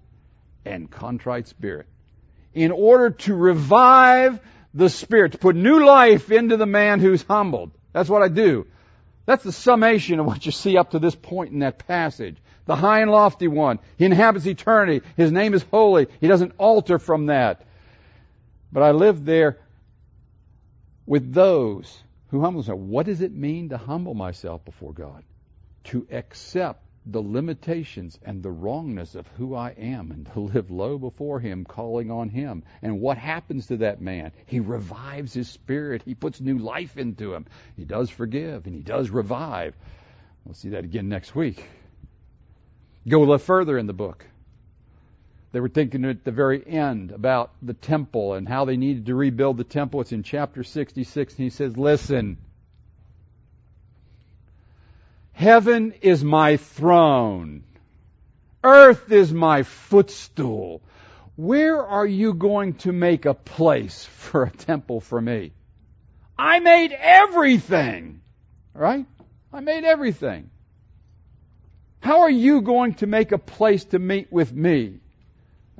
and 0.66 0.92
contrite 0.92 1.48
spirit. 1.48 1.88
In 2.54 2.72
order 2.72 3.12
to 3.12 3.36
revive 3.36 4.40
the 4.74 4.90
spirit, 4.90 5.34
to 5.34 5.38
put 5.38 5.56
new 5.56 5.86
life 5.86 6.32
into 6.32 6.58
the 6.58 6.66
man 6.66 7.00
who's 7.00 7.24
humbled. 7.24 7.72
That's 7.94 8.10
what 8.10 8.22
I 8.22 8.28
do. 8.28 8.68
That's 9.26 9.44
the 9.44 9.52
summation 9.52 10.20
of 10.20 10.26
what 10.26 10.46
you 10.46 10.52
see 10.52 10.78
up 10.78 10.92
to 10.92 11.00
this 11.00 11.16
point 11.16 11.52
in 11.52 11.60
that 11.60 11.88
passage. 11.88 12.38
The 12.66 12.76
high 12.76 13.02
and 13.02 13.12
lofty 13.12 13.48
one. 13.48 13.80
He 13.98 14.06
inhabits 14.06 14.46
eternity. 14.46 15.06
His 15.18 15.32
name 15.32 15.54
is 15.54 15.64
holy. 15.72 16.08
He 16.20 16.28
doesn't 16.28 16.54
alter 16.58 17.00
from 17.00 17.28
that. 17.28 17.66
But 18.72 18.84
I 18.84 18.92
live 18.92 19.26
there 19.26 19.60
with 21.06 21.34
those 21.34 22.02
who 22.30 22.42
humble 22.42 22.62
themselves. 22.62 22.84
What 22.84 23.06
does 23.06 23.22
it 23.22 23.34
mean 23.34 23.70
to 23.70 23.78
humble 23.78 24.14
myself 24.14 24.64
before 24.64 24.94
God? 24.94 25.24
To 25.86 26.08
accept 26.12 26.84
the 27.06 27.22
limitations 27.22 28.20
and 28.24 28.44
the 28.44 28.52
wrongness 28.52 29.16
of 29.16 29.28
who 29.30 29.56
I 29.56 29.70
am 29.72 30.12
and 30.12 30.26
to 30.34 30.40
live 30.40 30.70
low 30.70 30.98
before 30.98 31.40
Him, 31.40 31.66
calling 31.66 32.12
on 32.12 32.30
Him. 32.30 32.64
And 32.82 33.02
what 33.02 33.18
happens 33.18 33.68
to 33.68 33.78
that 33.78 34.02
man? 34.02 34.32
He 34.46 34.60
revives 34.60 35.34
his 35.34 35.50
spirit. 35.50 36.04
He 36.04 36.14
puts 36.14 36.40
new 36.40 36.58
life 36.58 36.98
into 36.98 37.34
him. 37.34 37.46
He 37.76 37.86
does 37.86 38.10
forgive 38.10 38.66
and 38.66 38.76
He 38.76 38.82
does 38.82 39.10
revive. 39.10 39.76
We'll 40.46 40.54
see 40.54 40.70
that 40.70 40.86
again 40.86 41.10
next 41.10 41.36
week. 41.36 41.66
Go 43.08 43.20
a 43.20 43.22
little 43.22 43.38
further 43.40 43.78
in 43.78 43.88
the 43.88 43.94
book. 43.94 44.26
They 45.52 45.60
were 45.60 45.70
thinking 45.70 46.06
at 46.06 46.24
the 46.24 46.32
very 46.32 46.66
end 46.66 47.12
about 47.12 47.52
the 47.62 47.74
temple 47.74 48.36
and 48.36 48.48
how 48.48 48.66
they 48.66 48.78
needed 48.78 49.08
to 49.08 49.16
rebuild 49.16 49.58
the 49.58 49.64
temple. 49.64 50.02
It's 50.02 50.14
in 50.14 50.24
chapter 50.24 50.64
66, 50.64 51.34
and 51.34 51.44
he 51.44 51.50
says, 51.50 51.76
Listen, 51.76 52.38
Heaven 55.42 55.96
is 56.04 56.24
my 56.24 56.58
throne. 56.58 57.64
Earth 58.64 59.12
is 59.12 59.34
my 59.34 59.64
footstool. 59.64 60.84
Where 61.36 61.84
are 61.84 62.06
you 62.06 62.36
going 62.36 62.76
to 62.86 62.92
make 62.92 63.26
a 63.26 63.34
place 63.34 64.06
for 64.22 64.44
a 64.44 64.52
temple 64.52 65.02
for 65.02 65.20
me? 65.20 65.54
I 66.38 66.60
made 66.60 66.92
everything. 66.92 68.22
Right? 68.76 69.08
I 69.52 69.62
made 69.62 69.84
everything. 69.84 70.52
How 72.02 72.20
are 72.22 72.30
you 72.30 72.62
going 72.62 72.94
to 73.02 73.08
make 73.08 73.32
a 73.32 73.40
place 73.40 73.84
to 73.86 73.98
meet 73.98 74.32
with 74.32 74.54
me? 74.54 75.00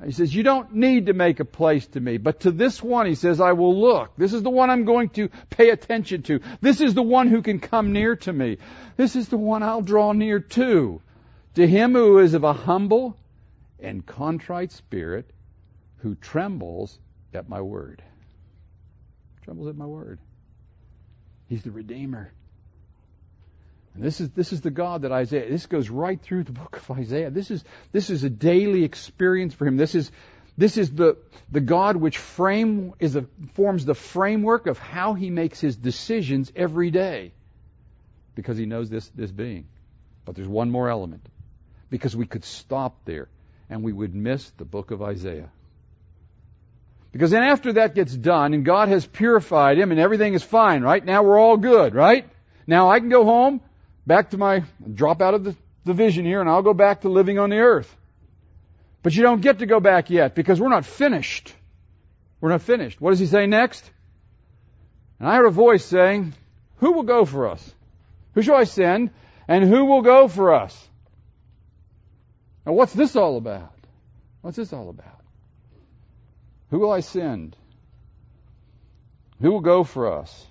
He 0.04 0.12
says, 0.12 0.34
You 0.34 0.42
don't 0.42 0.74
need 0.74 1.06
to 1.06 1.12
make 1.12 1.40
a 1.40 1.44
place 1.44 1.86
to 1.88 2.00
me, 2.00 2.18
but 2.18 2.40
to 2.40 2.50
this 2.50 2.82
one, 2.82 3.06
he 3.06 3.14
says, 3.14 3.40
I 3.40 3.52
will 3.52 3.80
look. 3.80 4.16
This 4.16 4.32
is 4.32 4.42
the 4.42 4.50
one 4.50 4.70
I'm 4.70 4.84
going 4.84 5.10
to 5.10 5.28
pay 5.50 5.70
attention 5.70 6.22
to. 6.24 6.40
This 6.60 6.80
is 6.80 6.94
the 6.94 7.02
one 7.02 7.28
who 7.28 7.42
can 7.42 7.60
come 7.60 7.92
near 7.92 8.16
to 8.16 8.32
me. 8.32 8.58
This 8.96 9.16
is 9.16 9.28
the 9.28 9.38
one 9.38 9.62
I'll 9.62 9.82
draw 9.82 10.12
near 10.12 10.40
to. 10.40 11.00
To 11.54 11.66
him 11.66 11.92
who 11.92 12.18
is 12.18 12.34
of 12.34 12.44
a 12.44 12.52
humble 12.52 13.16
and 13.78 14.04
contrite 14.04 14.72
spirit, 14.72 15.30
who 15.98 16.14
trembles 16.14 16.98
at 17.34 17.48
my 17.48 17.60
word. 17.60 18.02
Trembles 19.42 19.68
at 19.68 19.76
my 19.76 19.86
word. 19.86 20.18
He's 21.48 21.62
the 21.62 21.70
Redeemer. 21.70 22.32
And 23.94 24.02
this 24.02 24.20
is 24.20 24.30
this 24.30 24.52
is 24.52 24.62
the 24.62 24.70
God 24.70 25.02
that 25.02 25.12
Isaiah. 25.12 25.48
This 25.50 25.66
goes 25.66 25.90
right 25.90 26.20
through 26.20 26.44
the 26.44 26.52
book 26.52 26.76
of 26.76 26.90
Isaiah. 26.98 27.30
This 27.30 27.50
is 27.50 27.62
this 27.92 28.08
is 28.08 28.24
a 28.24 28.30
daily 28.30 28.84
experience 28.84 29.52
for 29.52 29.66
him. 29.66 29.76
This 29.76 29.94
is 29.94 30.10
this 30.56 30.78
is 30.78 30.90
the 30.94 31.18
the 31.50 31.60
God 31.60 31.96
which 31.96 32.18
frame 32.18 32.94
is 33.00 33.18
forms 33.52 33.84
the 33.84 33.94
framework 33.94 34.66
of 34.66 34.78
how 34.78 35.12
he 35.14 35.28
makes 35.30 35.60
his 35.60 35.76
decisions 35.76 36.50
every 36.56 36.90
day, 36.90 37.32
because 38.34 38.56
he 38.56 38.64
knows 38.64 38.88
this 38.88 39.08
this 39.10 39.30
being. 39.30 39.66
But 40.24 40.36
there's 40.36 40.48
one 40.48 40.70
more 40.70 40.88
element, 40.88 41.28
because 41.90 42.16
we 42.16 42.26
could 42.26 42.44
stop 42.44 43.04
there 43.04 43.28
and 43.68 43.82
we 43.82 43.92
would 43.92 44.14
miss 44.14 44.48
the 44.56 44.64
book 44.64 44.90
of 44.90 45.02
Isaiah. 45.02 45.50
Because 47.10 47.30
then 47.30 47.42
after 47.42 47.74
that 47.74 47.94
gets 47.94 48.14
done 48.14 48.54
and 48.54 48.64
God 48.64 48.88
has 48.88 49.04
purified 49.04 49.78
him 49.78 49.90
and 49.90 50.00
everything 50.00 50.32
is 50.32 50.42
fine, 50.42 50.82
right? 50.82 51.04
Now 51.04 51.22
we're 51.22 51.38
all 51.38 51.58
good, 51.58 51.94
right? 51.94 52.26
Now 52.66 52.90
I 52.90 53.00
can 53.00 53.10
go 53.10 53.24
home 53.24 53.60
back 54.06 54.30
to 54.30 54.38
my, 54.38 54.64
drop 54.92 55.20
out 55.22 55.34
of 55.34 55.44
the, 55.44 55.56
the 55.84 55.94
vision 55.94 56.24
here 56.24 56.40
and 56.40 56.48
I'll 56.48 56.62
go 56.62 56.74
back 56.74 57.02
to 57.02 57.08
living 57.08 57.38
on 57.38 57.50
the 57.50 57.58
earth. 57.58 57.94
But 59.02 59.14
you 59.14 59.22
don't 59.22 59.40
get 59.40 59.58
to 59.58 59.66
go 59.66 59.80
back 59.80 60.10
yet 60.10 60.34
because 60.34 60.60
we're 60.60 60.68
not 60.68 60.84
finished. 60.84 61.54
We're 62.40 62.50
not 62.50 62.62
finished. 62.62 63.00
What 63.00 63.10
does 63.10 63.18
he 63.18 63.26
say 63.26 63.46
next? 63.46 63.88
And 65.18 65.28
I 65.28 65.36
heard 65.36 65.46
a 65.46 65.50
voice 65.50 65.84
saying, 65.84 66.34
Who 66.76 66.92
will 66.92 67.02
go 67.02 67.24
for 67.24 67.48
us? 67.48 67.74
Who 68.34 68.42
shall 68.42 68.56
I 68.56 68.64
send? 68.64 69.10
And 69.48 69.64
who 69.64 69.84
will 69.84 70.02
go 70.02 70.28
for 70.28 70.54
us? 70.54 70.88
Now, 72.64 72.72
what's 72.72 72.92
this 72.92 73.16
all 73.16 73.36
about? 73.36 73.74
What's 74.40 74.56
this 74.56 74.72
all 74.72 74.88
about? 74.88 75.20
Who 76.70 76.78
will 76.78 76.92
I 76.92 77.00
send? 77.00 77.56
Who 79.40 79.50
will 79.50 79.60
go 79.60 79.84
for 79.84 80.18
us? 80.18 80.46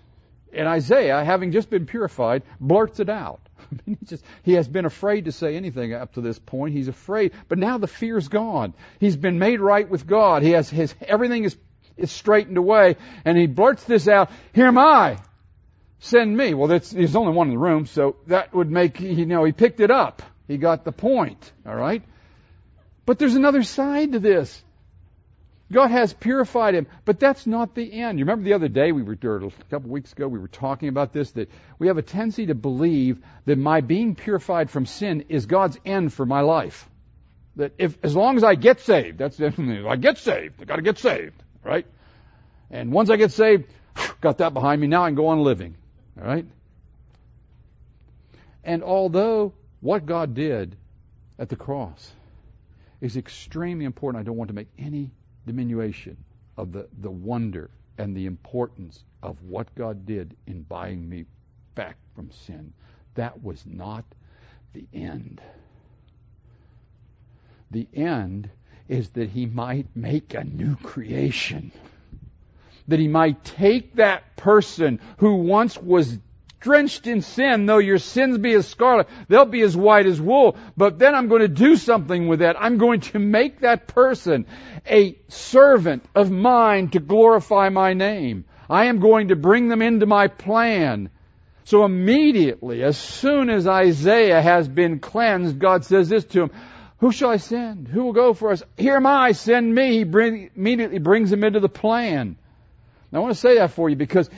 And 0.54 0.68
Isaiah, 0.68 1.24
having 1.24 1.52
just 1.52 1.70
been 1.70 1.86
purified, 1.86 2.43
blurts 2.60 2.99
it 2.99 3.10
out. 3.10 3.41
he, 3.86 3.97
just, 4.04 4.24
he 4.43 4.54
has 4.54 4.68
been 4.68 4.86
afraid 4.86 5.26
to 5.26 5.32
say 5.32 5.56
anything 5.56 5.93
up 5.93 6.14
to 6.14 6.22
this 6.22 6.39
point. 6.39 6.74
He's 6.74 6.88
afraid, 6.88 7.32
but 7.47 7.58
now 7.58 7.78
the 7.78 7.88
fear's 7.88 8.28
gone. 8.28 8.74
He's 8.99 9.16
been 9.16 9.39
made 9.39 9.60
right 9.60 9.89
with 9.89 10.06
God. 10.06 10.43
He 10.43 10.52
has 10.52 10.70
his 10.70 10.93
everything 11.02 11.43
is 11.43 11.58
is 11.97 12.12
straightened 12.12 12.58
away, 12.58 12.95
and 13.26 13.38
he 13.38 13.47
blurts 13.47 13.84
this 13.84 14.08
out. 14.08 14.32
Here 14.54 14.68
am 14.68 14.78
I. 14.78 15.18
Send 15.99 16.36
me. 16.36 16.54
Well, 16.56 16.68
that's, 16.68 16.89
there's 16.89 17.16
only 17.16 17.34
one 17.34 17.47
in 17.47 17.54
the 17.54 17.60
room, 17.60 17.86
so 17.86 18.16
that 18.28 18.54
would 18.54 18.72
make 18.72 18.99
you 18.99 19.26
know 19.26 19.43
he 19.43 19.52
picked 19.52 19.80
it 19.80 19.91
up. 19.91 20.24
He 20.47 20.58
got 20.58 20.84
the 20.84 20.91
point. 20.91 21.52
All 21.66 21.76
right. 21.76 22.04
But 23.06 23.20
there's 23.20 23.36
another 23.36 23.64
side 23.64 24.14
to 24.14 24.20
this. 24.20 24.64
God 25.72 25.90
has 25.92 26.14
purified 26.14 26.76
him, 26.76 26.88
but 27.06 27.20
that's 27.20 27.48
not 27.48 27.76
the 27.76 28.02
end. 28.02 28.20
You 28.20 28.26
remember 28.26 28.44
the 28.44 28.54
other 28.54 28.68
day 28.68 28.92
we 28.92 29.04
were, 29.04 29.14
a 29.14 29.52
couple 29.70 29.90
weeks 29.90 30.12
ago, 30.12 30.28
we 30.28 30.40
were 30.40 30.50
talking 30.50 30.90
about 30.90 31.14
this, 31.14 31.32
that 31.32 31.50
we 31.80 31.88
have 31.88 31.98
a 31.98 32.02
tendency 32.02 32.48
to 32.48 32.56
believe 32.56 33.20
that 33.46 33.58
my 33.58 33.82
being 33.82 34.16
purified 34.16 34.70
from 34.70 34.86
sin 34.86 35.26
is 35.30 35.46
God's 35.46 35.78
end 35.86 36.14
for 36.14 36.26
my 36.26 36.42
life. 36.42 36.90
That 37.56 37.74
if, 37.78 37.98
as 38.04 38.16
long 38.16 38.38
as 38.38 38.44
I 38.44 38.56
get 38.56 38.82
saved, 38.82 39.18
that's 39.18 39.38
definitely, 39.38 39.88
I 39.88 39.96
get 39.96 40.18
saved, 40.18 40.62
I 40.62 40.66
gotta 40.66 40.82
get 40.82 41.00
saved, 41.00 41.42
right? 41.64 41.86
And 42.70 42.92
once 42.92 43.10
I 43.10 43.16
get 43.16 43.32
saved, 43.32 43.66
got 44.20 44.40
that 44.40 44.54
behind 44.54 44.82
me, 44.82 44.88
now 44.88 45.04
I 45.04 45.08
can 45.08 45.16
go 45.16 45.28
on 45.28 45.42
living, 45.42 45.76
alright? 46.20 46.46
And 48.64 48.84
although 48.84 49.54
what 49.80 50.06
God 50.06 50.34
did 50.34 50.76
at 51.40 51.50
the 51.50 51.56
cross 51.56 52.12
is 53.00 53.18
extremely 53.18 53.86
important, 53.86 54.22
I 54.22 54.24
don't 54.24 54.38
want 54.38 54.50
to 54.50 54.54
make 54.54 54.68
any 54.78 55.12
diminution 55.46 56.18
of 56.58 56.72
the, 56.72 56.88
the 57.02 57.12
wonder 57.12 57.70
and 57.98 58.16
the 58.16 58.26
importance 58.26 59.04
of 59.22 59.42
what 59.44 59.74
God 59.76 60.06
did 60.06 60.36
in 60.48 60.64
buying 60.64 61.08
me 61.08 61.26
back 61.76 61.98
from 62.16 62.32
sin. 62.32 62.74
That 63.16 63.44
was 63.44 63.64
not 63.66 64.06
the 64.74 64.86
end. 64.94 65.42
The 67.72 67.88
end 67.94 68.50
is 68.88 69.10
that 69.10 69.30
he 69.30 69.46
might 69.46 69.88
make 69.96 70.34
a 70.34 70.44
new 70.44 70.76
creation. 70.76 71.72
That 72.88 73.00
he 73.00 73.08
might 73.08 73.44
take 73.44 73.96
that 73.96 74.36
person 74.36 75.00
who 75.18 75.36
once 75.36 75.78
was 75.78 76.18
drenched 76.62 77.07
in 77.07 77.22
sin, 77.22 77.66
though 77.66 77.80
your 77.80 77.97
sins 77.97 78.38
be 78.38 78.53
as 78.53 78.68
scarlet, 78.68 79.07
they'll 79.28 79.45
be 79.45 79.62
as 79.62 79.76
white 79.76 80.05
as 80.05 80.22
wool. 80.22 80.55
But 80.78 80.99
then 80.99 81.16
I'm 81.16 81.28
going 81.28 81.41
to 81.41 81.47
do 81.47 81.76
something 81.76 82.28
with 82.28 82.39
that. 82.39 82.55
I'm 82.59 82.78
going 82.78 83.01
to 83.01 83.20
make 83.20 83.59
that 83.62 83.88
person 83.88 84.45
a 84.89 85.18
servant 85.28 86.05
of 86.16 86.32
mine 86.32 86.89
to 86.89 86.99
glorify 86.99 87.70
my 87.70 87.93
name. 87.93 88.45
I 88.70 88.86
am 88.86 88.99
going 88.99 89.30
to 89.30 89.36
bring 89.36 89.68
them 89.68 89.82
into 89.82 90.05
my 90.05 90.28
plan. 90.28 91.09
So 91.66 91.84
immediately, 91.84 92.84
as 92.84 92.97
soon 92.97 93.49
as 93.49 93.68
Isaiah 93.68 94.41
has 94.41 94.68
been 94.68 94.99
cleansed, 94.99 95.59
God 95.59 95.84
says 95.84 96.09
this 96.09 96.26
to 96.26 96.43
him, 96.43 96.51
Who 96.99 97.12
shall 97.12 97.32
I 97.32 97.38
send? 97.38 97.88
Who 97.88 98.05
will 98.05 98.14
go 98.14 98.34
for 98.34 98.51
us? 98.51 98.64
Here 98.78 98.95
am 98.95 99.07
I, 99.07 99.32
send 99.32 99.74
me. 99.74 99.97
He 99.97 100.03
bring, 100.03 100.51
immediately 100.55 100.99
brings 100.99 101.32
him 101.32 101.43
into 101.43 101.59
the 101.59 101.70
plan. 101.70 102.38
Now, 103.12 103.20
I 103.20 103.22
want 103.24 103.34
to 103.34 103.39
say 103.39 103.55
that 103.55 103.72
for 103.72 103.89
you 103.89 103.95
because 103.95 104.30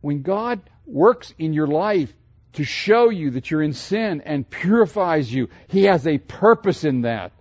when 0.00 0.22
God 0.22 0.60
works 0.92 1.34
in 1.38 1.52
your 1.52 1.66
life 1.66 2.12
to 2.54 2.64
show 2.64 3.08
you 3.08 3.30
that 3.30 3.50
you're 3.50 3.62
in 3.62 3.72
sin 3.72 4.22
and 4.24 4.48
purifies 4.48 5.32
you, 5.32 5.48
He 5.68 5.84
has 5.84 6.06
a 6.06 6.18
purpose 6.18 6.84
in 6.84 7.02
that. 7.02 7.32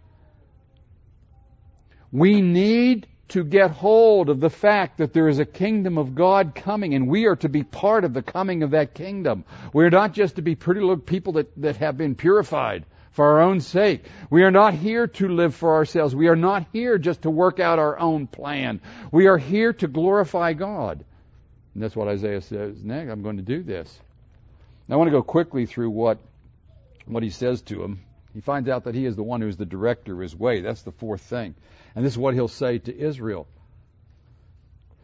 We 2.12 2.42
need 2.42 3.08
to 3.30 3.44
get 3.46 3.72
hold 3.72 4.30
of 4.30 4.42
the 4.42 4.50
fact 4.50 4.98
that 4.98 5.14
there 5.14 5.30
is 5.30 5.40
a 5.40 5.46
kingdom 5.46 5.98
of 5.98 6.16
God 6.16 6.54
coming 6.54 6.94
and 6.94 7.08
we 7.08 7.28
are 7.28 7.38
to 7.38 7.48
be 7.48 7.64
part 7.64 8.04
of 8.04 8.14
the 8.14 8.22
coming 8.22 8.62
of 8.64 8.72
that 8.72 8.94
kingdom. 8.94 9.46
We're 9.72 9.90
not 9.90 10.14
just 10.14 10.36
to 10.36 10.42
be 10.42 10.56
pretty 10.56 10.82
little 10.82 10.98
people 10.98 11.34
that, 11.34 11.50
that 11.62 11.78
have 11.78 11.98
been 11.98 12.16
purified 12.16 12.86
for 13.12 13.26
our 13.26 13.42
own 13.42 13.62
sake. 13.62 14.06
We 14.30 14.44
are 14.44 14.52
not 14.52 14.74
here 14.74 15.08
to 15.08 15.28
live 15.30 15.56
for 15.56 15.76
ourselves. 15.76 16.14
We 16.14 16.28
are 16.28 16.36
not 16.36 16.68
here 16.74 16.98
just 16.98 17.22
to 17.22 17.30
work 17.30 17.62
out 17.62 17.80
our 17.80 17.98
own 17.98 18.28
plan. 18.28 18.82
We 19.12 19.28
are 19.28 19.38
here 19.38 19.72
to 19.74 19.88
glorify 19.88 20.54
God. 20.54 21.06
And 21.74 21.84
that's 21.84 21.96
what 21.96 22.08
Isaiah 22.08 22.42
says 22.42 22.84
next. 22.84 23.12
I'm 23.12 23.24
going 23.24 23.38
to 23.38 23.44
do 23.44 23.64
this. 23.64 24.00
Now, 24.88 24.96
I 24.96 24.98
want 24.98 25.08
to 25.08 25.12
go 25.12 25.24
quickly 25.24 25.66
through 25.66 25.92
what, 25.92 26.20
what 27.06 27.24
he 27.24 27.30
says 27.30 27.62
to 27.64 27.82
him. 27.84 28.02
He 28.34 28.42
finds 28.42 28.70
out 28.70 28.86
that 28.86 28.96
he 28.96 29.06
is 29.06 29.16
the 29.16 29.24
one 29.24 29.42
who 29.42 29.48
is 29.48 29.58
the 29.58 29.66
director 29.66 30.14
of 30.14 30.20
his 30.20 30.36
way. 30.36 30.62
That's 30.62 30.84
the 30.84 30.92
fourth 30.92 31.22
thing. 31.22 31.56
And 31.96 32.06
this 32.06 32.14
is 32.14 32.18
what 32.18 32.34
he'll 32.34 32.48
say 32.48 32.80
to 32.80 32.98
Israel. 32.98 33.48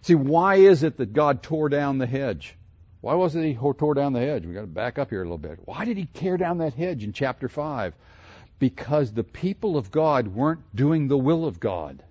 See, 0.01 0.15
why 0.15 0.55
is 0.55 0.84
it 0.84 0.97
that 0.97 1.13
God 1.13 1.43
tore 1.43 1.70
down 1.70 1.97
the 1.97 2.05
hedge? 2.05 2.55
Why 3.01 3.15
wasn't 3.15 3.45
he 3.45 3.53
tore 3.55 3.93
down 3.93 4.13
the 4.13 4.22
hedge? 4.22 4.45
We've 4.45 4.55
got 4.55 4.61
to 4.61 4.68
back 4.68 4.97
up 4.97 5.09
here 5.09 5.22
a 5.22 5.26
little 5.26 5.38
bit. 5.38 5.59
Why 5.65 5.86
did 5.86 5.97
he 5.97 6.05
tear 6.05 6.38
down 6.38 6.59
that 6.59 6.74
hedge 6.74 7.03
in 7.03 7.13
chapter 7.13 7.47
5? 7.47 7.93
Because 8.59 9.11
the 9.11 9.24
people 9.24 9.78
of 9.78 9.91
God 9.91 10.30
weren't 10.30 10.76
doing 10.76 11.07
the 11.07 11.18
will 11.18 11.45
of 11.45 11.59
God. 11.59 12.03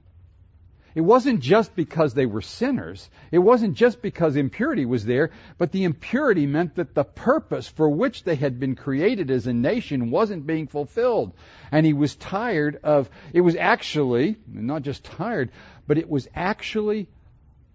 It 0.97 1.03
wasn't 1.03 1.41
just 1.41 1.77
because 1.77 2.15
they 2.15 2.27
were 2.27 2.41
sinners. 2.41 3.09
It 3.31 3.39
wasn't 3.39 3.75
just 3.75 4.01
because 4.01 4.35
impurity 4.35 4.87
was 4.87 5.05
there, 5.05 5.31
but 5.59 5.71
the 5.71 5.85
impurity 5.85 6.47
meant 6.47 6.77
that 6.77 6.95
the 6.95 7.05
purpose 7.05 7.69
for 7.69 7.89
which 7.89 8.25
they 8.25 8.35
had 8.35 8.59
been 8.59 8.75
created 8.75 9.31
as 9.31 9.47
a 9.47 9.53
nation 9.53 10.11
wasn't 10.11 10.47
being 10.47 10.67
fulfilled. 10.67 11.35
And 11.71 11.85
he 11.85 11.93
was 11.93 12.17
tired 12.17 12.81
of, 12.83 13.11
it 13.35 13.43
was 13.43 13.57
actually, 13.57 14.39
not 14.49 14.83
just 14.83 15.05
tired, 15.05 15.53
but 15.87 15.99
it 15.99 16.09
was 16.09 16.27
actually 16.35 17.09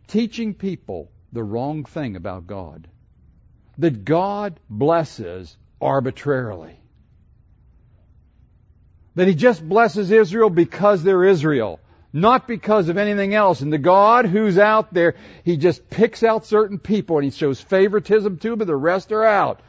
teaching 0.07 0.55
people 0.55 1.11
the 1.31 1.43
wrong 1.43 1.85
thing 1.85 2.15
about 2.15 2.47
God 2.47 2.87
that 3.77 4.03
God 4.03 4.59
blesses 4.69 5.55
arbitrarily. 5.79 6.79
That 9.15 9.27
He 9.27 9.35
just 9.35 9.67
blesses 9.67 10.09
Israel 10.09 10.49
because 10.49 11.03
they're 11.03 11.25
Israel, 11.25 11.79
not 12.13 12.47
because 12.47 12.89
of 12.89 12.97
anything 12.97 13.33
else. 13.33 13.61
And 13.61 13.71
the 13.71 13.77
God 13.77 14.25
who's 14.25 14.57
out 14.57 14.93
there, 14.93 15.15
He 15.43 15.57
just 15.57 15.89
picks 15.89 16.23
out 16.23 16.45
certain 16.45 16.79
people 16.79 17.17
and 17.17 17.25
He 17.25 17.31
shows 17.31 17.61
favoritism 17.61 18.37
to 18.37 18.49
them, 18.49 18.59
but 18.59 18.67
the 18.67 18.75
rest 18.75 19.11
are 19.11 19.23
out. 19.23 19.61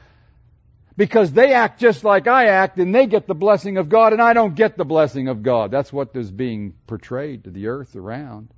Because 0.97 1.33
they 1.33 1.55
act 1.55 1.81
just 1.81 2.05
like 2.05 2.27
I 2.27 2.47
act 2.49 2.79
and 2.79 2.95
they 2.95 3.07
get 3.07 3.27
the 3.27 3.35
blessing 3.35 3.79
of 3.79 3.89
God 3.89 4.13
and 4.13 4.21
I 4.21 4.35
don't 4.35 4.55
get 4.55 4.77
the 4.77 4.85
blessing 4.85 5.29
of 5.29 5.43
God. 5.43 5.71
That's 5.71 5.93
what 5.93 6.15
is 6.15 6.31
being 6.31 6.75
portrayed 6.87 7.45
to 7.45 7.51
the 7.51 7.69
earth 7.69 7.97
around. 7.97 8.49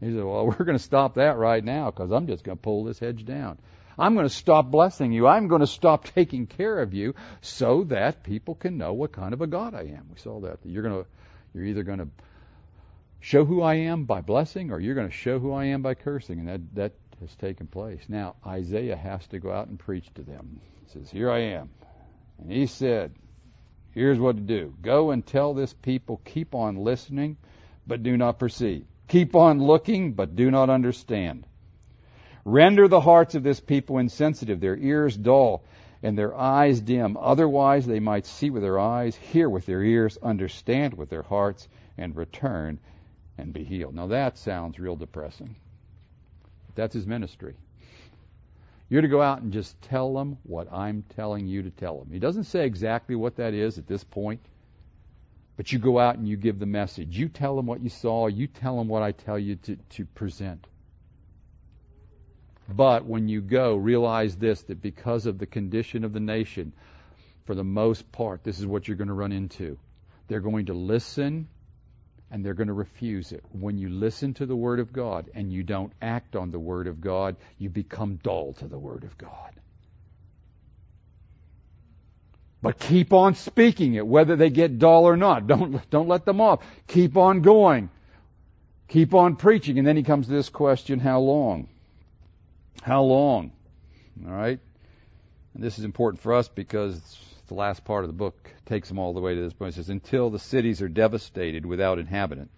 He 0.00 0.06
said, 0.06 0.24
well, 0.24 0.46
we're 0.58 0.64
going 0.64 0.78
to 0.78 0.82
stop 0.82 1.14
that 1.14 1.36
right 1.36 1.62
now 1.62 1.90
because 1.90 2.10
I'm 2.10 2.26
just 2.26 2.44
going 2.44 2.58
to 2.58 2.62
pull 2.62 2.84
this 2.84 2.98
hedge 2.98 3.24
down. 3.24 3.58
I'm 3.98 4.14
going 4.14 4.26
to 4.26 4.34
stop 4.34 4.70
blessing 4.70 5.12
you. 5.12 5.26
I'm 5.26 5.48
going 5.48 5.60
to 5.60 5.66
stop 5.66 6.04
taking 6.14 6.46
care 6.46 6.80
of 6.80 6.92
you 6.92 7.14
so 7.40 7.84
that 7.84 8.24
people 8.24 8.54
can 8.54 8.78
know 8.78 8.92
what 8.92 9.12
kind 9.12 9.32
of 9.32 9.40
a 9.40 9.46
God 9.46 9.74
I 9.74 9.82
am. 9.82 10.08
We 10.12 10.18
saw 10.18 10.40
that. 10.40 10.58
You're 10.64 10.82
going 10.82 11.04
to, 11.04 11.08
you're 11.54 11.66
either 11.66 11.82
going 11.82 12.00
to 12.00 12.08
show 13.20 13.44
who 13.44 13.62
I 13.62 13.74
am 13.74 14.04
by 14.04 14.20
blessing 14.20 14.70
or 14.70 14.80
you're 14.80 14.94
going 14.94 15.08
to 15.08 15.14
show 15.14 15.38
who 15.38 15.52
I 15.52 15.66
am 15.66 15.82
by 15.82 15.94
cursing. 15.94 16.40
And 16.40 16.48
that, 16.48 16.74
that 16.74 16.92
has 17.20 17.34
taken 17.36 17.66
place. 17.66 18.02
Now, 18.08 18.36
Isaiah 18.46 18.96
has 18.96 19.26
to 19.28 19.38
go 19.38 19.52
out 19.52 19.68
and 19.68 19.78
preach 19.78 20.12
to 20.14 20.22
them. 20.22 20.60
He 20.84 20.92
says, 20.92 21.10
Here 21.10 21.30
I 21.30 21.40
am. 21.40 21.70
And 22.38 22.50
he 22.50 22.66
said, 22.66 23.14
Here's 23.92 24.18
what 24.18 24.36
to 24.36 24.42
do. 24.42 24.74
Go 24.82 25.10
and 25.10 25.24
tell 25.24 25.54
this 25.54 25.72
people, 25.72 26.20
keep 26.24 26.54
on 26.54 26.76
listening, 26.76 27.38
but 27.86 28.02
do 28.02 28.16
not 28.16 28.38
perceive. 28.38 28.84
Keep 29.08 29.34
on 29.34 29.62
looking, 29.62 30.12
but 30.12 30.36
do 30.36 30.50
not 30.50 30.68
understand. 30.68 31.46
Render 32.44 32.88
the 32.88 33.00
hearts 33.00 33.34
of 33.34 33.42
this 33.42 33.58
people 33.58 33.98
insensitive, 33.98 34.60
their 34.60 34.76
ears 34.76 35.16
dull, 35.16 35.64
and 36.02 36.16
their 36.16 36.36
eyes 36.36 36.80
dim. 36.80 37.16
Otherwise, 37.16 37.86
they 37.86 38.00
might 38.00 38.26
see 38.26 38.50
with 38.50 38.62
their 38.62 38.78
eyes, 38.78 39.16
hear 39.16 39.48
with 39.48 39.64
their 39.64 39.82
ears, 39.82 40.18
understand 40.22 40.94
with 40.94 41.08
their 41.08 41.22
hearts, 41.22 41.66
and 41.96 42.14
return 42.14 42.78
and 43.38 43.52
be 43.52 43.64
healed. 43.64 43.94
Now, 43.94 44.08
that 44.08 44.38
sounds 44.38 44.78
real 44.78 44.96
depressing. 44.96 45.56
That's 46.74 46.94
his 46.94 47.06
ministry. 47.06 47.54
You're 48.88 49.02
to 49.02 49.08
go 49.08 49.22
out 49.22 49.42
and 49.42 49.52
just 49.52 49.80
tell 49.82 50.14
them 50.14 50.38
what 50.44 50.72
I'm 50.72 51.04
telling 51.16 51.46
you 51.46 51.62
to 51.64 51.70
tell 51.70 51.98
them. 51.98 52.12
He 52.12 52.18
doesn't 52.18 52.44
say 52.44 52.66
exactly 52.66 53.16
what 53.16 53.36
that 53.36 53.52
is 53.52 53.78
at 53.78 53.86
this 53.86 54.04
point, 54.04 54.40
but 55.56 55.72
you 55.72 55.78
go 55.78 55.98
out 55.98 56.16
and 56.16 56.28
you 56.28 56.36
give 56.36 56.58
the 56.58 56.66
message. 56.66 57.16
You 57.18 57.28
tell 57.28 57.56
them 57.56 57.66
what 57.66 57.80
you 57.80 57.88
saw. 57.88 58.28
You 58.28 58.46
tell 58.46 58.76
them 58.76 58.88
what 58.88 59.02
I 59.02 59.12
tell 59.12 59.38
you 59.38 59.56
to, 59.56 59.76
to 59.76 60.04
present. 60.04 60.66
But 62.68 63.04
when 63.06 63.28
you 63.28 63.40
go, 63.40 63.76
realize 63.76 64.36
this 64.36 64.62
that 64.62 64.82
because 64.82 65.26
of 65.26 65.38
the 65.38 65.46
condition 65.46 66.04
of 66.04 66.12
the 66.12 66.20
nation, 66.20 66.72
for 67.44 67.54
the 67.54 67.64
most 67.64 68.10
part, 68.12 68.44
this 68.44 68.58
is 68.58 68.66
what 68.66 68.86
you're 68.86 68.96
going 68.96 69.08
to 69.08 69.14
run 69.14 69.32
into. 69.32 69.78
They're 70.28 70.40
going 70.40 70.66
to 70.66 70.74
listen 70.74 71.48
and 72.30 72.44
they're 72.44 72.54
going 72.54 72.68
to 72.68 72.72
refuse 72.72 73.32
it. 73.32 73.44
When 73.52 73.78
you 73.78 73.88
listen 73.88 74.34
to 74.34 74.46
the 74.46 74.56
Word 74.56 74.80
of 74.80 74.92
God 74.92 75.30
and 75.34 75.52
you 75.52 75.62
don't 75.62 75.92
act 76.02 76.36
on 76.36 76.50
the 76.50 76.58
Word 76.58 76.86
of 76.86 77.00
God, 77.00 77.36
you 77.58 77.70
become 77.70 78.16
dull 78.22 78.54
to 78.54 78.66
the 78.66 78.78
Word 78.78 79.04
of 79.04 79.16
God. 79.16 79.52
But 82.62 82.78
keep 82.80 83.12
on 83.12 83.34
speaking 83.34 83.94
it, 83.94 84.06
whether 84.06 84.34
they 84.34 84.50
get 84.50 84.78
dull 84.78 85.04
or 85.04 85.16
not. 85.16 85.46
Don't, 85.46 85.88
don't 85.90 86.08
let 86.08 86.24
them 86.24 86.40
off. 86.40 86.64
Keep 86.88 87.16
on 87.16 87.42
going. 87.42 87.90
Keep 88.88 89.14
on 89.14 89.36
preaching. 89.36 89.78
And 89.78 89.86
then 89.86 89.96
he 89.96 90.02
comes 90.02 90.26
to 90.26 90.32
this 90.32 90.48
question, 90.48 90.98
how 90.98 91.20
long? 91.20 91.68
How 92.82 93.02
long? 93.02 93.52
All 94.26 94.32
right? 94.32 94.58
And 95.54 95.62
this 95.62 95.78
is 95.78 95.84
important 95.84 96.22
for 96.22 96.34
us 96.34 96.48
because 96.48 97.00
the 97.46 97.54
last 97.54 97.84
part 97.84 98.04
of 98.04 98.08
the 98.08 98.16
book 98.16 98.50
takes 98.66 98.88
them 98.88 98.98
all 98.98 99.14
the 99.14 99.20
way 99.20 99.34
to 99.34 99.40
this 99.40 99.52
point. 99.52 99.72
It 99.72 99.76
says, 99.76 99.88
Until 99.88 100.30
the 100.30 100.38
cities 100.38 100.82
are 100.82 100.88
devastated 100.88 101.64
without 101.64 101.98
inhabitant, 101.98 102.50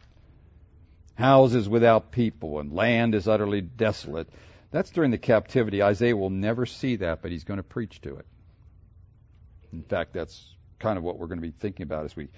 houses 1.15 1.69
without 1.69 2.13
people, 2.13 2.61
and 2.61 2.73
land 2.73 3.15
is 3.15 3.29
utterly 3.29 3.61
desolate. 3.61 4.29
That's 4.71 4.91
during 4.91 5.11
the 5.11 5.19
captivity. 5.19 5.83
Isaiah 5.83 6.17
will 6.17 6.31
never 6.31 6.67
see 6.67 6.97
that, 6.97 7.23
but 7.23 7.31
he's 7.31 7.45
going 7.45 7.59
to 7.59 7.65
preach 7.65 8.01
to 8.03 8.17
it. 8.17 8.27
In 9.73 9.83
fact, 9.83 10.13
that's 10.13 10.55
kind 10.79 10.97
of 10.97 11.05
what 11.05 11.19
we're 11.19 11.27
going 11.27 11.41
to 11.41 11.47
be 11.47 11.55
thinking 11.59 11.85
about 11.85 12.05
as 12.05 12.17
we 12.17 12.29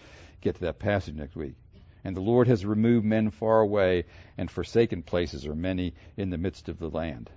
get 0.41 0.57
to 0.57 0.61
that 0.63 0.79
passage 0.79 1.15
next 1.15 1.37
week. 1.37 1.55
And 2.03 2.17
the 2.17 2.23
Lord 2.23 2.49
has 2.49 2.65
removed 2.65 3.05
men 3.05 3.31
far 3.31 3.61
away, 3.61 4.07
and 4.39 4.51
forsaken 4.51 5.03
places 5.03 5.47
are 5.47 5.55
many 5.55 5.95
in 6.17 6.31
the 6.31 6.39
midst 6.39 6.69
of 6.69 6.79
the 6.79 6.89
land. 6.89 7.31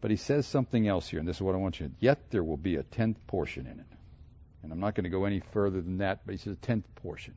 But 0.00 0.10
he 0.10 0.18
says 0.18 0.46
something 0.46 0.86
else 0.86 1.08
here, 1.08 1.18
and 1.18 1.26
this 1.26 1.36
is 1.36 1.42
what 1.42 1.54
I 1.54 1.58
want 1.58 1.80
you 1.80 1.88
to. 1.88 1.94
Yet 1.98 2.30
there 2.30 2.44
will 2.44 2.58
be 2.58 2.76
a 2.76 2.82
tenth 2.82 3.26
portion 3.26 3.66
in 3.66 3.80
it. 3.80 3.86
And 4.64 4.72
I'm 4.72 4.80
not 4.80 4.94
going 4.94 5.04
to 5.04 5.10
go 5.10 5.26
any 5.26 5.40
further 5.52 5.82
than 5.82 5.98
that, 5.98 6.20
but 6.24 6.32
he 6.32 6.38
says 6.38 6.54
a 6.54 6.56
tenth 6.56 6.86
portion. 6.96 7.34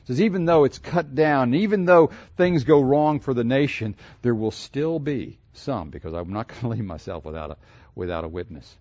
He 0.00 0.06
says 0.08 0.20
even 0.20 0.44
though 0.44 0.64
it's 0.64 0.78
cut 0.78 1.14
down, 1.14 1.54
even 1.54 1.84
though 1.84 2.10
things 2.36 2.64
go 2.64 2.80
wrong 2.80 3.20
for 3.20 3.32
the 3.32 3.44
nation, 3.44 3.94
there 4.22 4.34
will 4.34 4.50
still 4.50 4.98
be 4.98 5.38
some, 5.52 5.90
because 5.90 6.12
I'm 6.12 6.32
not 6.32 6.48
going 6.48 6.60
to 6.60 6.68
leave 6.68 6.84
myself 6.84 7.24
without 7.24 7.52
a 7.52 7.56
without 7.94 8.24
a 8.24 8.28
witness. 8.28 8.76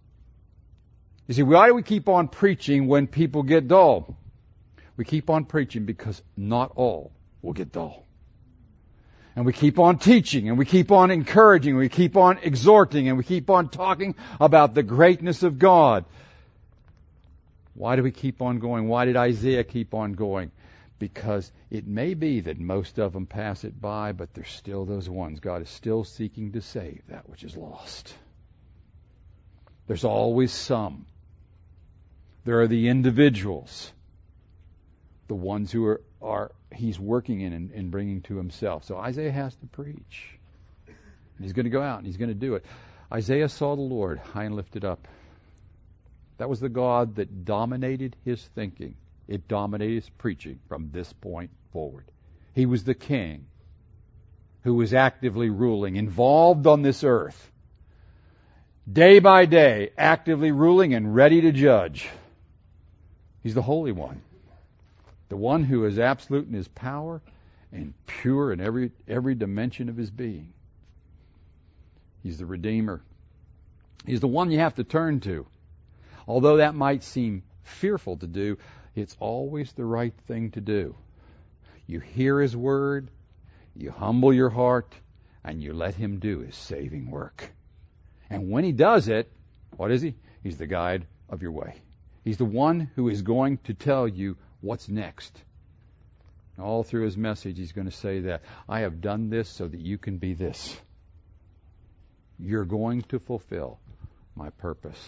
You 1.27 1.35
see, 1.35 1.43
why 1.43 1.67
do 1.67 1.75
we 1.75 1.83
keep 1.83 2.09
on 2.09 2.27
preaching 2.27 2.87
when 2.87 3.05
people 3.05 3.43
get 3.43 3.67
dull? 3.67 4.17
We 4.97 5.05
keep 5.05 5.29
on 5.29 5.45
preaching 5.45 5.85
because 5.85 6.21
not 6.35 6.71
all 6.75 7.11
will 7.41 7.53
get 7.53 7.71
dull. 7.71 8.05
And 9.35 9.45
we 9.45 9.53
keep 9.53 9.77
on 9.77 9.99
teaching 9.99 10.49
and 10.49 10.57
we 10.57 10.65
keep 10.65 10.91
on 10.91 11.11
encouraging, 11.11 11.71
and 11.71 11.79
we 11.79 11.89
keep 11.89 12.17
on 12.17 12.39
exhorting 12.39 13.07
and 13.07 13.17
we 13.17 13.23
keep 13.23 13.49
on 13.51 13.69
talking 13.69 14.15
about 14.39 14.73
the 14.73 14.83
greatness 14.83 15.43
of 15.43 15.59
God. 15.59 16.05
Why 17.73 17.95
do 17.95 18.03
we 18.03 18.11
keep 18.11 18.41
on 18.41 18.59
going? 18.59 18.87
Why 18.87 19.05
did 19.05 19.15
Isaiah 19.15 19.63
keep 19.63 19.93
on 19.93 20.13
going? 20.13 20.51
Because 20.99 21.51
it 21.69 21.87
may 21.87 22.13
be 22.13 22.41
that 22.41 22.59
most 22.59 22.99
of 22.99 23.13
them 23.13 23.25
pass 23.25 23.63
it 23.63 23.79
by, 23.79 24.11
but 24.11 24.33
there's 24.33 24.51
still 24.51 24.85
those 24.85 25.09
ones. 25.09 25.39
God 25.39 25.61
is 25.61 25.69
still 25.69 26.03
seeking 26.03 26.51
to 26.51 26.61
save 26.61 27.01
that 27.07 27.27
which 27.27 27.43
is 27.43 27.55
lost. 27.55 28.13
There's 29.87 30.03
always 30.03 30.51
some. 30.51 31.05
There 32.45 32.61
are 32.61 32.67
the 32.67 32.87
individuals, 32.87 33.91
the 35.27 35.35
ones 35.35 35.71
who 35.71 35.85
are, 35.85 36.01
are 36.21 36.51
he's 36.73 36.99
working 36.99 37.41
in 37.41 37.53
and, 37.53 37.71
and 37.71 37.91
bringing 37.91 38.21
to 38.21 38.37
himself. 38.37 38.83
So 38.85 38.97
Isaiah 38.97 39.31
has 39.31 39.55
to 39.55 39.65
preach. 39.67 40.39
And 40.87 41.45
he's 41.45 41.53
going 41.53 41.65
to 41.65 41.71
go 41.71 41.81
out 41.81 41.97
and 41.97 42.05
he's 42.05 42.17
going 42.17 42.29
to 42.29 42.35
do 42.35 42.55
it. 42.55 42.65
Isaiah 43.11 43.49
saw 43.49 43.75
the 43.75 43.81
Lord 43.81 44.19
high 44.19 44.45
and 44.45 44.55
lifted 44.55 44.85
up. 44.85 45.07
That 46.37 46.49
was 46.49 46.59
the 46.59 46.69
God 46.69 47.15
that 47.15 47.45
dominated 47.45 48.15
his 48.25 48.43
thinking. 48.55 48.95
It 49.27 49.47
dominated 49.47 49.95
his 49.95 50.09
preaching 50.09 50.59
from 50.67 50.89
this 50.91 51.13
point 51.13 51.51
forward. 51.71 52.05
He 52.53 52.65
was 52.65 52.83
the 52.83 52.95
king 52.95 53.45
who 54.63 54.75
was 54.75 54.93
actively 54.93 55.49
ruling, 55.49 55.95
involved 55.95 56.67
on 56.67 56.81
this 56.81 57.03
earth, 57.03 57.51
day 58.91 59.19
by 59.19 59.45
day, 59.45 59.91
actively 59.97 60.51
ruling 60.51 60.93
and 60.93 61.15
ready 61.15 61.41
to 61.41 61.51
judge. 61.51 62.09
He's 63.41 63.55
the 63.55 63.61
Holy 63.61 63.91
One, 63.91 64.21
the 65.29 65.37
one 65.37 65.63
who 65.63 65.85
is 65.85 65.97
absolute 65.97 66.47
in 66.47 66.53
his 66.53 66.67
power 66.67 67.21
and 67.71 67.93
pure 68.05 68.51
in 68.51 68.59
every, 68.59 68.91
every 69.07 69.33
dimension 69.33 69.89
of 69.89 69.97
his 69.97 70.11
being. 70.11 70.53
He's 72.21 72.37
the 72.37 72.45
Redeemer. 72.45 73.01
He's 74.05 74.19
the 74.19 74.27
one 74.27 74.51
you 74.51 74.59
have 74.59 74.75
to 74.75 74.83
turn 74.83 75.19
to. 75.21 75.47
Although 76.27 76.57
that 76.57 76.75
might 76.75 77.03
seem 77.03 77.43
fearful 77.63 78.17
to 78.17 78.27
do, 78.27 78.57
it's 78.95 79.15
always 79.19 79.71
the 79.73 79.85
right 79.85 80.13
thing 80.27 80.51
to 80.51 80.61
do. 80.61 80.95
You 81.87 81.99
hear 81.99 82.39
His 82.39 82.55
Word, 82.55 83.09
you 83.75 83.91
humble 83.91 84.33
your 84.33 84.49
heart, 84.49 84.93
and 85.43 85.61
you 85.61 85.73
let 85.73 85.95
Him 85.95 86.19
do 86.19 86.39
His 86.39 86.55
saving 86.55 87.09
work. 87.09 87.51
And 88.29 88.49
when 88.49 88.63
He 88.63 88.71
does 88.71 89.07
it, 89.07 89.31
what 89.77 89.91
is 89.91 90.01
He? 90.01 90.15
He's 90.43 90.57
the 90.57 90.67
guide 90.67 91.05
of 91.29 91.41
your 91.41 91.51
way. 91.51 91.75
He's 92.23 92.37
the 92.37 92.45
one 92.45 92.91
who 92.95 93.09
is 93.09 93.21
going 93.21 93.57
to 93.63 93.73
tell 93.73 94.07
you 94.07 94.37
what's 94.59 94.87
next. 94.87 95.41
All 96.59 96.83
through 96.83 97.05
His 97.05 97.17
message, 97.17 97.57
He's 97.57 97.71
going 97.71 97.89
to 97.89 97.95
say 97.95 98.21
that 98.21 98.41
I 98.69 98.81
have 98.81 99.01
done 99.01 99.29
this 99.29 99.49
so 99.49 99.67
that 99.67 99.79
you 99.79 99.97
can 99.97 100.17
be 100.17 100.33
this. 100.33 100.79
You're 102.37 102.65
going 102.65 103.03
to 103.03 103.19
fulfill 103.19 103.79
my 104.35 104.49
purpose. 104.49 104.99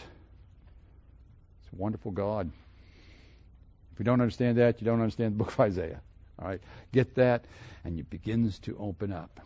Wonderful 1.78 2.12
God. 2.12 2.52
If 3.92 4.00
you 4.00 4.06
don't 4.06 4.22
understand 4.22 4.58
that, 4.58 4.82
you 4.82 4.86
don't 4.86 5.02
understand 5.02 5.34
the 5.34 5.38
book 5.38 5.54
of 5.54 5.60
Isaiah. 5.60 6.02
All 6.40 6.48
right? 6.48 6.62
Get 6.92 7.16
that, 7.16 7.46
and 7.84 8.00
it 8.00 8.10
begins 8.10 8.60
to 8.60 8.76
open 8.80 9.12
up. 9.12 9.40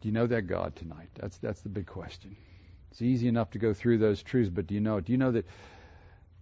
Do 0.00 0.08
you 0.08 0.12
know 0.12 0.26
that 0.26 0.42
God 0.42 0.74
tonight? 0.76 1.08
That's 1.14 1.38
that's 1.38 1.60
the 1.60 1.68
big 1.68 1.86
question. 1.86 2.36
It's 2.90 3.00
easy 3.00 3.28
enough 3.28 3.50
to 3.52 3.58
go 3.58 3.72
through 3.72 3.98
those 3.98 4.22
truths, 4.22 4.50
but 4.50 4.66
do 4.66 4.74
you 4.74 4.80
know? 4.80 4.96
It? 4.98 5.06
Do 5.06 5.12
you 5.12 5.18
know 5.18 5.30
that? 5.30 5.46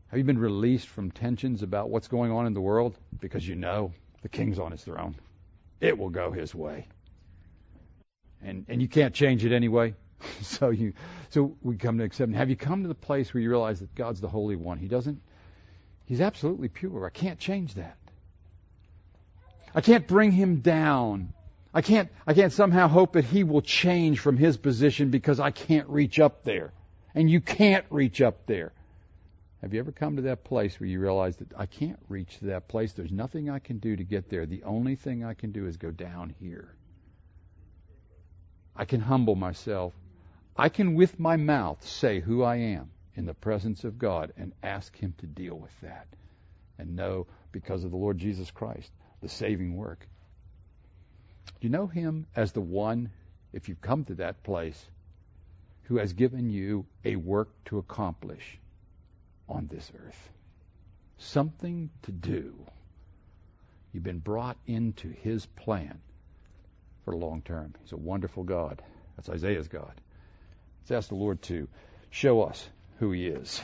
Have 0.09 0.19
you 0.19 0.25
been 0.25 0.39
released 0.39 0.89
from 0.89 1.11
tensions 1.13 1.63
about 1.63 1.91
what's 1.91 2.09
going 2.09 2.33
on 2.33 2.47
in 2.47 2.55
the 2.55 2.61
world 2.61 2.97
because 3.21 3.47
you 3.47 3.55
know 3.55 3.93
the 4.23 4.29
King's 4.29 4.59
on 4.59 4.73
his 4.73 4.83
throne? 4.83 5.15
It 5.81 5.97
will 5.97 6.11
go 6.11 6.33
His 6.33 6.55
way, 6.55 6.89
and 8.43 8.65
and 8.69 8.81
you 8.83 8.89
can't 8.89 9.15
change 9.15 9.45
it 9.45 9.53
anyway. 9.53 9.95
so 10.43 10.71
you 10.71 10.93
so 11.31 11.57
we 11.63 11.77
come 11.77 11.99
to 11.99 12.05
accept. 12.05 12.33
Have 12.33 12.51
you 12.51 12.57
come 12.57 12.83
to 12.83 12.89
the 12.89 12.95
place 12.95 13.33
where 13.33 13.43
you 13.43 13.51
realize 13.51 13.81
that 13.81 13.95
God's 13.95 14.21
the 14.21 14.29
Holy 14.29 14.57
One? 14.57 14.79
He 14.79 14.89
doesn't 14.89 15.21
He's 16.11 16.21
absolutely 16.21 16.67
pure. 16.67 17.07
I 17.07 17.11
can't 17.11 17.39
change 17.39 17.75
that. 17.75 17.97
I 19.73 19.81
can't 19.81 20.09
bring 20.09 20.33
him 20.33 20.57
down. 20.57 21.33
I 21.73 21.83
can't, 21.83 22.09
I 22.27 22.35
can't 22.35 22.53
somehow 22.53 22.89
hope 22.89 23.13
that 23.13 23.25
he 23.25 23.45
will 23.45 23.63
change 23.63 24.19
from 24.19 24.37
his 24.37 24.57
position 24.57 25.11
because 25.11 25.39
I 25.39 25.53
can't 25.53 25.89
reach 25.89 26.19
up 26.19 26.43
there. 26.43 26.73
And 27.15 27.31
you 27.31 27.41
can't 27.41 27.87
reach 27.91 28.21
up 28.21 28.47
there. 28.47 28.73
Have 29.63 29.73
you 29.73 29.79
ever 29.79 29.93
come 29.93 30.17
to 30.17 30.23
that 30.23 30.43
place 30.43 30.81
where 30.81 30.89
you 30.89 30.99
realize 30.99 31.37
that 31.37 31.53
I 31.57 31.67
can't 31.67 32.01
reach 32.09 32.41
that 32.43 32.67
place? 32.67 32.93
There's 32.93 33.13
nothing 33.13 33.49
I 33.49 33.61
can 33.61 33.79
do 33.79 33.95
to 33.95 34.03
get 34.03 34.29
there. 34.29 34.47
The 34.47 34.65
only 34.65 34.97
thing 34.97 35.23
I 35.23 35.35
can 35.35 35.53
do 35.53 35.69
is 35.69 35.77
go 35.77 35.93
down 35.93 36.35
here. 36.41 36.75
I 38.75 38.85
can 38.85 39.01
humble 39.01 39.37
myself. 39.37 39.95
I 40.61 40.69
can, 40.69 40.95
with 40.95 41.19
my 41.19 41.39
mouth, 41.39 41.83
say 41.87 42.21
who 42.21 42.43
I 42.43 42.57
am 42.57 42.91
in 43.15 43.25
the 43.25 43.33
presence 43.33 43.85
of 43.85 43.99
God 43.99 44.35
and 44.37 44.53
ask 44.63 44.95
Him 44.95 45.15
to 45.17 45.27
deal 45.27 45.55
with 45.55 45.73
that. 45.81 46.07
And 46.79 46.97
know, 46.97 47.27
because 47.51 47.83
of 47.83 47.91
the 47.91 47.97
Lord 47.97 48.19
Jesus 48.19 48.51
Christ, 48.51 48.93
the 49.23 49.29
saving 49.31 49.75
work. 49.75 50.07
You 51.63 51.71
know 51.71 51.87
Him 51.87 52.27
as 52.37 52.53
the 52.53 52.61
one, 52.61 53.09
if 53.55 53.71
you've 53.71 53.81
come 53.81 54.05
to 54.05 54.15
that 54.17 54.43
place, 54.43 54.85
who 55.85 55.97
has 55.97 56.13
given 56.13 56.51
you 56.51 56.85
a 57.07 57.17
work 57.17 57.49
to 57.65 57.79
accomplish 57.79 58.59
on 59.49 59.67
this 59.67 59.91
earth? 60.07 60.29
Something 61.17 61.89
to 62.03 62.13
do. 62.13 62.53
You've 63.95 64.05
been 64.05 64.19
brought 64.19 64.59
into 64.67 65.09
His 65.09 65.47
plan 65.47 66.03
for 67.07 67.13
the 67.13 67.17
long 67.17 67.41
term. 67.41 67.73
He's 67.81 67.93
a 67.93 67.97
wonderful 67.97 68.43
God. 68.43 68.83
That's 69.17 69.31
Isaiah's 69.31 69.69
God. 69.69 69.99
Let's 70.81 70.91
ask 70.91 71.09
the 71.09 71.15
Lord 71.15 71.43
to 71.43 71.69
show 72.11 72.43
us 72.43 72.69
who 72.99 73.13
He 73.13 73.27
is. 73.27 73.63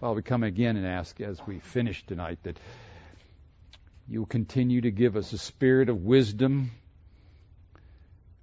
Father, 0.00 0.16
we 0.16 0.22
come 0.22 0.42
again 0.42 0.76
and 0.76 0.86
ask 0.86 1.20
as 1.20 1.40
we 1.46 1.60
finish 1.60 2.04
tonight 2.06 2.38
that 2.42 2.58
you 4.08 4.20
will 4.20 4.26
continue 4.26 4.80
to 4.80 4.90
give 4.90 5.16
us 5.16 5.32
a 5.32 5.38
spirit 5.38 5.88
of 5.88 6.04
wisdom 6.04 6.70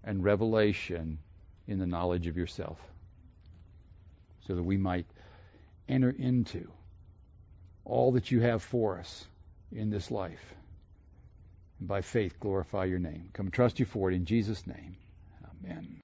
and 0.04 0.24
revelation 0.24 1.20
in 1.68 1.80
the 1.80 1.86
knowledge 1.86 2.28
of 2.28 2.38
yourself 2.38 2.80
so 4.48 4.56
that 4.56 4.64
we 4.64 4.78
might 4.78 5.06
enter 5.88 6.10
into 6.10 6.68
all 7.86 8.14
that 8.14 8.32
you 8.32 8.40
have 8.40 8.64
for 8.64 8.98
us 8.98 9.26
in 9.72 9.90
this 9.90 10.10
life. 10.10 10.54
And 11.80 11.88
by 11.88 12.02
faith, 12.02 12.40
glorify 12.40 12.86
your 12.86 13.00
name. 13.00 13.30
Come 13.34 13.52
trust 13.52 13.80
you 13.80 13.86
for 13.86 14.12
it 14.12 14.16
in 14.16 14.26
Jesus' 14.26 14.66
name. 14.66 14.96
Amen. 15.64 16.02